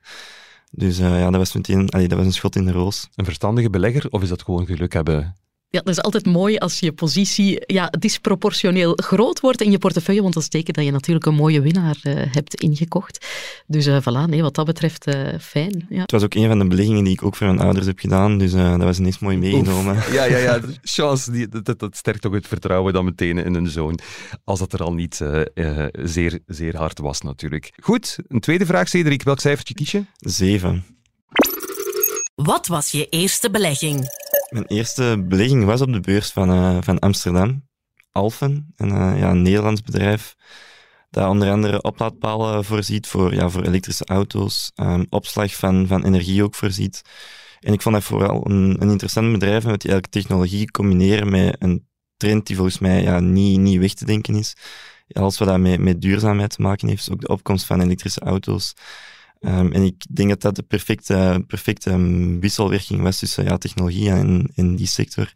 Dus 0.76 1.00
uh, 1.00 1.18
ja, 1.18 1.30
dat 1.30 1.37
was 1.37 1.54
meteen 1.54 1.87
dat 1.87 2.12
was 2.12 2.26
een 2.26 2.32
schot 2.32 2.56
in 2.56 2.64
de 2.64 2.72
roos. 2.72 3.08
Een 3.14 3.24
verstandige 3.24 3.70
belegger, 3.70 4.06
of 4.10 4.22
is 4.22 4.28
dat 4.28 4.42
gewoon 4.42 4.66
geluk 4.66 4.92
hebben? 4.92 5.37
Ja, 5.74 5.80
dat 5.80 5.96
is 5.96 6.02
altijd 6.02 6.26
mooi 6.26 6.56
als 6.56 6.78
je 6.78 6.92
positie 6.92 7.62
ja, 7.66 7.90
disproportioneel 7.98 8.92
groot 9.02 9.40
wordt 9.40 9.62
in 9.62 9.70
je 9.70 9.78
portefeuille, 9.78 10.22
want 10.22 10.34
dat 10.34 10.42
is 10.42 10.48
teken 10.48 10.74
dat 10.74 10.84
je 10.84 10.90
natuurlijk 10.90 11.26
een 11.26 11.34
mooie 11.34 11.60
winnaar 11.60 11.96
uh, 12.02 12.14
hebt 12.14 12.54
ingekocht. 12.54 13.26
Dus 13.66 13.87
uh, 13.87 14.00
voilà, 14.00 14.28
nee, 14.28 14.42
wat 14.42 14.54
dat 14.54 14.66
betreft 14.66 15.06
uh, 15.06 15.14
fijn. 15.40 15.87
Ja. 15.88 16.00
Het 16.00 16.10
was 16.10 16.22
ook 16.22 16.34
een 16.34 16.48
van 16.48 16.58
de 16.58 16.66
beleggingen 16.66 17.04
die 17.04 17.12
ik 17.12 17.24
ook 17.24 17.37
voor 17.37 17.46
mijn 17.46 17.60
ouders 17.60 17.87
heb 17.87 17.98
gedaan, 17.98 18.38
dus 18.38 18.52
dat 18.52 18.82
was 18.82 18.98
ineens 18.98 19.18
mooi 19.18 19.37
meegenomen. 19.37 19.96
Oef. 19.96 20.12
Ja, 20.12 20.24
ja, 20.24 20.37
ja. 20.37 20.60
Chance, 20.82 21.30
die, 21.30 21.48
dat, 21.48 21.78
dat 21.78 21.96
sterkt 21.96 22.26
ook 22.26 22.34
het 22.34 22.48
vertrouwen 22.48 22.92
dan 22.92 23.04
meteen 23.04 23.38
in 23.38 23.54
een 23.54 23.68
zoon. 23.68 23.98
Als 24.44 24.58
dat 24.58 24.72
er 24.72 24.82
al 24.82 24.92
niet 24.92 25.20
zeer, 25.92 26.38
zeer 26.46 26.76
hard 26.76 26.98
was 26.98 27.20
natuurlijk. 27.20 27.72
Goed, 27.82 28.18
een 28.28 28.40
tweede 28.40 28.66
vraag, 28.66 28.88
Cedric. 28.88 29.22
Welk 29.22 29.40
cijfertje 29.40 29.74
kies 29.74 29.90
je? 29.90 30.04
Zeven. 30.16 30.93
Wat 32.35 32.66
was 32.66 32.90
je 32.90 33.09
eerste 33.09 33.51
belegging? 33.51 34.09
Mijn 34.49 34.66
eerste 34.66 35.25
belegging 35.29 35.64
was 35.64 35.81
op 35.81 35.92
de 35.92 36.01
beurs 36.01 36.31
van, 36.31 36.51
uh, 36.51 36.79
van 36.81 36.99
Amsterdam, 36.99 37.68
Alphen, 38.11 38.73
een, 38.77 38.88
uh, 38.88 39.18
ja, 39.18 39.33
Nederlands 39.33 39.83
bedrijf 39.83 40.35
dat 41.11 41.29
onder 41.29 41.51
andere 41.51 41.83
oplaadpalen 41.83 42.64
voorziet 42.64 43.07
voor, 43.07 43.35
ja, 43.35 43.49
voor 43.49 43.62
elektrische 43.62 44.05
auto's, 44.05 44.73
um, 44.75 45.07
opslag 45.11 45.55
van, 45.55 45.87
van 45.87 46.05
energie 46.05 46.42
ook 46.42 46.55
voorziet. 46.55 47.03
En 47.61 47.73
ik 47.73 47.83
vond 47.83 47.94
dat 47.94 48.05
vooral 48.05 48.51
een, 48.51 48.77
een 48.81 48.90
interessant 48.90 49.33
bedrijf, 49.33 49.64
met 49.64 49.81
die 49.81 49.90
eigenlijk 49.90 50.12
technologie 50.12 50.70
combineren 50.70 51.31
met 51.31 51.57
een 51.59 51.87
trend 52.16 52.47
die 52.47 52.57
volgens 52.57 52.79
mij 52.79 53.03
ja, 53.03 53.20
niet, 53.20 53.61
niet 53.61 53.79
weg 53.79 53.94
te 53.94 54.05
denken 54.05 54.35
is. 54.35 54.57
Alles 55.12 55.38
wat 55.38 55.49
dat 55.49 55.59
met, 55.59 55.81
met 55.81 56.01
duurzaamheid 56.01 56.51
te 56.51 56.62
maken 56.62 56.88
heeft, 56.88 57.11
ook 57.12 57.20
de 57.20 57.29
opkomst 57.29 57.66
van 57.66 57.81
elektrische 57.81 58.20
auto's. 58.20 58.75
Um, 59.46 59.72
en 59.72 59.83
ik 59.83 60.04
denk 60.09 60.28
dat 60.28 60.40
dat 60.40 60.57
de 60.57 60.62
perfecte, 60.62 61.44
perfecte 61.46 61.98
wisselwerking 62.40 63.02
was 63.02 63.18
tussen 63.18 63.44
ja, 63.44 63.59
technologie 63.59 64.11
en, 64.11 64.52
en 64.54 64.76
die 64.76 64.87
sector. 64.87 65.33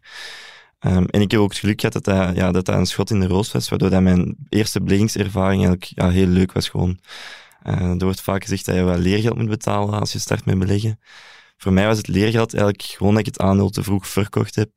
Um, 0.79 1.05
en 1.05 1.21
ik 1.21 1.31
heb 1.31 1.39
ook 1.39 1.49
het 1.49 1.59
geluk 1.59 1.79
gehad 1.79 2.03
dat 2.03 2.15
dat, 2.15 2.35
ja, 2.35 2.51
dat 2.51 2.65
dat 2.65 2.75
een 2.75 2.85
schot 2.85 3.11
in 3.11 3.19
de 3.19 3.27
roos 3.27 3.51
was, 3.51 3.69
waardoor 3.69 3.89
dat 3.89 4.01
mijn 4.01 4.35
eerste 4.49 4.81
beleggingservaring 4.81 5.65
eigenlijk 5.65 5.91
ja, 5.95 6.09
heel 6.09 6.27
leuk 6.27 6.51
was 6.51 6.69
gewoon. 6.69 6.99
Uh, 7.67 7.89
er 7.89 8.03
wordt 8.03 8.21
vaak 8.21 8.43
gezegd 8.43 8.65
dat 8.65 8.75
je 8.75 8.83
wel 8.83 8.97
leergeld 8.97 9.37
moet 9.37 9.49
betalen 9.49 9.99
als 9.99 10.11
je 10.11 10.19
start 10.19 10.45
met 10.45 10.59
beleggen. 10.59 10.99
Voor 11.57 11.73
mij 11.73 11.85
was 11.85 11.97
het 11.97 12.07
leergeld 12.07 12.53
eigenlijk 12.53 12.83
gewoon 12.83 13.11
dat 13.11 13.19
ik 13.19 13.33
het 13.33 13.39
aandeel 13.39 13.69
te 13.69 13.83
vroeg 13.83 14.07
verkocht 14.07 14.55
heb, 14.55 14.69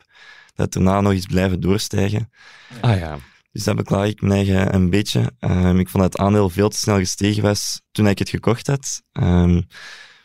dat 0.55 0.73
daarna 0.73 1.01
nog 1.01 1.13
eens 1.13 1.27
blijven 1.27 1.61
doorstijgen. 1.61 2.31
Ah 2.81 2.99
ja. 2.99 3.19
Dus 3.53 3.65
dat 3.65 3.77
beklaag 3.77 4.07
ik 4.09 4.21
me 4.21 4.35
eigen 4.35 4.75
een 4.75 4.91
beetje. 4.91 5.33
Um, 5.41 5.79
ik 5.79 5.89
vond 5.89 6.03
dat 6.03 6.13
het 6.13 6.17
aandeel 6.17 6.51
veel 6.51 6.69
te 6.69 6.77
snel 6.77 6.99
gestegen 6.99 7.43
was 7.43 7.81
toen 7.91 8.07
ik 8.07 8.19
het 8.19 8.29
gekocht 8.29 8.67
had. 8.67 9.03
Um, 9.13 9.67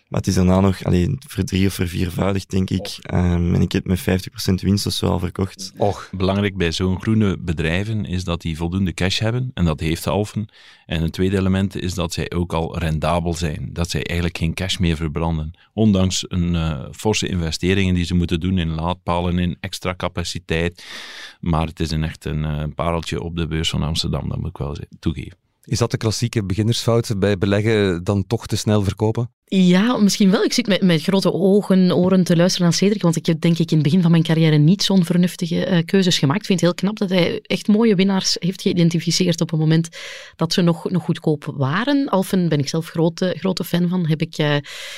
maar 0.08 0.20
het 0.20 0.28
is 0.28 0.36
daarna 0.36 0.60
nog 0.60 0.84
allee, 0.84 1.16
verdrie- 1.28 1.66
of 1.68 1.74
verviervoudigd, 1.74 2.50
denk 2.50 2.70
ik. 2.70 2.98
Um, 3.14 3.56
en 3.56 3.62
ik 3.62 3.72
heb 3.72 3.86
met 3.86 4.00
50% 4.00 4.04
winst 4.54 4.86
of 4.86 4.94
zo 4.94 5.08
al 5.08 5.20
verkocht. 5.20 5.74
Och, 5.78 6.10
belangrijk 6.12 6.58
bij 6.58 6.72
zo'n 6.72 7.02
groene 7.02 7.38
bedrijven 7.40 8.06
is 8.06 8.24
dat 8.24 8.42
die 8.42 8.58
voldoende 8.58 8.94
cash 8.94 9.20
hebben. 9.20 9.52
En 9.54 9.66
dat 9.66 9.80
heeft 9.80 10.08
Alphen. 10.08 10.50
En 10.86 11.04
een 11.04 11.12
tweede 11.12 11.38
element 11.38 11.76
is 11.76 11.94
dat 11.94 12.14
zij 12.14 12.32
ook 12.32 12.54
al 12.54 12.80
rendabel 12.80 13.34
zijn. 13.34 13.70
Dat 13.74 13.90
zij 13.90 14.04
eigenlijk 14.04 14.38
geen 14.38 14.54
cash 14.54 14.78
meer 14.78 14.96
verbranden. 14.96 15.52
Ondanks 15.74 16.26
een 16.28 16.54
uh, 16.54 16.86
forse 16.92 17.28
investeringen 17.28 17.94
die 17.94 18.06
ze 18.06 18.16
moeten 18.16 18.40
doen 18.40 18.58
in 18.58 18.76
laadpalen, 18.76 19.40
in 19.40 19.58
extra 19.60 19.96
capaciteit. 19.96 20.86
Maar 21.40 21.68
het 21.68 21.80
is 21.80 21.92
een 21.92 22.04
echt 22.04 22.26
een 22.26 22.44
uh, 22.44 22.64
pareltje 22.76 23.22
op 23.22 23.36
de 23.36 23.48
beurs 23.48 23.70
van 23.70 23.84
Amsterdam, 23.84 24.30
dat 24.30 24.38
moet 24.38 24.50
ik 24.50 24.58
wel 24.58 24.76
toegeven. 25.00 25.38
Is 25.64 25.78
dat 25.78 25.92
de 25.92 25.98
klassieke 25.98 26.44
beginnersfout 26.44 27.20
bij 27.20 27.38
beleggen 27.38 28.04
dan 28.04 28.28
toch 28.28 28.48
te 28.48 28.56
snel 28.56 28.84
verkopen? 28.84 29.30
Ja, 29.50 29.98
misschien 29.98 30.32
wel. 30.32 30.44
Ik 30.44 30.54
zit 30.54 30.68
met, 30.68 30.82
met 30.82 31.02
grote 31.02 31.34
ogen, 31.34 31.96
oren 31.96 32.24
te 32.24 32.36
luisteren 32.36 32.68
naar 32.68 32.78
Cedric, 32.78 33.02
want 33.02 33.16
ik 33.16 33.26
heb 33.26 33.42
denk 33.42 33.58
ik 33.58 33.72
in 33.72 33.78
het 33.78 33.86
begin 33.86 34.02
van 34.02 34.12
mijn 34.12 34.24
carrière 34.24 34.58
niet 34.58 34.84
zo'n 34.84 35.06
vernuftige 35.06 35.70
uh, 35.70 35.78
keuzes 35.86 36.20
gemaakt. 36.20 36.40
Ik 36.40 36.46
vind 36.46 36.62
het 36.62 36.70
heel 36.70 36.80
knap 36.80 36.98
dat 36.98 37.10
hij 37.10 37.40
echt 37.42 37.68
mooie 37.68 37.96
winnaars 37.96 38.36
heeft 38.40 38.62
geïdentificeerd 38.62 39.42
op 39.42 39.50
het 39.50 39.60
moment 39.60 39.90
dat 40.36 40.54
ze 40.54 40.62
nog, 40.62 40.90
nog 40.90 41.04
goedkoop 41.04 41.54
waren. 41.56 42.10
Alphen 42.10 42.50
ben 42.50 42.60
ik 42.60 42.68
zelf 42.68 42.88
grote, 42.88 43.36
grote 43.40 43.64
fan 43.64 43.88
van. 43.90 44.08
Heb 44.08 44.22
ik 44.22 44.38
uh, 44.38 44.56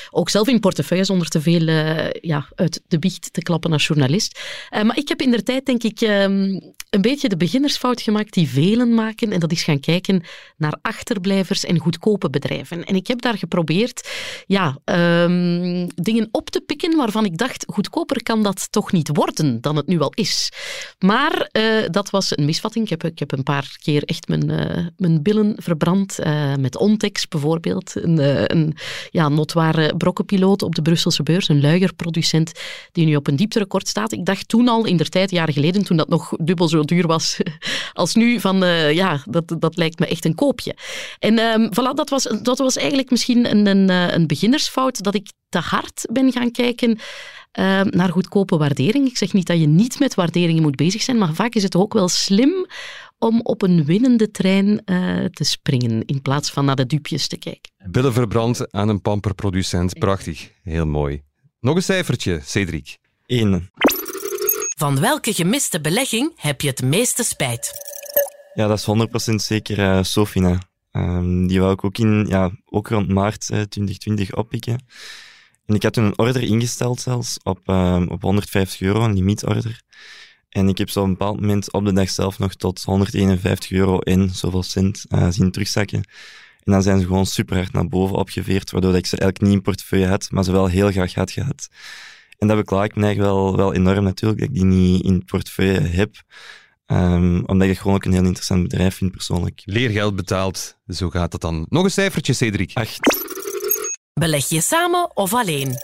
ook 0.09 0.29
zelf 0.29 0.47
in 0.47 0.59
portefeuille 0.59 1.03
zonder 1.03 1.27
te 1.27 1.41
veel 1.41 1.67
uh, 1.67 2.09
ja, 2.21 2.47
uit 2.55 2.81
de 2.87 2.99
biecht 2.99 3.33
te 3.33 3.41
klappen 3.41 3.71
als 3.71 3.87
journalist. 3.87 4.39
maar 4.71 4.97
ik 4.97 5.07
heb 5.07 5.21
in 5.21 5.31
de 5.31 5.43
tijd 5.43 5.65
denk 5.65 5.83
ik 5.83 6.01
um, 6.01 6.73
een 6.89 7.01
beetje 7.01 7.29
de 7.29 7.37
beginnersfout 7.37 8.01
gemaakt 8.01 8.33
die 8.33 8.49
velen 8.49 8.93
maken 8.93 9.31
en 9.31 9.39
dat 9.39 9.51
is 9.51 9.63
gaan 9.63 9.79
kijken 9.79 10.23
naar 10.57 10.77
achterblijvers 10.81 11.65
en 11.65 11.79
goedkope 11.79 12.29
bedrijven. 12.29 12.83
En 12.83 12.95
ik 12.95 13.07
heb 13.07 13.21
daar 13.21 13.37
geprobeerd 13.37 14.09
ja, 14.45 14.77
um, 14.85 15.87
dingen 15.95 16.27
op 16.31 16.49
te 16.49 16.61
pikken 16.61 16.97
waarvan 16.97 17.25
ik 17.25 17.37
dacht, 17.37 17.65
goedkoper 17.67 18.23
kan 18.23 18.43
dat 18.43 18.71
toch 18.71 18.91
niet 18.91 19.09
worden 19.13 19.61
dan 19.61 19.75
het 19.75 19.87
nu 19.87 19.99
al 19.99 20.11
is. 20.15 20.51
Maar 20.99 21.49
uh, 21.51 21.87
dat 21.89 22.09
was 22.09 22.37
een 22.37 22.45
misvatting. 22.45 22.83
Ik 22.83 22.89
heb, 22.89 23.03
ik 23.03 23.19
heb 23.19 23.31
een 23.31 23.43
paar 23.43 23.77
keer 23.81 24.03
echt 24.03 24.27
mijn, 24.27 24.49
uh, 24.49 24.87
mijn 24.97 25.21
billen 25.21 25.53
verbrand. 25.57 26.19
Uh, 26.19 26.55
met 26.55 26.77
Ontex 26.77 27.27
bijvoorbeeld. 27.27 27.91
Een, 27.95 28.17
een 28.53 28.75
ja, 29.11 29.29
notoire 29.29 29.95
brokkenpiloot 29.97 30.61
op 30.61 30.75
de 30.75 30.81
Brusselse 30.81 31.23
beurs. 31.23 31.47
Een 31.47 31.61
luigerproducent 31.61 32.51
die 32.91 33.05
nu 33.05 33.15
op 33.15 33.27
een 33.27 33.35
diepterecord 33.35 33.87
staat. 33.87 34.11
Ik 34.11 34.25
dacht 34.25 34.47
toen 34.47 34.67
al, 34.67 34.85
in 34.85 34.97
der 34.97 35.09
tijd, 35.09 35.31
jaren 35.31 35.53
geleden, 35.53 35.83
toen 35.83 35.97
dat 35.97 36.09
nog 36.09 36.33
dubbel 36.37 36.67
zo 36.67 36.83
duur 36.83 37.07
was 37.07 37.37
als 37.93 38.15
nu, 38.15 38.39
van 38.39 38.57
ja, 38.93 39.23
dat, 39.25 39.55
dat 39.59 39.77
lijkt 39.77 39.99
me 39.99 40.07
echt 40.07 40.25
een 40.25 40.35
koopje. 40.35 40.75
En 41.19 41.39
um, 41.39 41.69
voilà, 41.69 41.93
dat 41.93 42.09
was, 42.09 42.23
dat 42.41 42.57
was 42.57 42.75
eigenlijk 42.75 43.09
misschien 43.09 43.49
een, 43.51 43.65
een, 43.65 43.89
een 43.89 44.27
beginnersfout 44.29 45.03
dat 45.03 45.15
ik 45.15 45.31
te 45.49 45.59
hard 45.59 46.05
ben 46.11 46.31
gaan 46.31 46.51
kijken 46.51 46.89
uh, 46.89 47.81
naar 47.81 48.09
goedkope 48.09 48.57
waardering. 48.57 49.07
Ik 49.07 49.17
zeg 49.17 49.33
niet 49.33 49.47
dat 49.47 49.59
je 49.59 49.67
niet 49.67 49.99
met 49.99 50.15
waarderingen 50.15 50.61
moet 50.61 50.75
bezig 50.75 51.01
zijn, 51.01 51.17
maar 51.17 51.33
vaak 51.33 51.53
is 51.53 51.63
het 51.63 51.75
ook 51.75 51.93
wel 51.93 52.07
slim 52.07 52.67
om 53.17 53.41
op 53.41 53.61
een 53.61 53.85
winnende 53.85 54.31
trein 54.31 54.67
uh, 54.67 55.25
te 55.25 55.43
springen 55.43 56.05
in 56.05 56.21
plaats 56.21 56.51
van 56.51 56.65
naar 56.65 56.75
de 56.75 56.85
dupjes 56.85 57.27
te 57.27 57.37
kijken. 57.37 57.71
Billen 57.91 58.13
verbrand 58.13 58.71
aan 58.71 58.89
een 58.89 59.01
pamperproducent. 59.01 59.99
Prachtig. 59.99 60.51
Heel 60.63 60.85
mooi. 60.85 61.21
Nog 61.59 61.75
een 61.75 61.83
cijfertje, 61.83 62.41
Cedric. 62.43 62.97
Eén. 63.25 63.69
Van 64.77 64.99
welke 64.99 65.33
gemiste 65.33 65.81
belegging 65.81 66.31
heb 66.35 66.61
je 66.61 66.67
het 66.67 66.81
meeste 66.81 67.23
spijt? 67.23 67.71
Ja, 68.53 68.67
dat 68.67 68.77
is 68.77 69.31
100% 69.31 69.35
zeker 69.35 69.79
uh, 69.79 70.03
Sofina. 70.03 70.68
Um, 70.91 71.47
die 71.47 71.59
wou 71.59 71.73
ik 71.73 71.83
ook, 71.83 71.97
in, 71.97 72.25
ja, 72.27 72.51
ook 72.65 72.87
rond 72.87 73.07
maart 73.07 73.49
uh, 73.51 73.61
2020 73.61 74.35
oppikken. 74.35 74.85
En 75.65 75.75
ik 75.75 75.83
had 75.83 75.93
toen 75.93 76.03
een 76.03 76.17
order 76.17 76.41
ingesteld 76.41 77.01
zelfs 77.01 77.37
op, 77.43 77.67
um, 77.67 78.07
op 78.07 78.21
150 78.21 78.81
euro, 78.81 79.03
een 79.03 79.13
limietorder. 79.13 79.81
En 80.49 80.67
ik 80.67 80.77
heb 80.77 80.89
zo 80.89 80.99
op 80.99 81.05
een 81.05 81.11
bepaald 81.11 81.39
moment 81.39 81.71
op 81.71 81.85
de 81.85 81.93
dag 81.93 82.09
zelf 82.09 82.39
nog 82.39 82.53
tot 82.53 82.83
151 82.83 83.71
euro 83.71 83.99
en 83.99 84.29
zoveel 84.29 84.63
cent 84.63 85.05
uh, 85.09 85.27
zien 85.29 85.51
terugzakken. 85.51 86.03
En 86.63 86.71
dan 86.71 86.83
zijn 86.83 86.99
ze 86.99 87.05
gewoon 87.05 87.25
super 87.25 87.55
hard 87.55 87.71
naar 87.71 87.87
boven 87.87 88.15
opgeveerd, 88.15 88.71
waardoor 88.71 88.95
ik 88.95 89.05
ze 89.05 89.17
eigenlijk 89.17 89.41
niet 89.41 89.57
in 89.57 89.63
portefeuille 89.63 90.07
had, 90.07 90.31
maar 90.31 90.43
ze 90.43 90.51
wel 90.51 90.67
heel 90.67 90.91
graag 90.91 91.13
had 91.13 91.31
gehad. 91.31 91.69
En 92.37 92.47
dat 92.47 92.57
beklaag 92.57 92.85
ik 92.85 92.95
me 92.95 93.03
eigenlijk 93.03 93.33
wel, 93.33 93.55
wel 93.55 93.73
enorm 93.73 94.03
natuurlijk, 94.03 94.39
dat 94.39 94.49
ik 94.49 94.55
die 94.55 94.65
niet 94.65 95.03
in 95.03 95.25
portefeuille 95.25 95.79
heb. 95.79 96.15
Um, 96.91 97.43
omdat 97.45 97.67
ik 97.67 97.77
gewoon 97.77 97.95
ook 97.95 98.05
een 98.05 98.13
heel 98.13 98.23
interessant 98.23 98.63
bedrijf 98.63 98.95
vind, 98.95 99.11
persoonlijk. 99.11 99.61
Leergeld 99.65 100.15
betaald, 100.15 100.77
zo 100.87 101.09
gaat 101.09 101.31
dat 101.31 101.41
dan. 101.41 101.65
Nog 101.69 101.83
een 101.83 101.91
cijfertje, 101.91 102.33
Cedric. 102.33 102.71
Acht. 102.73 102.99
Beleg 104.13 104.49
je 104.49 104.61
samen 104.61 105.17
of 105.17 105.33
alleen? 105.33 105.75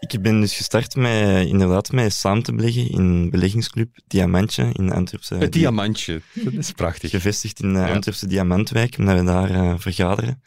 Ik 0.00 0.22
ben 0.22 0.40
dus 0.40 0.56
gestart 0.56 0.96
met 0.96 1.46
inderdaad 1.46 1.92
met 1.92 2.12
samen 2.12 2.42
te 2.42 2.54
beleggen 2.54 2.90
in 2.90 3.00
een 3.00 3.30
beleggingsclub 3.30 3.98
Diamantje 4.06 4.70
in 4.72 4.92
Antwerpse. 4.92 5.34
Het 5.34 5.52
Diamantje, 5.52 6.20
dat 6.32 6.52
is 6.52 6.72
prachtig. 6.72 7.10
Gevestigd 7.10 7.60
in 7.60 7.72
de 7.72 7.78
ja. 7.78 7.92
Antwerpse 7.92 8.26
Diamantwijk, 8.26 8.94
omdat 8.98 9.18
we 9.18 9.24
daar 9.24 9.50
uh, 9.50 9.74
vergaderen. 9.76 10.42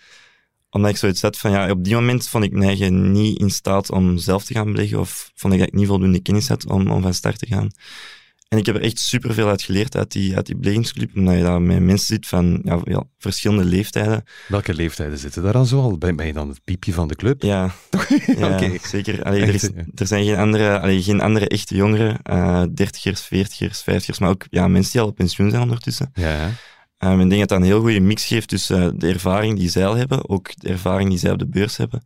Omdat 0.70 0.92
ik 0.92 0.98
zoiets 0.98 1.22
had 1.22 1.38
van, 1.38 1.52
ja, 1.52 1.70
op 1.70 1.84
die 1.84 1.96
moment 1.96 2.30
vond 2.30 2.44
ik 2.44 2.52
me 2.52 2.66
eigen 2.66 3.12
niet 3.12 3.40
in 3.40 3.50
staat 3.50 3.92
om 3.92 4.18
zelf 4.18 4.44
te 4.44 4.54
gaan 4.54 4.72
beleggen, 4.72 5.00
of 5.00 5.32
vond 5.36 5.54
ik 5.54 5.60
dat 5.60 5.68
ik 5.68 5.74
niet 5.74 5.88
voldoende 5.88 6.22
kennis 6.22 6.48
had 6.48 6.66
om, 6.66 6.92
om 6.92 7.02
van 7.02 7.14
start 7.14 7.40
te 7.40 7.48
gaan. 7.48 7.70
En 8.50 8.58
ik 8.58 8.66
heb 8.66 8.76
er 8.76 8.82
echt 8.82 9.00
superveel 9.00 9.48
uit 9.48 9.62
geleerd 9.62 9.96
uit 9.96 10.12
die, 10.12 10.36
uit 10.36 10.46
die 10.46 10.56
omdat 11.16 11.36
je 11.36 11.42
daar 11.42 11.62
met 11.62 11.80
mensen 11.82 12.06
zit 12.06 12.28
van 12.28 12.62
ja, 12.64 12.80
ja, 12.84 13.04
verschillende 13.18 13.64
leeftijden. 13.64 14.24
Welke 14.48 14.74
leeftijden 14.74 15.18
zitten 15.18 15.44
daar 15.44 15.54
dan 15.54 15.66
zo 15.66 15.82
al? 15.82 15.98
Ben, 15.98 16.16
ben 16.16 16.26
je 16.26 16.34
dan 16.34 16.50
het 16.50 16.64
piepje 16.64 16.94
van 16.94 17.08
de 17.08 17.16
club? 17.16 17.42
Ja, 17.42 17.64
ja 18.38 18.54
okay. 18.54 18.80
zeker. 18.84 19.24
Allee, 19.24 19.42
er, 19.42 19.54
is, 19.54 19.70
er, 19.96 20.08
zijn 20.08 20.26
geen 20.26 20.38
andere, 20.38 20.80
allee, 20.80 21.02
geen 21.02 21.22
andere 21.22 21.48
echte 21.48 21.76
jongeren, 21.76 22.20
uh, 22.32 22.64
dertigers, 22.74 23.22
veertigers, 23.22 23.82
vijftigers, 23.82 24.20
maar 24.20 24.30
ook 24.30 24.46
ja, 24.50 24.68
mensen 24.68 24.92
die 24.92 25.02
al 25.02 25.08
op 25.08 25.16
pensioen 25.16 25.50
zijn 25.50 25.62
ondertussen. 25.62 26.12
Ja. 26.14 26.52
Um, 27.00 27.22
ik 27.22 27.30
denk 27.30 27.40
dat 27.40 27.50
dat 27.50 27.58
een 27.58 27.66
heel 27.66 27.82
goede 27.82 28.00
mix 28.00 28.26
geeft 28.26 28.48
tussen 28.48 28.84
uh, 28.84 28.90
de 28.96 29.08
ervaring 29.08 29.60
die 29.60 29.70
zij 29.70 29.86
al 29.86 29.96
hebben, 29.96 30.30
ook 30.30 30.52
de 30.56 30.70
ervaring 30.70 31.10
die 31.10 31.20
zij 31.20 31.32
op 31.32 31.40
de 31.40 31.48
beurs 31.48 31.78
hebben. 31.78 32.04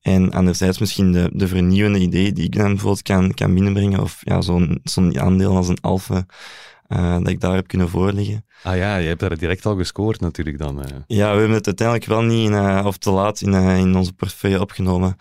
En 0.00 0.32
anderzijds 0.32 0.78
misschien 0.78 1.12
de, 1.12 1.30
de 1.32 1.48
vernieuwende 1.48 1.98
ideeën 1.98 2.34
die 2.34 2.44
ik 2.44 2.56
dan 2.56 2.68
bijvoorbeeld 2.68 3.02
kan, 3.02 3.34
kan 3.34 3.54
binnenbrengen. 3.54 4.00
Of 4.00 4.18
ja, 4.20 4.40
zo'n 4.40 4.80
zo'n 4.82 5.20
aandeel 5.20 5.56
als 5.56 5.68
een 5.68 5.80
alfa, 5.80 6.26
uh, 6.88 7.18
dat 7.18 7.28
ik 7.28 7.40
daar 7.40 7.54
heb 7.54 7.66
kunnen 7.66 7.88
voorleggen. 7.88 8.44
Ah 8.62 8.76
ja, 8.76 8.96
je 8.96 9.08
hebt 9.08 9.20
daar 9.20 9.38
direct 9.38 9.66
al 9.66 9.76
gescoord 9.76 10.20
natuurlijk 10.20 10.58
dan. 10.58 10.78
Uh. 10.78 10.84
Ja, 11.06 11.32
we 11.32 11.38
hebben 11.38 11.56
het 11.56 11.66
uiteindelijk 11.66 12.06
wel 12.06 12.22
niet, 12.22 12.50
in, 12.50 12.52
uh, 12.52 12.82
of 12.86 12.96
te 12.96 13.10
laat, 13.10 13.40
in, 13.40 13.54
in 13.54 13.96
onze 13.96 14.12
portefeuille 14.12 14.60
opgenomen. 14.60 15.16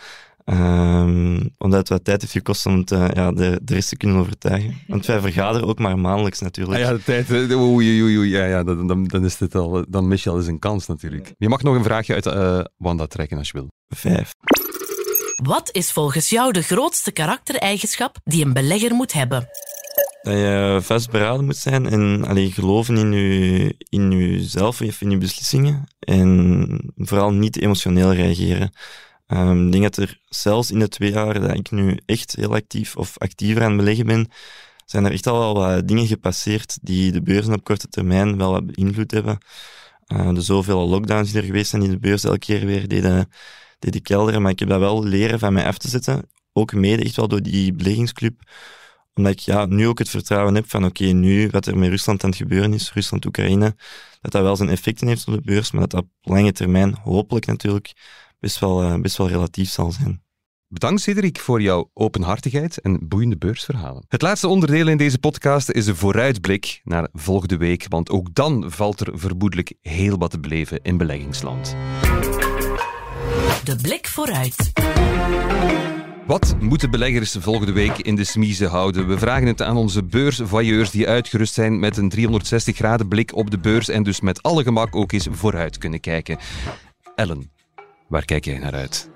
Um, 0.45 1.49
omdat 1.57 1.79
het 1.79 1.89
wat 1.89 2.03
tijd 2.03 2.21
heeft 2.21 2.33
gekost 2.33 2.65
om 2.65 2.77
het, 2.77 2.89
ja, 2.89 3.31
de, 3.31 3.59
de 3.63 3.73
rest 3.73 3.89
te 3.89 3.97
kunnen 3.97 4.17
overtuigen. 4.17 4.77
Want 4.87 5.05
wij 5.05 5.19
vergaderen 5.19 5.67
ook 5.67 5.79
maar 5.79 5.99
maandelijks 5.99 6.39
natuurlijk. 6.39 6.77
Ah 6.77 6.85
ja, 6.85 6.93
de 6.93 7.03
tijd. 7.03 7.31
Oei, 7.31 8.01
oei, 8.03 8.17
oei. 8.17 8.29
Ja, 8.29 8.45
ja, 8.45 8.63
dan, 8.63 9.07
dan, 9.07 9.25
is 9.25 9.37
dit 9.37 9.55
al, 9.55 9.85
dan 9.89 10.07
mis 10.07 10.23
je 10.23 10.29
al 10.29 10.37
eens 10.37 10.47
een 10.47 10.59
kans 10.59 10.87
natuurlijk. 10.87 11.33
Je 11.37 11.49
mag 11.49 11.61
nog 11.61 11.75
een 11.75 11.83
vraagje 11.83 12.13
uit 12.13 12.69
Wanda 12.77 13.05
trekken 13.07 13.37
als 13.37 13.47
je 13.47 13.53
wil. 13.53 13.67
Vijf. 13.87 14.33
Wat 15.43 15.69
is 15.71 15.91
volgens 15.91 16.29
jou 16.29 16.51
de 16.51 16.61
grootste 16.61 17.11
karaktereigenschap 17.11 18.17
die 18.23 18.45
een 18.45 18.53
belegger 18.53 18.93
moet 18.93 19.13
hebben? 19.13 19.49
Dat 20.21 20.33
je 20.33 20.79
vastberaden 20.81 21.45
moet 21.45 21.57
zijn 21.57 21.85
en 21.85 22.25
alleen 22.27 22.51
geloven 22.51 22.97
in, 22.97 23.13
in 23.89 24.11
jezelf 24.11 24.81
of 24.81 25.01
in 25.01 25.11
je 25.11 25.17
beslissingen. 25.17 25.87
En 25.99 26.93
vooral 26.95 27.31
niet 27.31 27.61
emotioneel 27.61 28.13
reageren. 28.13 28.71
Um, 29.27 29.65
ik 29.65 29.71
denk 29.71 29.83
dat 29.83 29.97
er 29.97 30.19
zelfs 30.29 30.71
in 30.71 30.79
de 30.79 30.87
twee 30.87 31.11
jaar 31.11 31.41
dat 31.41 31.53
ik 31.53 31.71
nu 31.71 31.99
echt 32.05 32.35
heel 32.35 32.53
actief 32.53 32.95
of 32.95 33.17
actiever 33.17 33.63
aan 33.63 33.71
het 33.71 33.77
beleggen 33.77 34.05
ben, 34.05 34.29
zijn 34.85 35.05
er 35.05 35.11
echt 35.11 35.27
al 35.27 35.39
wel 35.39 35.53
wat 35.53 35.87
dingen 35.87 36.07
gepasseerd 36.07 36.77
die 36.81 37.11
de 37.11 37.21
beurzen 37.21 37.53
op 37.53 37.63
korte 37.63 37.87
termijn 37.87 38.37
wel 38.37 38.51
wat 38.51 38.65
beïnvloed 38.65 39.11
hebben. 39.11 39.37
Uh, 40.07 40.33
de 40.33 40.41
zoveel 40.41 40.87
lockdowns 40.87 41.31
die 41.31 41.39
er 41.39 41.45
geweest 41.45 41.69
zijn 41.69 41.81
die 41.81 41.91
de 41.91 41.99
beurs 41.99 42.23
elke 42.23 42.39
keer 42.39 42.65
weer 42.65 42.87
deden 42.87 43.29
deed 43.79 43.95
ik 43.95 44.03
kelderen, 44.03 44.41
maar 44.41 44.51
ik 44.51 44.59
heb 44.59 44.69
dat 44.69 44.79
wel 44.79 45.03
leren 45.03 45.39
van 45.39 45.53
mij 45.53 45.65
af 45.65 45.77
te 45.77 45.89
zetten. 45.89 46.29
Ook 46.53 46.73
mede 46.73 47.03
echt 47.03 47.15
wel 47.15 47.27
door 47.27 47.41
die 47.41 47.73
beleggingsclub. 47.73 48.41
Omdat 49.13 49.33
ik 49.33 49.39
ja, 49.39 49.65
nu 49.65 49.87
ook 49.87 49.99
het 49.99 50.09
vertrouwen 50.09 50.55
heb 50.55 50.69
van 50.69 50.85
oké, 50.85 51.03
nu 51.03 51.49
wat 51.51 51.65
er 51.65 51.77
met 51.77 51.89
Rusland 51.89 52.23
aan 52.23 52.29
het 52.29 52.39
gebeuren 52.39 52.73
is, 52.73 52.93
Rusland-Oekraïne, 52.93 53.75
dat 54.21 54.31
dat 54.31 54.41
wel 54.41 54.55
zijn 54.55 54.69
effecten 54.69 55.07
heeft 55.07 55.27
op 55.27 55.33
de 55.33 55.41
beurs, 55.41 55.71
maar 55.71 55.81
dat 55.81 55.91
dat 55.91 56.01
op 56.01 56.09
lange 56.21 56.51
termijn 56.51 56.95
hopelijk 57.03 57.45
natuurlijk 57.45 57.93
best 58.39 58.59
wel, 58.59 58.83
uh, 58.83 59.01
best 59.01 59.17
wel 59.17 59.29
relatief 59.29 59.69
zal 59.69 59.91
zijn. 59.91 60.23
Bedankt 60.67 61.01
Cedric 61.01 61.39
voor 61.39 61.61
jouw 61.61 61.89
openhartigheid 61.93 62.81
en 62.81 63.07
boeiende 63.07 63.37
beursverhalen. 63.37 64.05
Het 64.07 64.21
laatste 64.21 64.47
onderdeel 64.47 64.87
in 64.87 64.97
deze 64.97 65.19
podcast 65.19 65.69
is 65.69 65.87
een 65.87 65.95
vooruitblik 65.95 66.81
naar 66.83 67.09
volgende 67.13 67.57
week, 67.57 67.85
want 67.87 68.09
ook 68.09 68.33
dan 68.33 68.71
valt 68.71 68.99
er 68.99 69.19
vermoedelijk 69.19 69.73
heel 69.81 70.17
wat 70.17 70.31
te 70.31 70.39
beleven 70.39 70.81
in 70.81 70.97
beleggingsland. 70.97 71.75
De 73.63 73.75
blik 73.81 74.07
vooruit. 74.07 74.71
Wat 76.25 76.55
moeten 76.59 76.91
beleggers 76.91 77.35
volgende 77.39 77.71
week 77.71 77.97
in 77.97 78.15
de 78.15 78.23
smiezen 78.23 78.69
houden? 78.69 79.07
We 79.07 79.17
vragen 79.17 79.47
het 79.47 79.61
aan 79.61 79.77
onze 79.77 80.03
beursvoyeurs 80.03 80.91
die 80.91 81.07
uitgerust 81.07 81.53
zijn 81.53 81.79
met 81.79 81.97
een 81.97 82.09
360 82.09 82.75
graden 82.75 83.07
blik 83.07 83.35
op 83.35 83.51
de 83.51 83.59
beurs 83.59 83.89
en 83.89 84.03
dus 84.03 84.21
met 84.21 84.43
alle 84.43 84.63
gemak 84.63 84.95
ook 84.95 85.11
eens 85.11 85.27
vooruit 85.31 85.77
kunnen 85.77 85.99
kijken. 85.99 86.37
Ellen, 87.15 87.51
waar 88.07 88.25
kijk 88.25 88.45
jij 88.45 88.57
naar 88.57 88.73
uit? 88.73 89.09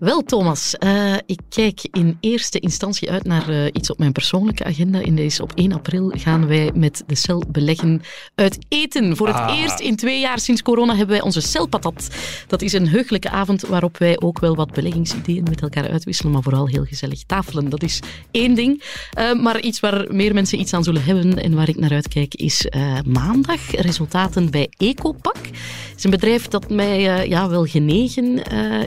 Wel, 0.00 0.22
Thomas, 0.22 0.74
uh, 0.84 1.14
ik 1.26 1.40
kijk 1.48 1.88
in 1.92 2.16
eerste 2.20 2.58
instantie 2.58 3.10
uit 3.10 3.24
naar 3.24 3.50
uh, 3.50 3.64
iets 3.72 3.90
op 3.90 3.98
mijn 3.98 4.12
persoonlijke 4.12 4.64
agenda. 4.64 4.98
In 4.98 5.16
deze 5.16 5.42
op 5.42 5.52
1 5.54 5.72
april 5.72 6.12
gaan 6.16 6.46
wij 6.46 6.70
met 6.74 7.02
de 7.06 7.14
cel 7.14 7.44
beleggen 7.48 8.02
uit 8.34 8.58
eten. 8.68 9.16
Voor 9.16 9.26
het 9.26 9.36
ah. 9.36 9.58
eerst 9.58 9.80
in 9.80 9.96
twee 9.96 10.20
jaar 10.20 10.38
sinds 10.38 10.62
corona 10.62 10.96
hebben 10.96 11.16
wij 11.16 11.24
onze 11.24 11.40
celpatat. 11.40 12.08
Dat 12.46 12.62
is 12.62 12.72
een 12.72 12.88
heugelijke 12.88 13.30
avond 13.30 13.62
waarop 13.62 13.98
wij 13.98 14.20
ook 14.20 14.38
wel 14.38 14.54
wat 14.54 14.72
beleggingsideeën 14.72 15.42
met 15.42 15.62
elkaar 15.62 15.90
uitwisselen, 15.90 16.32
maar 16.32 16.42
vooral 16.42 16.68
heel 16.68 16.84
gezellig 16.84 17.22
tafelen. 17.22 17.68
Dat 17.68 17.82
is 17.82 18.00
één 18.30 18.54
ding. 18.54 18.82
Uh, 19.18 19.32
maar 19.32 19.60
iets 19.60 19.80
waar 19.80 20.14
meer 20.14 20.34
mensen 20.34 20.60
iets 20.60 20.72
aan 20.72 20.84
zullen 20.84 21.04
hebben 21.04 21.36
en 21.36 21.54
waar 21.54 21.68
ik 21.68 21.78
naar 21.78 21.92
uitkijk 21.92 22.34
is 22.34 22.66
maandag 23.06 23.70
resultaten 23.70 24.50
bij 24.50 24.68
Ecopak. 24.76 25.46
Het 25.46 25.98
is 25.98 26.04
een 26.04 26.10
bedrijf 26.10 26.48
dat 26.48 26.70
mij 26.70 27.28
ja, 27.28 27.48
wel 27.48 27.64
genegen 27.64 28.42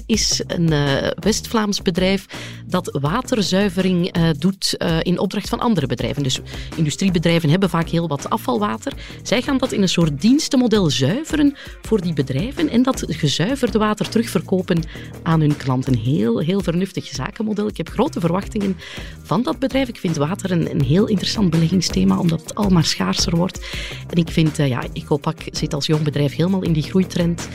is. 0.06 0.42
Een 0.48 0.73
West-Vlaams 1.20 1.82
bedrijf 1.82 2.26
dat 2.68 2.98
waterzuivering 3.02 4.12
doet 4.38 4.78
in 5.02 5.20
opdracht 5.20 5.50
van 5.50 5.60
andere 5.60 5.88
bedrijven. 5.88 6.24
Dus 6.24 6.40
industriebedrijven 6.76 7.50
hebben 7.50 7.70
vaak 7.70 7.90
heel 7.90 8.08
wat 8.08 8.30
afvalwater. 8.30 8.94
Zij 9.24 9.42
gaan 9.42 9.58
dat 9.58 9.72
in 9.72 9.82
een 9.82 9.90
soort 9.90 10.22
dienstenmodel 10.22 10.90
zuiveren 10.90 11.56
voor 11.82 12.02
die 12.02 12.14
bedrijven 12.14 12.70
en 12.70 12.84
dat 12.84 13.04
gezuiverde 13.08 13.78
water 13.78 14.10
terugverkopen 14.10 14.84
aan 15.24 15.40
hun 15.40 15.58
klanten. 15.58 15.98
Heel, 15.98 16.40
heel 16.40 16.62
vernuftig 16.62 17.06
zakenmodel. 17.06 17.68
Ik 17.68 17.78
heb 17.78 17.90
grote 17.90 18.20
verwachtingen 18.20 18.78
van 19.24 19.44
dat 19.44 19.60
bedrijf. 19.60 19.88
Ik 19.88 19.98
vind 19.98 20.16
water 20.16 20.52
een, 20.52 20.82
heel 20.82 21.08
interessant 21.08 21.50
beleggingsthema, 21.50 22.20
omdat 22.20 22.42
het 22.42 22.56
al 22.56 22.70
maar 22.70 22.86
schaarser 22.86 23.36
wordt. 23.36 23.66
En 24.10 24.18
ik 24.18 24.32
vind, 24.32 24.60
uh, 24.60 24.68
ja, 24.68 24.84
Ecopak 24.94 25.38
zit 25.52 25.74
als 25.74 25.86
jong 25.86 26.04
bedrijf 26.04 26.36
helemaal 26.36 26.64
in 26.64 26.74
die 26.74 26.84
groeitrend. 26.84 27.48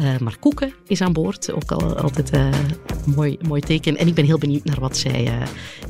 Uh, 0.00 0.18
maar 0.18 0.36
Koeken 0.38 0.72
is 0.86 1.00
aan 1.00 1.12
boord, 1.12 1.52
ook 1.52 1.72
al, 1.72 1.96
altijd 1.96 2.30
mooi, 3.14 3.38
mooi 3.48 3.60
teken. 3.60 3.96
En 3.96 4.06
ik 4.06 4.14
ben 4.14 4.24
heel 4.24 4.38
benieuwd 4.38 4.64
naar 4.64 4.80
wat 4.80 4.96
zij 4.96 5.32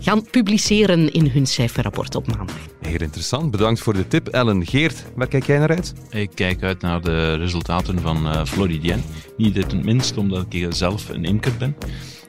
gaan 0.01 0.27
publiceren 0.31 1.13
in 1.13 1.27
hun 1.27 1.47
cijferrapport 1.47 2.15
op 2.15 2.27
maandag. 2.27 2.57
Heel 2.81 3.01
interessant. 3.01 3.51
Bedankt 3.51 3.81
voor 3.81 3.95
de 3.95 4.09
tip, 4.09 4.29
Ellen. 4.29 4.67
Geert, 4.67 5.05
waar 5.15 5.29
kijk 5.29 5.47
jij 5.47 5.59
naar 5.59 5.69
uit? 5.69 5.93
Ik 6.11 6.31
kijk 6.35 6.63
uit 6.63 6.81
naar 6.81 7.01
de 7.01 7.35
resultaten 7.35 8.01
van 8.01 8.27
uh, 8.27 8.45
Floridien. 8.45 9.03
Niet 9.37 9.57
het 9.57 9.85
minst 9.85 10.17
omdat 10.17 10.47
ik 10.49 10.67
zelf 10.69 11.09
een 11.09 11.25
imker 11.25 11.53
ben. 11.59 11.77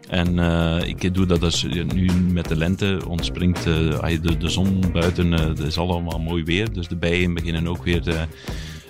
En 0.08 0.38
uh, 0.38 0.88
ik 0.88 1.14
doe 1.14 1.26
dat 1.26 1.42
dus 1.42 1.64
nu 1.94 2.12
met 2.32 2.48
de 2.48 2.56
lente 2.56 3.00
ontspringt 3.08 3.66
uh, 3.66 3.74
de, 4.22 4.38
de 4.38 4.50
zon 4.50 4.84
buiten. 4.94 5.32
Uh, 5.32 5.40
het 5.40 5.60
is 5.60 5.78
allemaal 5.78 6.20
mooi 6.20 6.44
weer, 6.44 6.74
dus 6.74 6.88
de 6.88 6.96
bijen 6.96 7.34
beginnen 7.34 7.68
ook 7.68 7.84
weer 7.84 8.28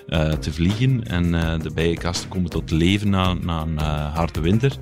te, 0.08 0.36
te 0.40 0.52
vliegen. 0.52 1.04
En 1.04 1.30
de 1.62 1.70
bijenkasten 1.74 2.28
komen 2.28 2.50
tot 2.50 2.70
leven 2.70 3.10
na, 3.10 3.34
na 3.34 3.62
een 3.62 3.78
harde 4.12 4.40
winter. 4.40 4.76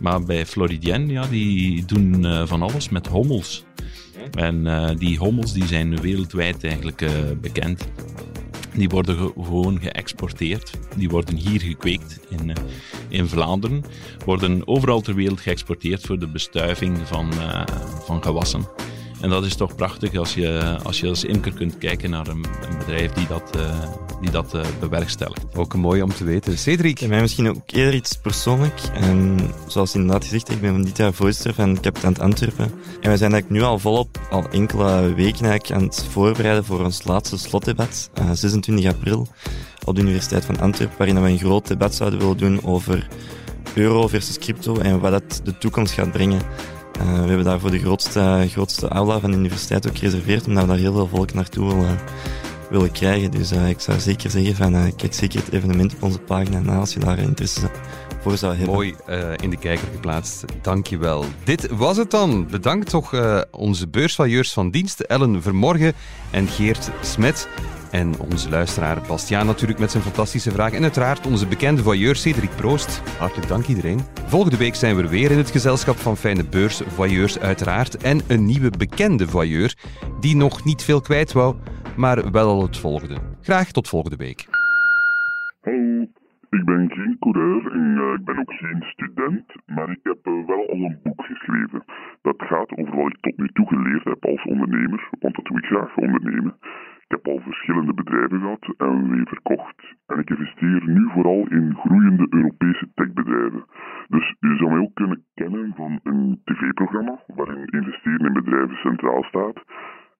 Maar 0.00 0.24
bij 0.24 0.46
Floridien, 0.46 1.08
ja, 1.08 1.26
die 1.26 1.84
doen 1.84 2.26
van 2.46 2.62
alles 2.62 2.88
met 2.88 3.06
hommels. 3.06 3.64
En 4.30 4.96
die 4.98 5.18
hommels 5.18 5.52
die 5.52 5.66
zijn 5.66 6.00
wereldwijd 6.00 6.64
eigenlijk 6.64 7.10
bekend. 7.40 7.88
Die 8.74 8.88
worden 8.88 9.16
gewoon 9.16 9.80
geëxporteerd. 9.80 10.70
Die 10.96 11.08
worden 11.08 11.36
hier 11.36 11.60
gekweekt 11.60 12.20
in, 12.28 12.52
in 13.08 13.26
Vlaanderen. 13.26 13.84
Worden 14.24 14.68
overal 14.68 15.00
ter 15.00 15.14
wereld 15.14 15.40
geëxporteerd 15.40 16.06
voor 16.06 16.18
de 16.18 16.28
bestuiving 16.28 16.98
van, 17.04 17.32
van 18.04 18.22
gewassen. 18.22 18.68
En 19.20 19.30
dat 19.30 19.44
is 19.44 19.54
toch 19.54 19.74
prachtig 19.74 20.16
als 20.16 20.34
je 20.34 20.78
als, 20.82 21.00
je 21.00 21.08
als 21.08 21.24
imker 21.24 21.52
kunt 21.52 21.78
kijken 21.78 22.10
naar 22.10 22.26
een, 22.26 22.44
een 22.68 22.78
bedrijf 22.78 23.12
die 23.12 23.26
dat, 23.26 23.56
uh, 23.56 23.82
die 24.20 24.30
dat 24.30 24.54
uh, 24.54 24.62
bewerkstelligt. 24.80 25.44
Ook 25.54 25.74
mooi 25.74 26.02
om 26.02 26.14
te 26.14 26.24
weten. 26.24 26.58
Cedric? 26.58 26.98
Bij 26.98 27.08
mij 27.08 27.20
misschien 27.20 27.48
ook 27.48 27.56
eerder 27.66 27.94
iets 27.94 28.16
persoonlijk. 28.16 28.80
En 28.94 29.38
zoals 29.66 29.94
inderdaad 29.94 30.24
gezegd, 30.24 30.50
ik 30.50 30.60
ben 30.60 30.72
van 30.72 30.82
dit 30.82 30.96
jaar 30.96 31.12
voorzitter 31.12 31.54
van 31.54 31.80
Capitant 31.80 32.20
Antwerpen. 32.20 32.72
En 33.00 33.10
we 33.10 33.16
zijn 33.16 33.32
eigenlijk 33.32 33.50
nu 33.50 33.62
al 33.62 33.78
volop, 33.78 34.20
al 34.30 34.48
enkele 34.50 35.14
weken 35.14 35.46
eigenlijk 35.46 35.70
aan 35.70 35.86
het 35.86 36.06
voorbereiden 36.10 36.64
voor 36.64 36.84
ons 36.84 37.04
laatste 37.04 37.38
slotdebat, 37.38 38.10
uh, 38.18 38.30
26 38.32 38.86
april, 38.86 39.28
op 39.84 39.94
de 39.94 40.00
Universiteit 40.00 40.44
van 40.44 40.60
Antwerpen, 40.60 40.96
waarin 40.98 41.22
we 41.22 41.28
een 41.28 41.38
groot 41.38 41.66
debat 41.66 41.94
zouden 41.94 42.18
willen 42.18 42.36
doen 42.36 42.64
over 42.64 43.08
euro 43.74 44.08
versus 44.08 44.38
crypto 44.38 44.78
en 44.78 45.00
wat 45.00 45.10
dat 45.10 45.40
de 45.44 45.58
toekomst 45.58 45.92
gaat 45.92 46.12
brengen. 46.12 46.40
Uh, 47.00 47.12
we 47.12 47.26
hebben 47.28 47.44
daarvoor 47.44 47.70
de 47.70 47.78
grootste, 47.78 48.46
grootste 48.50 48.88
aula 48.88 49.20
van 49.20 49.30
de 49.30 49.36
universiteit 49.36 49.88
ook 49.88 49.98
gereserveerd, 49.98 50.46
omdat 50.46 50.62
we 50.62 50.68
daar 50.68 50.78
heel 50.78 50.92
veel 50.92 51.08
volk 51.08 51.34
naartoe 51.34 51.74
willen, 51.74 51.98
willen 52.70 52.92
krijgen. 52.92 53.30
Dus 53.30 53.52
uh, 53.52 53.68
ik 53.68 53.80
zou 53.80 54.00
zeker 54.00 54.30
zeggen 54.30 54.54
van, 54.54 54.74
uh, 54.74 54.82
kijk 54.96 55.14
zeker 55.14 55.40
het 55.44 55.52
evenement 55.52 55.94
op 55.94 56.02
onze 56.02 56.18
pagina 56.18 56.60
na 56.60 56.78
als 56.78 56.92
je 56.92 57.00
daar 57.00 57.18
interesse 57.18 57.70
voor 58.26 58.36
zou 58.36 58.56
hebben. 58.56 58.74
Mooi 58.74 58.94
in 59.42 59.50
de 59.50 59.56
kijker 59.56 59.88
geplaatst. 59.92 60.44
Dankjewel. 60.62 61.24
Dit 61.44 61.68
was 61.70 61.96
het 61.96 62.10
dan. 62.10 62.46
Bedankt 62.50 62.90
toch 62.90 63.14
onze 63.50 63.88
beursvailleurs 63.88 64.52
van 64.52 64.70
dienst, 64.70 65.00
Ellen 65.00 65.42
Vermorgen 65.42 65.92
en 66.30 66.46
Geert 66.46 66.90
Smet. 67.00 67.48
En 67.90 68.18
onze 68.18 68.50
luisteraar 68.50 69.00
Bastiaan 69.08 69.46
natuurlijk 69.46 69.78
met 69.78 69.90
zijn 69.90 70.02
fantastische 70.02 70.50
vraag. 70.50 70.72
En 70.72 70.82
uiteraard 70.82 71.26
onze 71.26 71.46
bekende 71.46 71.82
voyeur 71.82 72.16
Cedric 72.16 72.50
Proost. 72.56 73.02
Hartelijk 73.18 73.48
dank 73.48 73.66
iedereen. 73.66 74.00
Volgende 74.26 74.56
week 74.56 74.74
zijn 74.74 74.96
we 74.96 75.08
weer 75.08 75.30
in 75.30 75.38
het 75.38 75.50
gezelschap 75.50 75.96
van 75.96 76.16
fijne 76.16 76.44
beursvoyeurs 76.44 77.38
uiteraard. 77.38 77.96
En 77.96 78.20
een 78.26 78.44
nieuwe 78.44 78.70
bekende 78.78 79.28
voyeur 79.28 79.76
die 80.20 80.36
nog 80.36 80.64
niet 80.64 80.82
veel 80.82 81.00
kwijt 81.00 81.32
wou, 81.32 81.56
maar 81.96 82.30
wel 82.30 82.48
al 82.48 82.62
het 82.62 82.76
volgende. 82.76 83.16
Graag 83.42 83.70
tot 83.70 83.88
volgende 83.88 84.16
week. 84.16 84.46
Hallo, 85.62 86.06
ik 86.56 86.64
ben 86.64 86.90
geen 86.90 87.16
coureur 87.18 87.72
en 87.72 87.96
uh, 87.96 88.12
ik 88.12 88.24
ben 88.24 88.38
ook 88.38 88.52
geen 88.52 88.82
student, 88.82 89.54
maar 89.66 89.90
ik 89.90 90.00
heb 90.02 90.26
uh, 90.26 90.46
wel 90.46 90.68
al 90.68 90.80
een 90.84 91.00
boek 91.02 91.24
geschreven. 91.24 91.84
Dat 92.22 92.42
gaat 92.42 92.76
over 92.76 92.96
wat 92.96 93.12
ik 93.12 93.20
tot 93.20 93.36
nu 93.36 93.48
toe 93.48 93.66
geleerd 93.66 94.04
heb 94.04 94.24
als 94.24 94.44
ondernemer, 94.44 95.08
want 95.20 95.34
dat 95.34 95.44
doe 95.44 95.58
ik 95.58 95.64
graag 95.64 95.96
ondernemen. 95.96 96.54
Ik 97.08 97.12
heb 97.16 97.26
al 97.26 97.40
verschillende 97.40 97.94
bedrijven 97.94 98.40
gehad 98.40 98.74
en 98.76 99.10
weer 99.10 99.26
verkocht. 99.26 99.94
En 100.06 100.18
ik 100.18 100.30
investeer 100.30 100.82
nu 100.88 101.10
vooral 101.10 101.46
in 101.48 101.74
groeiende 101.74 102.26
Europese 102.30 102.88
techbedrijven. 102.94 103.64
Dus 104.08 104.34
u 104.40 104.56
zou 104.56 104.70
mij 104.70 104.80
ook 104.80 104.94
kunnen 104.94 105.24
kennen 105.34 105.72
van 105.76 106.00
een 106.02 106.40
tv-programma 106.44 107.22
waarin 107.26 107.66
investeren 107.66 108.26
in 108.26 108.32
bedrijven 108.32 108.76
centraal 108.76 109.22
staat. 109.22 109.64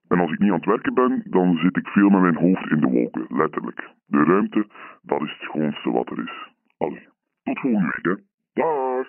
En 0.08 0.18
als 0.18 0.32
ik 0.32 0.38
niet 0.38 0.50
aan 0.50 0.56
het 0.56 0.64
werken 0.64 0.94
ben, 0.94 1.22
dan 1.24 1.56
zit 1.56 1.76
ik 1.76 1.88
veel 1.88 2.08
met 2.08 2.20
mijn 2.20 2.36
hoofd 2.36 2.70
in 2.70 2.80
de 2.80 2.86
wolken, 2.86 3.26
letterlijk. 3.28 3.90
De 4.06 4.24
ruimte, 4.24 4.66
dat 5.02 5.22
is 5.22 5.30
het 5.30 5.40
schoonste 5.40 5.90
wat 5.90 6.10
er 6.10 6.22
is. 6.22 6.52
Allee, 6.76 7.08
tot 7.42 7.58
volgende 7.58 8.00
week, 8.02 8.16
hè. 8.16 8.22
Dag! 8.62 9.06